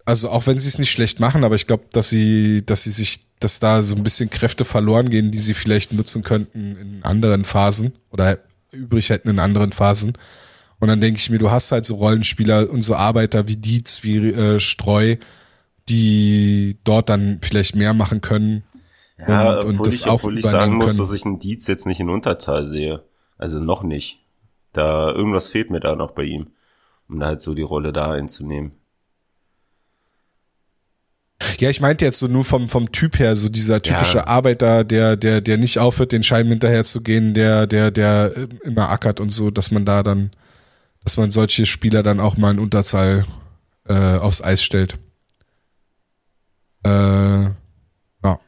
also 0.06 0.30
auch 0.30 0.48
wenn 0.48 0.60
sie 0.60 0.70
es 0.70 0.80
nicht 0.80 0.92
schlecht 0.92 1.20
machen, 1.20 1.44
aber 1.44 1.56
ich 1.56 1.68
glaube, 1.68 1.86
dass 1.92 2.10
sie, 2.10 2.66
dass 2.66 2.84
sie 2.84 2.92
sich, 2.92 3.20
dass 3.40 3.60
da 3.60 3.84
so 3.84 3.96
ein 3.96 4.04
bisschen 4.04 4.30
Kräfte 4.30 4.66
verloren 4.66 5.10
gehen, 5.10 5.32
die 5.32 5.38
sie 5.38 5.54
vielleicht 5.54 5.94
nutzen 5.94 6.24
könnten 6.24 6.76
in 6.78 7.04
anderen 7.04 7.44
Phasen 7.44 7.94
oder 8.12 8.40
übrig 8.72 9.10
hätten 9.10 9.30
in 9.30 9.40
anderen 9.40 9.72
Phasen. 9.72 10.14
Und 10.80 10.88
dann 10.90 11.02
denke 11.02 11.20
ich 11.20 11.30
mir, 11.30 11.40
du 11.40 11.50
hast 11.50 11.72
halt 11.72 11.86
so 11.86 11.96
Rollenspieler 11.96 12.70
und 12.70 12.84
so 12.84 12.96
Arbeiter 12.96 13.48
wie 13.48 13.58
Dietz, 13.58 14.04
wie 14.04 14.32
äh, 14.32 14.60
Streu, 14.60 15.16
die 15.90 16.78
dort 16.84 17.10
dann 17.10 17.40
vielleicht 17.42 17.76
mehr 17.76 17.94
machen 17.94 18.22
können. 18.22 18.64
Ja, 19.28 19.56
und, 19.56 19.66
und 19.66 19.72
obwohl 19.72 19.86
das 19.86 19.96
ich, 19.96 20.08
obwohl 20.08 20.38
ich 20.38 20.46
sagen 20.46 20.76
muss, 20.76 20.92
können. 20.92 21.00
dass 21.00 21.12
ich 21.12 21.26
einen 21.26 21.40
Dietz 21.40 21.68
jetzt 21.68 21.88
nicht 21.88 22.00
in 22.00 22.10
Unterzahl 22.10 22.68
sehe. 22.68 23.04
Also 23.38 23.60
noch 23.60 23.84
nicht. 23.84 24.20
Da 24.74 25.12
irgendwas 25.12 25.48
fehlt 25.48 25.72
mir 25.72 25.80
da 25.80 25.96
noch 25.96 26.12
bei 26.12 26.24
ihm, 26.24 26.48
um 27.08 27.20
da 27.20 27.28
halt 27.28 27.42
so 27.42 27.56
die 27.56 27.64
Rolle 27.64 27.94
da 27.94 28.12
einzunehmen. 28.12 28.74
Ja, 31.60 31.70
ich 31.70 31.82
meinte 31.82 32.06
jetzt 32.06 32.20
so 32.20 32.28
nur 32.28 32.46
vom, 32.46 32.70
vom 32.70 32.92
Typ 32.92 33.18
her, 33.20 33.36
so 33.36 33.50
dieser 33.50 33.82
typische 33.82 34.20
Ja. 34.20 34.28
Arbeiter, 34.28 34.84
der, 34.84 35.16
der, 35.16 35.42
der 35.42 35.58
nicht 35.58 35.80
aufhört, 35.80 36.12
den 36.12 36.24
Scheiben 36.24 36.50
hinterher 36.50 36.84
zu 36.84 37.02
gehen, 37.02 37.34
der, 37.34 37.66
der, 37.68 37.90
der 37.92 38.32
äh, 38.36 38.48
immer 38.64 38.90
ackert 38.90 39.20
und 39.20 39.30
so, 39.30 39.50
dass 39.50 39.72
man 39.72 39.86
da 39.86 40.04
dann, 40.04 40.32
dass 41.04 41.18
man 41.18 41.32
solche 41.32 41.66
Spieler 41.66 42.04
dann 42.04 42.20
auch 42.20 42.38
mal 42.38 42.52
in 42.52 42.60
Unterzahl 42.60 43.26
äh, 43.88 44.18
aufs 44.18 44.42
Eis 44.42 44.64
stellt. 44.64 44.98
Äh, 46.84 46.90
ja. 46.90 48.40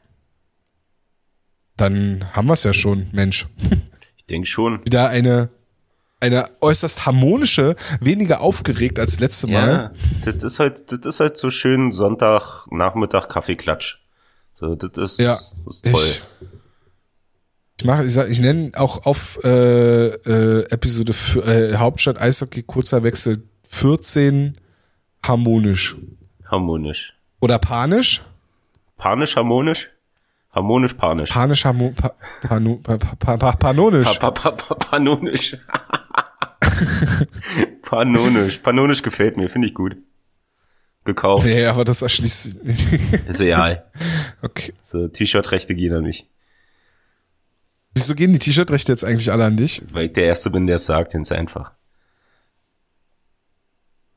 Dann 1.76 2.24
haben 2.32 2.46
wir 2.48 2.54
es 2.54 2.64
ja 2.64 2.72
schon, 2.72 3.06
Mensch. 3.12 3.46
Ich 4.16 4.26
denke 4.32 4.46
schon. 4.46 4.86
Wieder 4.86 5.08
eine, 5.08 5.48
eine 6.20 6.48
äußerst 6.60 7.04
harmonische, 7.04 7.74
weniger 8.00 8.40
aufgeregt 8.42 9.00
als 9.00 9.18
letzte 9.18 9.48
Mal. 9.48 9.68
Ja, 9.68 9.90
das 10.24 10.44
ist 10.44 10.60
halt, 10.60 10.92
das 10.92 11.04
ist 11.04 11.18
halt 11.18 11.36
so 11.36 11.50
schön 11.50 11.90
Sonntag, 11.90 12.68
Nachmittag, 12.70 13.28
Kaffeeklatsch. 13.28 13.96
So, 14.54 14.76
das 14.76 15.14
ist, 15.14 15.18
Ja, 15.18 15.32
das 15.32 15.66
ist 15.66 15.84
toll. 15.84 16.04
ich, 16.04 16.22
ich 17.80 17.86
mache, 17.86 18.04
ich, 18.04 18.12
sag, 18.12 18.28
ich 18.28 18.40
nenne 18.42 18.72
auch 18.76 19.06
auf 19.06 19.38
äh, 19.42 20.08
äh, 20.08 20.70
Episode 20.70 21.14
äh, 21.46 21.76
Hauptstadt 21.76 22.20
Eishockey 22.20 22.62
kurzer 22.62 23.02
Wechsel 23.02 23.42
14 23.70 24.52
harmonisch 25.26 25.96
Harmonisch. 26.44 27.14
oder 27.40 27.58
panisch. 27.58 28.20
Panisch, 28.98 29.34
harmonisch? 29.34 29.88
Harmonisch, 30.50 30.92
panisch. 30.92 31.30
Panisch, 31.30 31.64
harmo, 31.64 31.92
pa, 31.96 32.12
panu, 32.42 32.76
pa, 32.82 32.98
pa, 32.98 33.14
pa, 33.16 33.36
pa, 33.38 33.52
panonisch. 33.52 34.18
Pa, 34.18 34.30
pa, 34.30 34.50
pa, 34.50 34.74
pa, 34.74 34.74
panonisch. 34.74 35.56
panonisch. 37.82 38.58
Panonisch 38.58 39.02
gefällt 39.02 39.38
mir, 39.38 39.48
finde 39.48 39.68
ich 39.68 39.74
gut. 39.74 39.96
Gekauft. 41.04 41.46
Nee, 41.46 41.64
aber 41.64 41.84
das 41.84 42.02
erschließt. 42.02 42.56
Ist 42.56 43.40
egal. 43.40 43.86
okay. 44.42 44.74
So, 44.82 45.08
T-Shirt-Rechte 45.08 45.74
gehen 45.74 45.94
an 45.94 46.02
mich. 46.02 46.29
Wieso 47.94 48.14
gehen 48.14 48.32
die 48.32 48.38
T-Shirt-Rechte 48.38 48.92
jetzt 48.92 49.04
eigentlich 49.04 49.32
alle 49.32 49.44
an 49.44 49.56
dich? 49.56 49.82
Weil 49.92 50.06
ich 50.06 50.12
der 50.12 50.24
Erste 50.24 50.50
bin, 50.50 50.66
der 50.66 50.76
es 50.76 50.86
sagt, 50.86 51.12
ganz 51.12 51.32
einfach. 51.32 51.72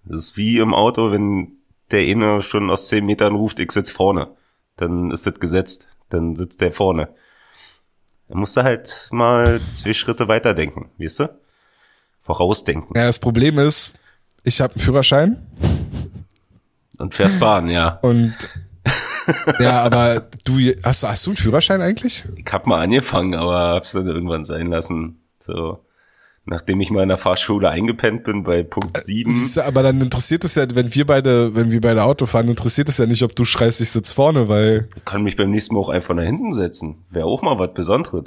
Das 0.06 0.20
ist 0.20 0.38
wie 0.38 0.58
im 0.58 0.74
Auto, 0.74 1.12
wenn 1.12 1.58
der 1.92 2.02
eine 2.02 2.42
schon 2.42 2.70
aus 2.70 2.88
10 2.88 3.06
Metern 3.06 3.36
ruft, 3.36 3.60
ich 3.60 3.72
sitz 3.72 3.92
vorne. 3.92 4.36
Dann 4.76 5.12
ist 5.12 5.26
das 5.26 5.40
gesetzt. 5.40 5.88
Dann 6.10 6.36
sitzt 6.36 6.62
der 6.62 6.72
vorne. 6.72 7.10
Da 8.28 8.36
musst 8.38 8.56
du 8.56 8.64
halt 8.64 9.10
mal 9.12 9.60
zwei 9.74 9.94
Schritte 9.94 10.28
weiterdenken, 10.28 10.92
weißt 10.98 11.22
du? 11.22 11.40
Vorausdenken. 12.22 12.96
Ja, 12.96 13.06
das 13.06 13.20
Problem 13.20 13.60
ist, 13.60 14.00
ich 14.44 14.62
habe 14.62 14.74
einen 14.74 14.82
Führerschein 14.82 15.46
Und 16.98 17.14
fährst 17.14 17.40
Bahn, 17.40 17.70
ja. 17.70 18.00
und 18.02 18.50
ja, 19.60 19.82
aber 19.82 20.28
du 20.46 20.60
hast, 20.84 21.04
hast 21.04 21.26
du 21.26 21.32
einen 21.32 21.38
Führerschein 21.38 21.82
eigentlich? 21.82 22.26
Ich 22.36 22.52
hab 22.52 22.68
mal 22.68 22.82
angefangen, 22.82 23.36
aber 23.36 23.58
hab's 23.76 23.92
dann 23.94 24.08
irgendwann 24.08 24.44
sein 24.44 24.68
lassen. 24.68 25.22
So. 25.40 25.80
Nachdem 26.46 26.82
ich 26.82 26.92
mal 26.92 27.04
in 27.04 27.10
der 27.10 27.18
Fahrschule 27.18 27.70
eingepennt 27.70 28.26
bin 28.26 28.44
bei 28.44 28.64
Punkt 28.64 28.98
7. 28.98 29.32
Siehst 29.32 29.56
du, 29.58 29.66
aber 29.66 29.82
dann 29.82 30.02
interessiert 30.02 30.44
es 30.44 30.56
ja, 30.56 30.66
wenn 30.76 30.94
wir 30.94 31.06
beide, 31.06 31.56
wenn 31.56 31.72
wir 31.72 31.80
beide 31.80 32.04
Auto 32.04 32.26
fahren, 32.26 32.50
interessiert 32.50 32.90
es 32.90 32.98
ja 32.98 33.06
nicht, 33.06 33.24
ob 33.24 33.34
du 33.34 33.46
schreist, 33.46 33.80
ich 33.80 33.92
sitz 33.92 34.12
vorne, 34.12 34.50
weil 34.50 34.90
Ich 34.98 35.06
kann 35.06 35.24
mich 35.24 35.38
beim 35.38 35.52
nächsten 35.52 35.76
Mal 35.76 35.80
auch 35.82 35.90
einfach 35.90 36.14
nach 36.16 36.24
hinten 36.24 36.52
setzen. 36.52 37.06
Wäre 37.10 37.26
auch 37.28 37.42
mal 37.44 37.58
was 37.60 37.74
Besonderes. 37.74 38.26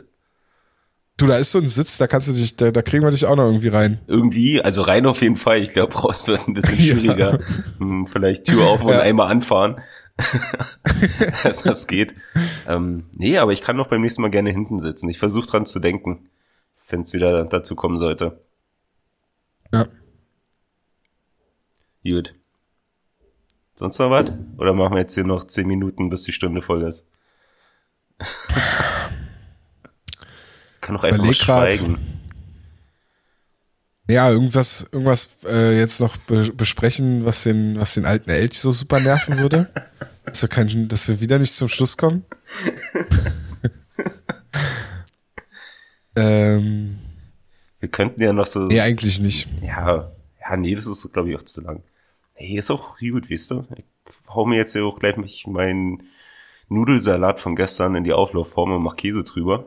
du, 1.18 1.26
da 1.26 1.36
ist 1.36 1.52
so 1.52 1.58
ein 1.58 1.68
Sitz, 1.68 1.98
da 1.98 2.06
kannst 2.06 2.28
du 2.28 2.32
dich, 2.32 2.56
da, 2.56 2.70
da 2.70 2.80
kriegen 2.80 3.04
wir 3.04 3.10
dich 3.10 3.26
auch 3.26 3.36
noch 3.36 3.44
irgendwie 3.48 3.68
rein. 3.68 4.00
Irgendwie, 4.06 4.62
also 4.62 4.80
rein 4.80 5.04
auf 5.04 5.20
jeden 5.20 5.36
Fall. 5.36 5.58
Ich 5.58 5.74
glaube, 5.74 5.94
raus 6.02 6.26
wird 6.26 6.48
ein 6.48 6.54
bisschen 6.54 6.78
Ja. 6.82 6.94
schwieriger. 6.94 7.38
Hm, 7.78 8.06
Vielleicht 8.06 8.46
Tür 8.46 8.64
auf 8.66 8.82
und 8.82 8.92
Ja. 8.94 9.00
einmal 9.00 9.30
anfahren. 9.30 9.76
Dass 11.42 11.62
das 11.64 11.86
geht. 11.86 12.14
Ähm, 12.66 13.04
nee, 13.16 13.38
aber 13.38 13.52
ich 13.52 13.60
kann 13.60 13.76
doch 13.76 13.88
beim 13.88 14.00
nächsten 14.00 14.22
Mal 14.22 14.30
gerne 14.30 14.50
hinten 14.50 14.78
sitzen. 14.78 15.08
Ich 15.08 15.18
versuche 15.18 15.46
dran 15.46 15.66
zu 15.66 15.78
denken, 15.78 16.30
wenn 16.88 17.02
es 17.02 17.12
wieder 17.12 17.44
dazu 17.44 17.76
kommen 17.76 17.98
sollte. 17.98 18.40
Ja. 19.72 19.86
Gut. 22.04 22.34
Sonst 23.74 23.98
noch 23.98 24.10
was? 24.10 24.32
Oder 24.56 24.72
machen 24.72 24.94
wir 24.94 25.00
jetzt 25.00 25.14
hier 25.14 25.24
noch 25.24 25.44
zehn 25.44 25.66
Minuten, 25.66 26.08
bis 26.08 26.22
die 26.22 26.32
Stunde 26.32 26.62
voll 26.62 26.82
ist? 26.82 27.10
kann 30.80 30.96
doch 30.96 31.04
einfach 31.04 31.34
schweigen. 31.34 32.15
Ja, 34.08 34.30
irgendwas, 34.30 34.88
irgendwas 34.92 35.38
äh, 35.44 35.78
jetzt 35.78 36.00
noch 36.00 36.16
be 36.16 36.52
besprechen, 36.52 37.24
was 37.24 37.42
den, 37.42 37.78
was 37.78 37.94
den 37.94 38.06
alten 38.06 38.30
Elch 38.30 38.58
so 38.58 38.70
super 38.70 39.00
nerven 39.00 39.38
würde. 39.38 39.68
dass, 40.24 40.42
wir 40.42 40.48
kein, 40.48 40.88
dass 40.88 41.08
wir 41.08 41.20
wieder 41.20 41.38
nicht 41.38 41.54
zum 41.54 41.68
Schluss 41.68 41.96
kommen. 41.96 42.24
ähm, 46.16 46.98
Wir 47.80 47.88
könnten 47.88 48.22
ja 48.22 48.32
noch 48.32 48.46
so. 48.46 48.66
nee, 48.66 48.80
eigentlich 48.80 49.20
nicht. 49.20 49.48
Ja, 49.62 50.10
ja, 50.40 50.56
nee, 50.56 50.74
das 50.74 50.86
ist, 50.86 51.12
glaube 51.12 51.30
ich, 51.30 51.36
auch 51.36 51.42
zu 51.42 51.62
lang. 51.62 51.82
Nee, 52.38 52.58
ist 52.58 52.70
auch 52.70 52.98
gut, 52.98 53.28
weißt 53.28 53.50
du? 53.50 53.66
Ich 53.76 53.84
hau 54.28 54.46
mir 54.46 54.56
jetzt 54.56 54.74
ja 54.74 54.82
auch 54.82 55.00
gleich 55.00 55.16
meinen 55.46 56.04
Nudelsalat 56.68 57.40
von 57.40 57.56
gestern 57.56 57.96
in 57.96 58.04
die 58.04 58.12
Auflaufform 58.12 58.72
und 58.72 58.82
mach 58.82 58.96
Käse 58.96 59.24
drüber. 59.24 59.66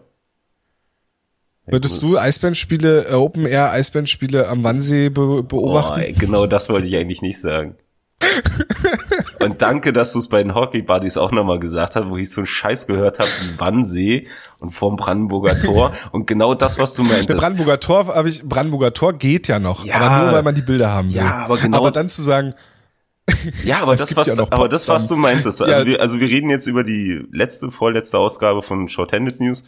Würdest 1.71 2.01
du 2.01 2.17
Eisbandspiele, 2.17 3.07
äh, 3.09 3.13
Open 3.13 3.45
Air 3.45 3.71
Eisbandspiele 3.71 4.47
am 4.49 4.63
Wannsee 4.63 5.09
be 5.09 5.43
beobachten? 5.43 5.99
Ey, 5.99 6.13
genau 6.13 6.45
das 6.47 6.69
wollte 6.69 6.87
ich 6.87 6.95
eigentlich 6.95 7.21
nicht 7.21 7.39
sagen. 7.39 7.75
und 9.39 9.61
danke, 9.61 9.93
dass 9.93 10.13
du 10.13 10.19
es 10.19 10.27
bei 10.27 10.43
den 10.43 10.53
Hockey 10.53 10.81
Buddies 10.81 11.17
auch 11.17 11.31
nochmal 11.31 11.59
gesagt 11.59 11.95
hast, 11.95 12.09
wo 12.09 12.17
ich 12.17 12.29
so 12.29 12.41
einen 12.41 12.47
Scheiß 12.47 12.87
gehört 12.87 13.19
habe 13.19 13.29
wie 13.43 13.59
Wannsee 13.59 14.27
und 14.59 14.71
vorm 14.71 14.95
Brandenburger 14.97 15.57
Tor. 15.57 15.93
und 16.11 16.27
genau 16.27 16.53
das, 16.53 16.77
was 16.79 16.93
du 16.95 17.03
Der 17.03 17.13
meintest. 17.13 17.39
Brandenburger 17.39 17.79
Tor 17.79 18.07
habe 18.07 18.29
ich, 18.29 18.43
Brandenburger 18.43 18.93
Tor 18.93 19.13
geht 19.13 19.47
ja 19.47 19.59
noch, 19.59 19.85
Ja. 19.85 19.95
aber 19.95 20.23
nur 20.25 20.33
weil 20.33 20.43
man 20.43 20.55
die 20.55 20.61
Bilder 20.61 20.91
haben 20.91 21.09
will. 21.09 21.17
Ja, 21.17 21.45
aber 21.45 21.57
genau- 21.57 21.77
Aber 21.77 21.91
dann 21.91 22.09
zu 22.09 22.21
sagen, 22.21 22.53
Ja, 23.63 23.81
aber 23.81 23.95
das, 23.95 24.15
was, 24.15 24.35
ja 24.35 24.43
aber 24.49 24.67
das, 24.67 24.87
was 24.87 25.07
du 25.07 25.15
meintest, 25.15 25.61
also, 25.61 25.79
Ja. 25.81 25.85
wir, 25.85 26.01
also 26.01 26.19
wir 26.19 26.27
reden 26.27 26.49
jetzt 26.49 26.67
über 26.67 26.83
die 26.83 27.25
letzte, 27.31 27.71
vorletzte 27.71 28.17
Ausgabe 28.17 28.61
von 28.61 28.89
Shorthanded 28.89 29.39
News, 29.39 29.65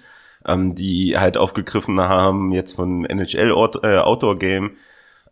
ähm, 0.47 0.75
die 0.75 1.17
halt 1.17 1.37
aufgegriffen 1.37 1.99
haben, 1.99 2.51
jetzt 2.51 2.75
von 2.75 3.05
NHL 3.05 3.51
Out, 3.51 3.83
äh, 3.83 3.97
Outdoor 3.97 4.37
Game, 4.37 4.71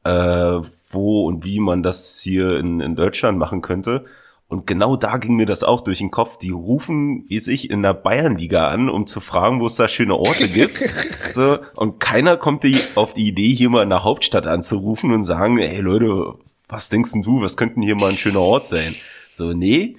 äh, 0.03 0.59
wo 0.89 1.25
und 1.27 1.43
wie 1.43 1.59
man 1.59 1.83
das 1.83 2.19
hier 2.21 2.57
in, 2.57 2.79
in 2.79 2.95
Deutschland 2.95 3.37
machen 3.37 3.61
könnte. 3.61 4.05
Und 4.47 4.65
genau 4.65 4.95
da 4.95 5.17
ging 5.17 5.35
mir 5.35 5.45
das 5.45 5.63
auch 5.63 5.81
durch 5.81 5.99
den 5.99 6.09
Kopf. 6.09 6.37
Die 6.37 6.49
rufen, 6.49 7.23
wie 7.27 7.35
es 7.35 7.47
ich, 7.47 7.69
in 7.69 7.83
der 7.83 7.93
Bayernliga 7.93 8.67
an, 8.67 8.89
um 8.89 9.05
zu 9.05 9.19
fragen, 9.19 9.59
wo 9.59 9.67
es 9.67 9.75
da 9.75 9.87
schöne 9.87 10.15
Orte 10.15 10.47
gibt. 10.47 10.77
so, 11.31 11.59
und 11.75 11.99
keiner 11.99 12.35
kommt 12.35 12.63
die, 12.63 12.77
auf 12.95 13.13
die 13.13 13.27
Idee, 13.27 13.53
hier 13.53 13.69
mal 13.69 13.83
in 13.83 13.89
der 13.89 14.03
Hauptstadt 14.03 14.47
anzurufen 14.47 15.13
und 15.13 15.23
sagen, 15.23 15.59
hey 15.59 15.81
Leute, 15.81 16.33
was 16.67 16.89
denkst 16.89 17.11
denn 17.11 17.21
du, 17.21 17.41
was 17.41 17.57
könnten 17.57 17.83
hier 17.83 17.95
mal 17.95 18.09
ein 18.09 18.17
schöner 18.17 18.41
Ort 18.41 18.65
sein? 18.65 18.95
So, 19.29 19.53
nee, 19.53 19.97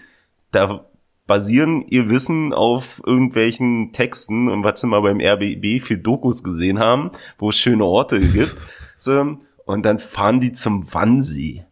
da 0.50 0.84
basieren 1.30 1.82
ihr 1.86 2.10
Wissen 2.10 2.52
auf 2.52 3.00
irgendwelchen 3.06 3.92
Texten 3.92 4.48
und 4.48 4.64
was 4.64 4.80
sie 4.80 4.88
mal 4.88 5.00
beim 5.00 5.20
RBB 5.20 5.80
für 5.80 5.96
Dokus 5.96 6.42
gesehen 6.42 6.80
haben, 6.80 7.12
wo 7.38 7.50
es 7.50 7.56
schöne 7.56 7.84
Orte 7.84 8.18
gibt. 8.18 8.56
So, 9.02 9.38
und 9.64 9.82
dann 9.84 9.98
fahren 9.98 10.40
die 10.40 10.52
zum 10.52 10.92
Wannsee. 10.92 11.64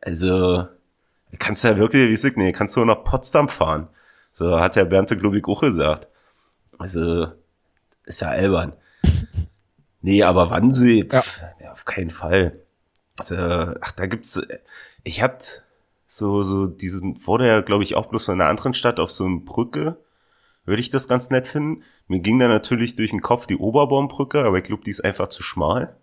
Also, 0.00 0.66
kannst 1.38 1.62
du 1.62 1.68
ja 1.68 1.76
wirklich, 1.76 2.08
wie 2.08 2.28
ich 2.28 2.36
nee, 2.36 2.52
kannst 2.52 2.74
du 2.74 2.82
nach 2.86 3.04
Potsdam 3.04 3.50
fahren. 3.50 3.88
So 4.32 4.58
hat 4.58 4.76
der 4.76 4.86
Bernte 4.86 5.14
Globig 5.18 5.46
auch 5.46 5.60
gesagt. 5.60 6.08
Also, 6.78 7.26
ist 8.06 8.22
ja 8.22 8.28
albern. 8.28 8.72
Nee, 10.00 10.22
aber 10.22 10.48
Wannsee, 10.48 11.04
pff, 11.04 11.42
ja. 11.60 11.72
auf 11.72 11.84
keinen 11.84 12.08
Fall. 12.08 12.62
Also, 13.16 13.36
ach, 13.36 13.92
da 13.92 14.06
gibt's, 14.06 14.40
ich 15.04 15.22
hatte 15.22 15.62
so, 16.12 16.42
so 16.42 16.66
diesen, 16.66 17.24
wurde 17.24 17.46
ja, 17.46 17.60
glaube 17.60 17.84
ich, 17.84 17.94
auch 17.94 18.06
bloß 18.06 18.24
von 18.24 18.40
einer 18.40 18.50
anderen 18.50 18.74
Stadt 18.74 18.98
auf 18.98 19.12
so 19.12 19.24
einer 19.24 19.38
Brücke, 19.38 19.96
würde 20.64 20.80
ich 20.80 20.90
das 20.90 21.06
ganz 21.06 21.30
nett 21.30 21.46
finden. 21.46 21.84
Mir 22.08 22.18
ging 22.18 22.40
da 22.40 22.48
natürlich 22.48 22.96
durch 22.96 23.10
den 23.10 23.20
Kopf 23.20 23.46
die 23.46 23.56
Oberbaumbrücke, 23.56 24.44
aber 24.44 24.58
ich 24.58 24.64
glaube, 24.64 24.82
die 24.82 24.90
ist 24.90 25.04
einfach 25.04 25.28
zu 25.28 25.44
schmal. 25.44 25.96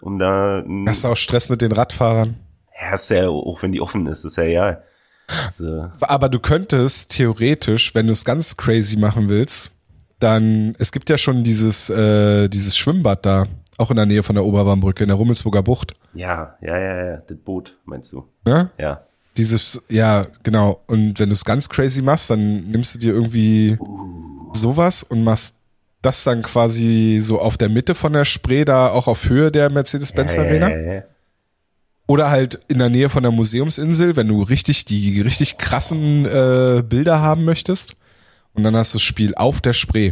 Um 0.00 0.18
da, 0.18 0.64
hast 0.88 1.04
du 1.04 1.08
auch 1.08 1.18
Stress 1.18 1.50
mit 1.50 1.60
den 1.60 1.72
Radfahrern. 1.72 2.36
ja, 2.80 2.94
ist 2.94 3.10
ja, 3.10 3.28
auch 3.28 3.62
wenn 3.62 3.72
die 3.72 3.82
offen 3.82 4.06
ist, 4.06 4.24
ist 4.24 4.36
ja 4.36 4.44
ja. 4.44 4.78
Also, 5.44 5.90
Aber 6.00 6.30
du 6.30 6.40
könntest 6.40 7.10
theoretisch, 7.10 7.94
wenn 7.94 8.06
du 8.06 8.12
es 8.12 8.24
ganz 8.24 8.56
crazy 8.56 8.96
machen 8.96 9.28
willst, 9.28 9.72
dann, 10.18 10.72
es 10.78 10.92
gibt 10.92 11.10
ja 11.10 11.18
schon 11.18 11.44
dieses, 11.44 11.90
äh, 11.90 12.48
dieses 12.48 12.78
Schwimmbad 12.78 13.26
da, 13.26 13.46
auch 13.82 13.90
in 13.90 13.96
der 13.96 14.06
Nähe 14.06 14.22
von 14.22 14.34
der 14.34 14.44
Oberbaumbrücke, 14.44 15.04
in 15.04 15.08
der 15.08 15.16
Rummelsburger 15.16 15.62
Bucht. 15.62 15.94
ja, 16.14 16.56
ja, 16.60 16.78
ja, 16.78 17.04
ja, 17.04 17.16
das 17.16 17.36
Boot, 17.38 17.76
meinst 17.84 18.12
du? 18.12 18.24
Ne? 18.44 18.70
Ja. 18.78 19.02
Dieses, 19.36 19.82
ja, 19.88 20.22
genau. 20.42 20.82
Und 20.86 21.18
wenn 21.18 21.28
du 21.28 21.32
es 21.32 21.44
ganz 21.44 21.68
crazy 21.68 22.02
machst, 22.02 22.30
dann 22.30 22.70
nimmst 22.70 22.94
du 22.94 22.98
dir 22.98 23.14
irgendwie 23.14 23.78
sowas 24.52 25.02
und 25.02 25.24
machst 25.24 25.56
das 26.02 26.24
dann 26.24 26.42
quasi 26.42 27.18
so 27.20 27.40
auf 27.40 27.56
der 27.56 27.68
Mitte 27.68 27.94
von 27.94 28.12
der 28.12 28.24
Spree, 28.24 28.64
da 28.64 28.88
auch 28.90 29.06
auf 29.06 29.28
Höhe 29.28 29.50
der 29.50 29.70
Mercedes-Benz 29.70 30.36
Arena. 30.36 30.68
Ja, 30.68 30.76
ja, 30.76 30.92
ja. 30.94 31.02
Oder 32.06 32.30
halt 32.30 32.58
in 32.68 32.78
der 32.78 32.90
Nähe 32.90 33.08
von 33.08 33.22
der 33.22 33.32
Museumsinsel, 33.32 34.16
wenn 34.16 34.28
du 34.28 34.42
richtig 34.42 34.84
die 34.84 35.20
richtig 35.22 35.56
krassen 35.56 36.26
äh, 36.26 36.82
Bilder 36.86 37.22
haben 37.22 37.44
möchtest. 37.44 37.94
Und 38.54 38.64
dann 38.64 38.76
hast 38.76 38.92
du 38.92 38.98
das 38.98 39.02
Spiel 39.02 39.34
auf 39.34 39.60
der 39.60 39.72
Spree. 39.72 40.10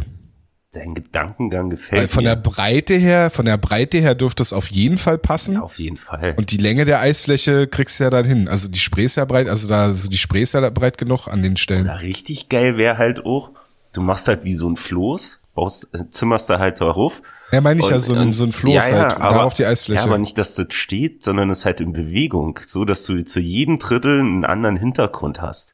Dein 0.73 0.93
Gedankengang 0.95 1.69
gefällt 1.69 2.01
Weil 2.03 2.07
von 2.07 2.23
mir. 2.23 2.29
der 2.29 2.35
Breite 2.37 2.93
her, 2.95 3.29
von 3.29 3.43
der 3.45 3.57
Breite 3.57 3.97
her 3.97 4.15
dürfte 4.15 4.41
es 4.41 4.53
auf 4.53 4.71
jeden 4.71 4.97
Fall 4.97 5.17
passen. 5.17 5.57
Auf 5.57 5.77
jeden 5.79 5.97
Fall. 5.97 6.33
Und 6.37 6.51
die 6.51 6.57
Länge 6.57 6.85
der 6.85 7.01
Eisfläche 7.01 7.67
kriegst 7.67 7.99
du 7.99 8.05
ja 8.05 8.09
dann 8.09 8.23
hin. 8.23 8.47
Also 8.47 8.69
die 8.69 8.79
Spree 8.79 9.03
ist 9.03 9.17
ja 9.17 9.25
breit, 9.25 9.49
also 9.49 9.67
da, 9.67 9.83
also 9.83 10.07
die 10.09 10.17
Spree 10.17 10.43
ist 10.43 10.53
ja 10.53 10.69
breit 10.69 10.97
genug 10.97 11.27
an 11.27 11.43
den 11.43 11.57
Stellen. 11.57 11.87
Na, 11.87 11.95
richtig 11.95 12.47
geil 12.47 12.77
wäre 12.77 12.97
halt 12.97 13.25
auch, 13.25 13.49
du 13.91 13.99
machst 14.01 14.29
halt 14.29 14.45
wie 14.45 14.55
so 14.55 14.69
ein 14.69 14.77
Floß, 14.77 15.41
baust, 15.55 15.89
äh, 15.93 16.09
zimmerst 16.09 16.49
da 16.49 16.57
halt 16.59 16.79
darauf. 16.79 17.21
Ja, 17.51 17.59
meine 17.59 17.81
ich 17.81 17.89
ja, 17.89 17.95
Und- 17.95 17.99
so 18.01 18.13
ein, 18.13 18.19
und- 18.21 18.31
so 18.31 18.45
ein 18.45 18.53
Floß 18.53 18.73
ja, 18.73 18.79
ja, 18.95 19.01
halt, 19.03 19.15
und 19.17 19.21
aber, 19.23 19.35
darauf 19.35 19.53
die 19.53 19.65
Eisfläche. 19.65 19.99
Ja, 19.99 20.05
aber 20.07 20.19
nicht, 20.19 20.37
dass 20.37 20.55
das 20.55 20.67
steht, 20.73 21.21
sondern 21.21 21.49
es 21.49 21.59
ist 21.59 21.65
halt 21.65 21.81
in 21.81 21.91
Bewegung, 21.91 22.57
so 22.65 22.85
dass 22.85 23.03
du 23.03 23.21
zu 23.25 23.41
jedem 23.41 23.77
Drittel 23.77 24.21
einen 24.21 24.45
anderen 24.45 24.77
Hintergrund 24.77 25.41
hast. 25.41 25.70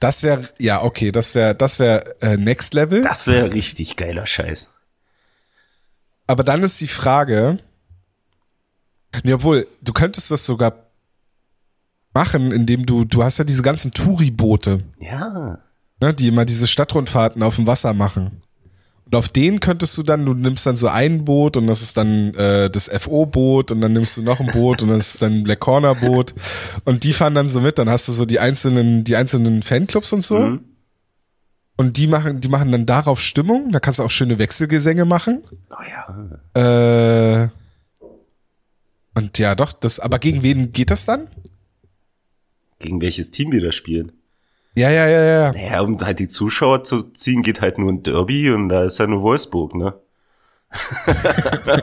Das 0.00 0.22
wäre, 0.22 0.48
ja, 0.58 0.82
okay, 0.82 1.12
das 1.12 1.34
wäre, 1.34 1.54
das 1.54 1.78
wäre 1.78 2.20
äh, 2.20 2.36
Next 2.36 2.74
Level. 2.74 3.02
Das 3.02 3.26
wäre 3.26 3.52
richtig 3.52 3.96
geiler 3.96 4.26
Scheiß. 4.26 4.68
Aber 6.26 6.44
dann 6.44 6.62
ist 6.62 6.80
die 6.80 6.88
Frage, 6.88 7.58
nee, 9.22 9.32
obwohl, 9.32 9.66
du 9.80 9.92
könntest 9.92 10.30
das 10.30 10.44
sogar 10.46 10.74
machen, 12.14 12.52
indem 12.52 12.84
du, 12.86 13.04
du 13.04 13.24
hast 13.24 13.38
ja 13.38 13.44
diese 13.44 13.62
ganzen 13.62 13.92
Touri-Boote, 13.92 14.82
Ja. 14.98 15.58
ne, 16.00 16.14
die 16.14 16.28
immer 16.28 16.44
diese 16.44 16.66
Stadtrundfahrten 16.68 17.42
auf 17.42 17.56
dem 17.56 17.66
Wasser 17.66 17.94
machen. 17.94 18.40
Und 19.12 19.18
auf 19.18 19.28
denen 19.28 19.60
könntest 19.60 19.98
du 19.98 20.02
dann, 20.02 20.24
du 20.24 20.32
nimmst 20.32 20.64
dann 20.64 20.74
so 20.74 20.88
ein 20.88 21.26
Boot 21.26 21.58
und 21.58 21.66
das 21.66 21.82
ist 21.82 21.98
dann 21.98 22.32
äh, 22.32 22.70
das 22.70 22.88
FO-Boot 22.88 23.70
und 23.70 23.82
dann 23.82 23.92
nimmst 23.92 24.16
du 24.16 24.22
noch 24.22 24.40
ein 24.40 24.46
Boot 24.46 24.80
und 24.80 24.88
das 24.88 25.12
ist 25.12 25.20
dann 25.20 25.34
ein 25.34 25.44
Black 25.44 25.60
Corner-Boot 25.60 26.32
und 26.86 27.04
die 27.04 27.12
fahren 27.12 27.34
dann 27.34 27.46
so 27.46 27.60
mit, 27.60 27.78
dann 27.78 27.90
hast 27.90 28.08
du 28.08 28.12
so 28.12 28.24
die 28.24 28.40
einzelnen, 28.40 29.04
die 29.04 29.14
einzelnen 29.14 29.62
Fanclubs 29.62 30.14
und 30.14 30.24
so. 30.24 30.58
Und 31.76 31.96
die 31.98 32.06
machen, 32.06 32.40
die 32.40 32.48
machen 32.48 32.72
dann 32.72 32.86
darauf 32.86 33.20
Stimmung, 33.20 33.70
da 33.70 33.80
kannst 33.80 33.98
du 33.98 34.02
auch 34.02 34.10
schöne 34.10 34.38
Wechselgesänge 34.38 35.04
machen. 35.04 35.44
Oh 35.68 36.54
ja. 36.54 37.42
Äh, 37.42 37.48
und 39.14 39.38
ja, 39.38 39.54
doch, 39.54 39.74
das, 39.74 40.00
aber 40.00 40.20
gegen 40.20 40.42
wen 40.42 40.72
geht 40.72 40.90
das 40.90 41.04
dann? 41.04 41.28
Gegen 42.78 43.02
welches 43.02 43.30
Team 43.30 43.50
die 43.50 43.60
da 43.60 43.72
spielen? 43.72 44.12
Ja, 44.74 44.90
ja, 44.90 45.06
ja, 45.06 45.22
ja. 45.22 45.52
Naja, 45.52 45.80
um 45.82 45.98
halt 46.00 46.18
die 46.18 46.28
Zuschauer 46.28 46.82
zu 46.82 47.02
ziehen, 47.12 47.42
geht 47.42 47.60
halt 47.60 47.78
nur 47.78 47.92
ein 47.92 48.02
Derby 48.02 48.50
und 48.50 48.68
da 48.68 48.84
ist 48.84 48.98
ja 48.98 49.06
nur 49.06 49.22
Wolfsburg, 49.22 49.74
ne? 49.74 49.94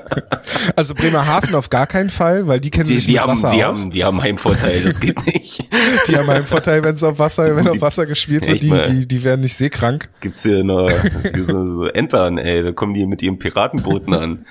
Also 0.75 0.95
Bremerhaven 0.95 1.53
auf 1.55 1.69
gar 1.69 1.85
keinen 1.87 2.09
Fall, 2.09 2.47
weil 2.47 2.59
die 2.59 2.71
kennen 2.71 2.87
Die, 2.87 2.95
sich 2.95 3.05
die, 3.05 3.13
mit 3.13 3.21
haben, 3.21 3.31
Wasser 3.31 3.51
die, 3.51 3.63
aus. 3.63 3.83
haben, 3.83 3.91
die 3.91 4.03
haben 4.03 4.21
Heimvorteil, 4.21 4.81
das 4.81 4.99
geht 4.99 5.23
nicht. 5.25 5.67
Die 6.07 6.17
haben 6.17 6.29
einen 6.29 6.45
Vorteil, 6.45 6.83
wenn 6.83 6.95
es 6.95 7.03
auf 7.03 7.19
Wasser, 7.19 7.55
wenn 7.55 7.67
auf 7.67 7.81
Wasser 7.81 8.05
gespielt 8.05 8.47
wird, 8.47 8.61
die, 8.61 8.69
die, 8.69 9.07
die 9.07 9.23
werden 9.23 9.41
nicht 9.41 9.55
seekrank. 9.55 10.09
Gibt's 10.21 10.43
hier 10.43 10.63
noch 10.63 10.89
so, 11.37 11.67
so 11.67 11.85
Entern, 11.85 12.37
ey, 12.37 12.63
da 12.63 12.71
kommen 12.71 12.93
die 12.93 13.05
mit 13.05 13.21
ihren 13.21 13.37
Piratenbooten 13.37 14.13
an. 14.13 14.45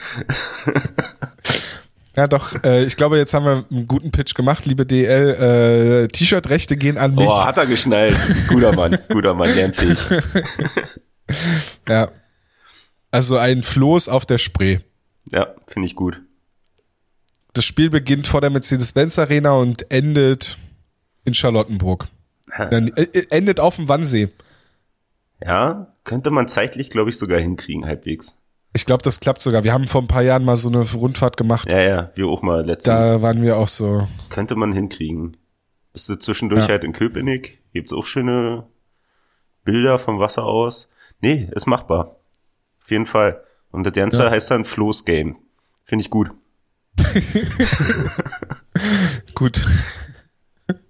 Ja, 2.19 2.27
doch, 2.27 2.64
äh, 2.64 2.83
ich 2.83 2.97
glaube, 2.97 3.16
jetzt 3.16 3.33
haben 3.33 3.45
wir 3.45 3.64
einen 3.71 3.87
guten 3.87 4.11
Pitch 4.11 4.35
gemacht, 4.35 4.66
liebe 4.66 4.85
DL. 4.85 6.07
Äh, 6.07 6.09
T-Shirt-Rechte 6.09 6.77
gehen 6.77 6.99
an 6.99 7.14
mich. 7.14 7.29
Oh, 7.29 7.45
hat 7.45 7.59
er 7.59 7.66
geschnallt. 7.66 8.16
Guter 8.49 8.75
Mann, 8.75 8.99
guter 9.09 9.35
Mann, 9.35 9.55
lernfähig. 9.55 9.99
Ja. 11.89 12.09
Also 13.11 13.37
ein 13.37 13.62
Floß 13.62 14.09
auf 14.09 14.27
der 14.27 14.39
Spree. 14.39 14.79
Ja, 15.31 15.55
finde 15.69 15.87
ich 15.87 15.95
gut. 15.95 16.21
Das 17.53 17.64
Spiel 17.64 17.91
beginnt 17.91 18.27
vor 18.27 18.41
der 18.41 18.51
Mercedes-Benz 18.51 19.19
Arena 19.19 19.53
und 19.53 19.89
endet 19.93 20.59
in 21.25 21.35
Charlottenburg. 21.35 22.09
Dann, 22.57 22.89
äh, 22.97 23.03
äh, 23.03 23.27
endet 23.31 23.61
auf 23.61 23.77
dem 23.77 23.89
Wannsee. 23.89 24.29
Ja, 25.41 25.95
könnte 26.03 26.31
man 26.31 26.49
zeitlich, 26.49 26.91
glaube 26.91 27.11
ich, 27.11 27.19
sogar 27.19 27.39
hinkriegen, 27.39 27.87
halbwegs. 27.87 28.39
Ich 28.75 28.85
glaube, 28.87 29.03
das 29.03 29.21
klappt 29.21 29.41
sogar. 29.43 29.64
Wir 29.64 29.73
haben 29.73 29.87
vor 29.87 30.03
ein 30.03 30.09
paar 30.09 30.23
Jahren 30.23 30.45
mal 30.45 30.57
so 30.57 30.69
eine 30.69 30.83
Rundfahrt 30.93 31.37
gemacht. 31.37 31.71
Ja, 31.71 31.81
ja, 31.81 32.11
wir 32.14 32.27
auch 32.29 32.43
mal 32.43 32.64
letztens. 32.64 33.07
Da 33.07 33.23
waren 33.23 33.43
wir 33.43 33.57
auch 33.57 33.69
so. 33.69 34.07
Könnte 34.31 34.55
man 34.57 34.73
hinkriegen. 34.73 35.37
Bist 35.93 36.09
du 36.09 36.16
zwischendurch 36.16 36.64
Ja. 36.64 36.71
halt 36.71 36.85
in 36.85 36.93
Köpenick? 36.93 37.62
Gibt's 37.73 37.93
auch 37.93 38.05
schöne 38.05 38.66
Bilder 39.64 39.99
vom 39.99 40.19
Wasser 40.21 40.45
aus? 40.45 40.91
Nee, 41.21 41.49
ist 41.53 41.66
machbar. 41.66 42.16
Auf 42.83 42.91
jeden 42.91 43.07
Fall. 43.07 43.43
Und 43.71 43.85
das 43.85 43.93
Ganze 43.95 44.25
Ja. 44.25 44.31
heißt 44.31 44.51
dann 44.51 44.64
Floß 44.64 45.05
Game. 45.05 45.37
Finde 45.85 46.03
ich 46.03 46.11
gut. 46.11 46.31
Gut. 49.35 49.66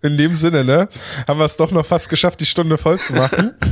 In 0.02 0.16
dem 0.16 0.34
Sinne, 0.34 0.64
ne? 0.64 0.88
Haben 1.26 1.38
wir 1.38 1.44
es 1.46 1.56
doch 1.56 1.70
noch 1.70 1.86
fast 1.86 2.08
geschafft, 2.08 2.40
die 2.40 2.46
Stunde 2.46 2.78
voll 2.78 2.98
zu 2.98 3.14
machen. 3.14 3.52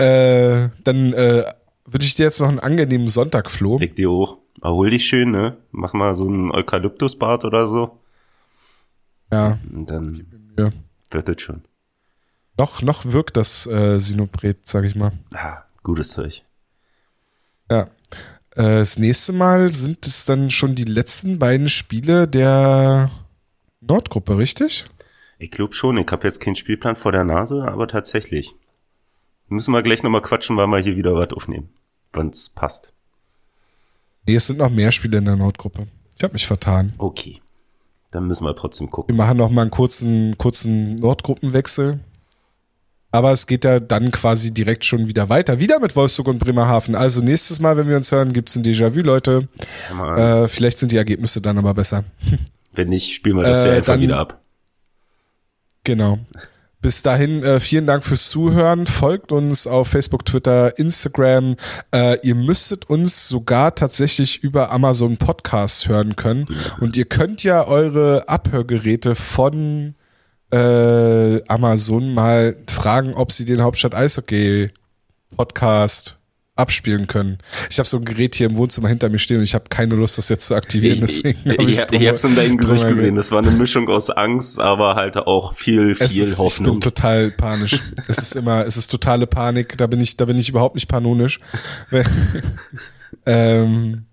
äh, 0.00 0.70
dann 0.84 1.12
äh, 1.12 1.44
wünsche 1.86 2.06
ich 2.06 2.14
dir 2.14 2.24
jetzt 2.24 2.40
noch 2.40 2.48
einen 2.48 2.58
angenehmen 2.58 3.08
Sonntag, 3.08 3.50
Flo. 3.50 3.78
Leg 3.78 3.96
dir 3.96 4.10
hoch. 4.10 4.38
Erhol 4.62 4.90
dich 4.90 5.06
schön, 5.06 5.30
ne? 5.30 5.56
Mach 5.70 5.92
mal 5.92 6.14
so 6.14 6.28
ein 6.28 6.50
Eukalyptusbad 6.50 7.44
oder 7.44 7.66
so. 7.66 7.98
Ja, 9.32 9.58
Und 9.72 9.90
dann 9.90 10.26
ja. 10.58 10.70
wird 11.10 11.28
das 11.28 11.40
schon. 11.40 11.62
Noch, 12.58 12.82
noch 12.82 13.06
wirkt 13.06 13.36
das 13.36 13.66
äh, 13.66 13.98
Sinopret, 13.98 14.66
sag 14.66 14.84
ich 14.84 14.94
mal. 14.94 15.12
Ah, 15.32 15.62
gutes 15.82 16.10
Zeug. 16.10 16.42
Ja. 17.70 17.82
Äh, 18.54 18.80
das 18.80 18.98
nächste 18.98 19.32
Mal 19.32 19.72
sind 19.72 20.06
es 20.06 20.24
dann 20.24 20.50
schon 20.50 20.74
die 20.74 20.84
letzten 20.84 21.38
beiden 21.38 21.68
Spiele 21.68 22.28
der 22.28 23.10
Nordgruppe, 23.80 24.36
richtig? 24.36 24.86
Ich 25.38 25.50
glaube 25.50 25.72
schon, 25.72 25.96
ich 25.96 26.06
habe 26.10 26.26
jetzt 26.26 26.40
keinen 26.40 26.56
Spielplan 26.56 26.96
vor 26.96 27.12
der 27.12 27.24
Nase, 27.24 27.64
aber 27.64 27.88
tatsächlich. 27.88 28.54
Müssen 29.50 29.72
wir 29.72 29.82
gleich 29.82 30.02
nochmal 30.02 30.22
quatschen, 30.22 30.56
weil 30.56 30.68
wir 30.68 30.78
hier 30.78 30.96
wieder 30.96 31.14
was 31.14 31.32
aufnehmen. 31.32 31.68
Wann's 32.12 32.48
passt. 32.48 32.92
Nee, 34.26 34.36
es 34.36 34.46
sind 34.46 34.58
noch 34.58 34.70
mehr 34.70 34.92
Spiele 34.92 35.18
in 35.18 35.24
der 35.24 35.36
Nordgruppe. 35.36 35.86
Ich 36.16 36.22
habe 36.22 36.32
mich 36.34 36.46
vertan. 36.46 36.92
Okay. 36.98 37.40
Dann 38.12 38.26
müssen 38.26 38.44
wir 38.44 38.54
trotzdem 38.54 38.90
gucken. 38.90 39.14
Wir 39.14 39.18
machen 39.24 39.36
noch 39.36 39.50
mal 39.50 39.62
einen 39.62 39.70
kurzen, 39.70 40.36
kurzen 40.38 40.96
Nordgruppenwechsel. 40.96 42.00
Aber 43.12 43.32
es 43.32 43.48
geht 43.48 43.64
ja 43.64 43.80
dann 43.80 44.12
quasi 44.12 44.54
direkt 44.54 44.84
schon 44.84 45.08
wieder 45.08 45.28
weiter. 45.28 45.58
Wieder 45.58 45.80
mit 45.80 45.96
Wolfsburg 45.96 46.28
und 46.28 46.38
Bremerhaven. 46.38 46.94
Also 46.94 47.20
nächstes 47.20 47.58
Mal, 47.58 47.76
wenn 47.76 47.88
wir 47.88 47.96
uns 47.96 48.12
hören, 48.12 48.32
gibt's 48.32 48.54
ein 48.54 48.62
Déjà-vu, 48.62 49.00
Leute. 49.00 49.48
Ja, 49.90 50.42
Äh, 50.44 50.48
vielleicht 50.48 50.78
sind 50.78 50.92
die 50.92 50.96
Ergebnisse 50.96 51.40
dann 51.40 51.58
aber 51.58 51.74
besser. 51.74 52.04
Wenn 52.72 52.88
nicht, 52.88 53.12
spielen 53.12 53.36
wir 53.36 53.42
das 53.42 53.64
äh, 53.64 53.68
ja 53.70 53.74
einfach 53.78 53.98
wieder 53.98 54.18
ab. 54.18 54.40
Genau. 55.82 56.20
Bis 56.82 57.02
dahin, 57.02 57.42
äh, 57.42 57.60
vielen 57.60 57.86
Dank 57.86 58.02
fürs 58.02 58.30
Zuhören. 58.30 58.86
Folgt 58.86 59.32
uns 59.32 59.66
auf 59.66 59.88
Facebook, 59.88 60.24
Twitter, 60.24 60.78
Instagram. 60.78 61.56
Äh, 61.94 62.16
ihr 62.26 62.34
müsstet 62.34 62.88
uns 62.88 63.28
sogar 63.28 63.74
tatsächlich 63.74 64.42
über 64.42 64.70
Amazon 64.72 65.18
Podcasts 65.18 65.88
hören 65.88 66.16
können. 66.16 66.46
Und 66.80 66.96
ihr 66.96 67.04
könnt 67.04 67.42
ja 67.42 67.66
eure 67.66 68.28
Abhörgeräte 68.28 69.14
von 69.14 69.94
äh, 70.52 71.42
Amazon 71.48 72.14
mal 72.14 72.56
fragen, 72.68 73.12
ob 73.14 73.30
sie 73.30 73.44
den 73.44 73.62
Hauptstadt 73.62 73.94
Eishockey 73.94 74.68
Podcast 75.36 76.19
abspielen 76.60 77.06
können. 77.06 77.38
Ich 77.68 77.78
habe 77.78 77.88
so 77.88 77.96
ein 77.96 78.04
Gerät 78.04 78.34
hier 78.36 78.48
im 78.48 78.56
Wohnzimmer 78.56 78.88
hinter 78.88 79.08
mir 79.08 79.18
stehen 79.18 79.38
und 79.38 79.42
ich 79.42 79.54
habe 79.54 79.64
keine 79.68 79.94
Lust, 79.96 80.18
das 80.18 80.28
jetzt 80.28 80.46
zu 80.46 80.54
aktivieren. 80.54 81.04
Ich, 81.04 81.22
Deswegen 81.22 81.62
ich, 81.68 81.80
hab 81.80 81.92
ich, 81.92 82.00
ich 82.00 82.08
hab's 82.08 82.24
in 82.24 82.36
deinem 82.36 82.56
Gesicht 82.58 82.86
gesehen. 82.86 83.16
Das 83.16 83.32
war 83.32 83.38
eine 83.38 83.50
Mischung 83.50 83.88
aus 83.88 84.10
Angst, 84.10 84.60
aber 84.60 84.94
halt 84.94 85.16
auch 85.16 85.54
viel, 85.54 85.96
Es 85.98 86.12
viel 86.12 86.22
ist, 86.22 86.32
ich 86.32 86.36
bin 86.36 86.44
Hoffnung. 86.44 86.80
total 86.80 87.30
panisch. 87.32 87.80
es 88.06 88.18
ist 88.18 88.36
immer, 88.36 88.64
es 88.66 88.76
ist 88.76 88.88
totale 88.88 89.26
Panik. 89.26 89.76
Da 89.78 89.86
bin 89.86 90.00
ich, 90.00 90.16
da 90.16 90.26
bin 90.26 90.38
ich 90.38 90.48
überhaupt 90.48 90.74
nicht 90.76 90.86
panonisch. 90.88 91.40
ähm, 93.26 94.06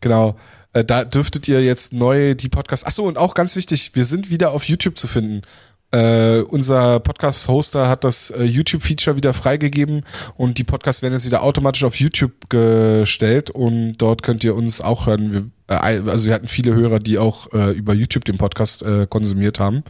genau. 0.00 0.36
Äh, 0.72 0.84
Da 0.84 1.04
dürftet 1.04 1.48
ihr 1.48 1.62
jetzt 1.62 1.92
neu 1.92 2.34
die 2.34 2.48
Podcasts. 2.48 2.84
Ach 2.86 2.92
so 2.92 3.04
und 3.04 3.18
auch 3.18 3.34
ganz 3.34 3.56
wichtig, 3.56 3.92
wir 3.94 4.04
sind 4.04 4.30
wieder 4.30 4.52
auf 4.52 4.64
YouTube 4.64 4.98
zu 4.98 5.06
finden. 5.08 5.42
Äh, 5.90 6.40
unser 6.42 7.00
Podcast-Hoster 7.00 7.88
hat 7.88 8.04
das 8.04 8.30
äh, 8.30 8.44
YouTube-Feature 8.44 9.16
wieder 9.16 9.32
freigegeben 9.32 10.04
und 10.36 10.58
die 10.58 10.64
Podcasts 10.64 11.00
werden 11.00 11.14
jetzt 11.14 11.24
wieder 11.24 11.42
automatisch 11.42 11.82
auf 11.84 11.94
YouTube 11.94 12.50
gestellt 12.50 13.48
und 13.48 13.96
dort 13.96 14.22
könnt 14.22 14.44
ihr 14.44 14.54
uns 14.54 14.82
auch 14.82 15.06
hören. 15.06 15.32
Wir, 15.32 15.74
äh, 15.74 16.02
also 16.06 16.26
wir 16.26 16.34
hatten 16.34 16.46
viele 16.46 16.74
Hörer, 16.74 16.98
die 16.98 17.16
auch 17.16 17.50
äh, 17.54 17.70
über 17.70 17.94
YouTube 17.94 18.26
den 18.26 18.36
Podcast 18.36 18.82
äh, 18.82 19.06
konsumiert 19.08 19.60
haben. 19.60 19.82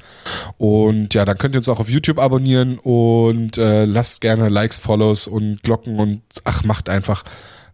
Und 0.56 1.14
ja, 1.14 1.24
dann 1.24 1.36
könnt 1.36 1.56
ihr 1.56 1.58
uns 1.58 1.68
auch 1.68 1.80
auf 1.80 1.90
YouTube 1.90 2.20
abonnieren 2.20 2.78
und 2.78 3.58
äh, 3.58 3.84
lasst 3.84 4.20
gerne 4.20 4.50
Likes, 4.50 4.78
Follows 4.78 5.26
und 5.26 5.64
Glocken 5.64 5.98
und 5.98 6.22
ach, 6.44 6.62
macht 6.62 6.88
einfach. 6.88 7.24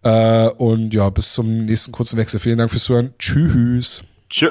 Und 0.06 0.92
ja, 0.92 1.08
bis 1.08 1.32
zum 1.32 1.64
nächsten 1.64 1.90
kurzen 1.90 2.18
Wechsel. 2.18 2.38
Vielen 2.38 2.58
Dank 2.58 2.70
fürs 2.70 2.84
Zuhören. 2.84 3.14
Tschüss. 3.18 4.04
Tschö. 4.28 4.50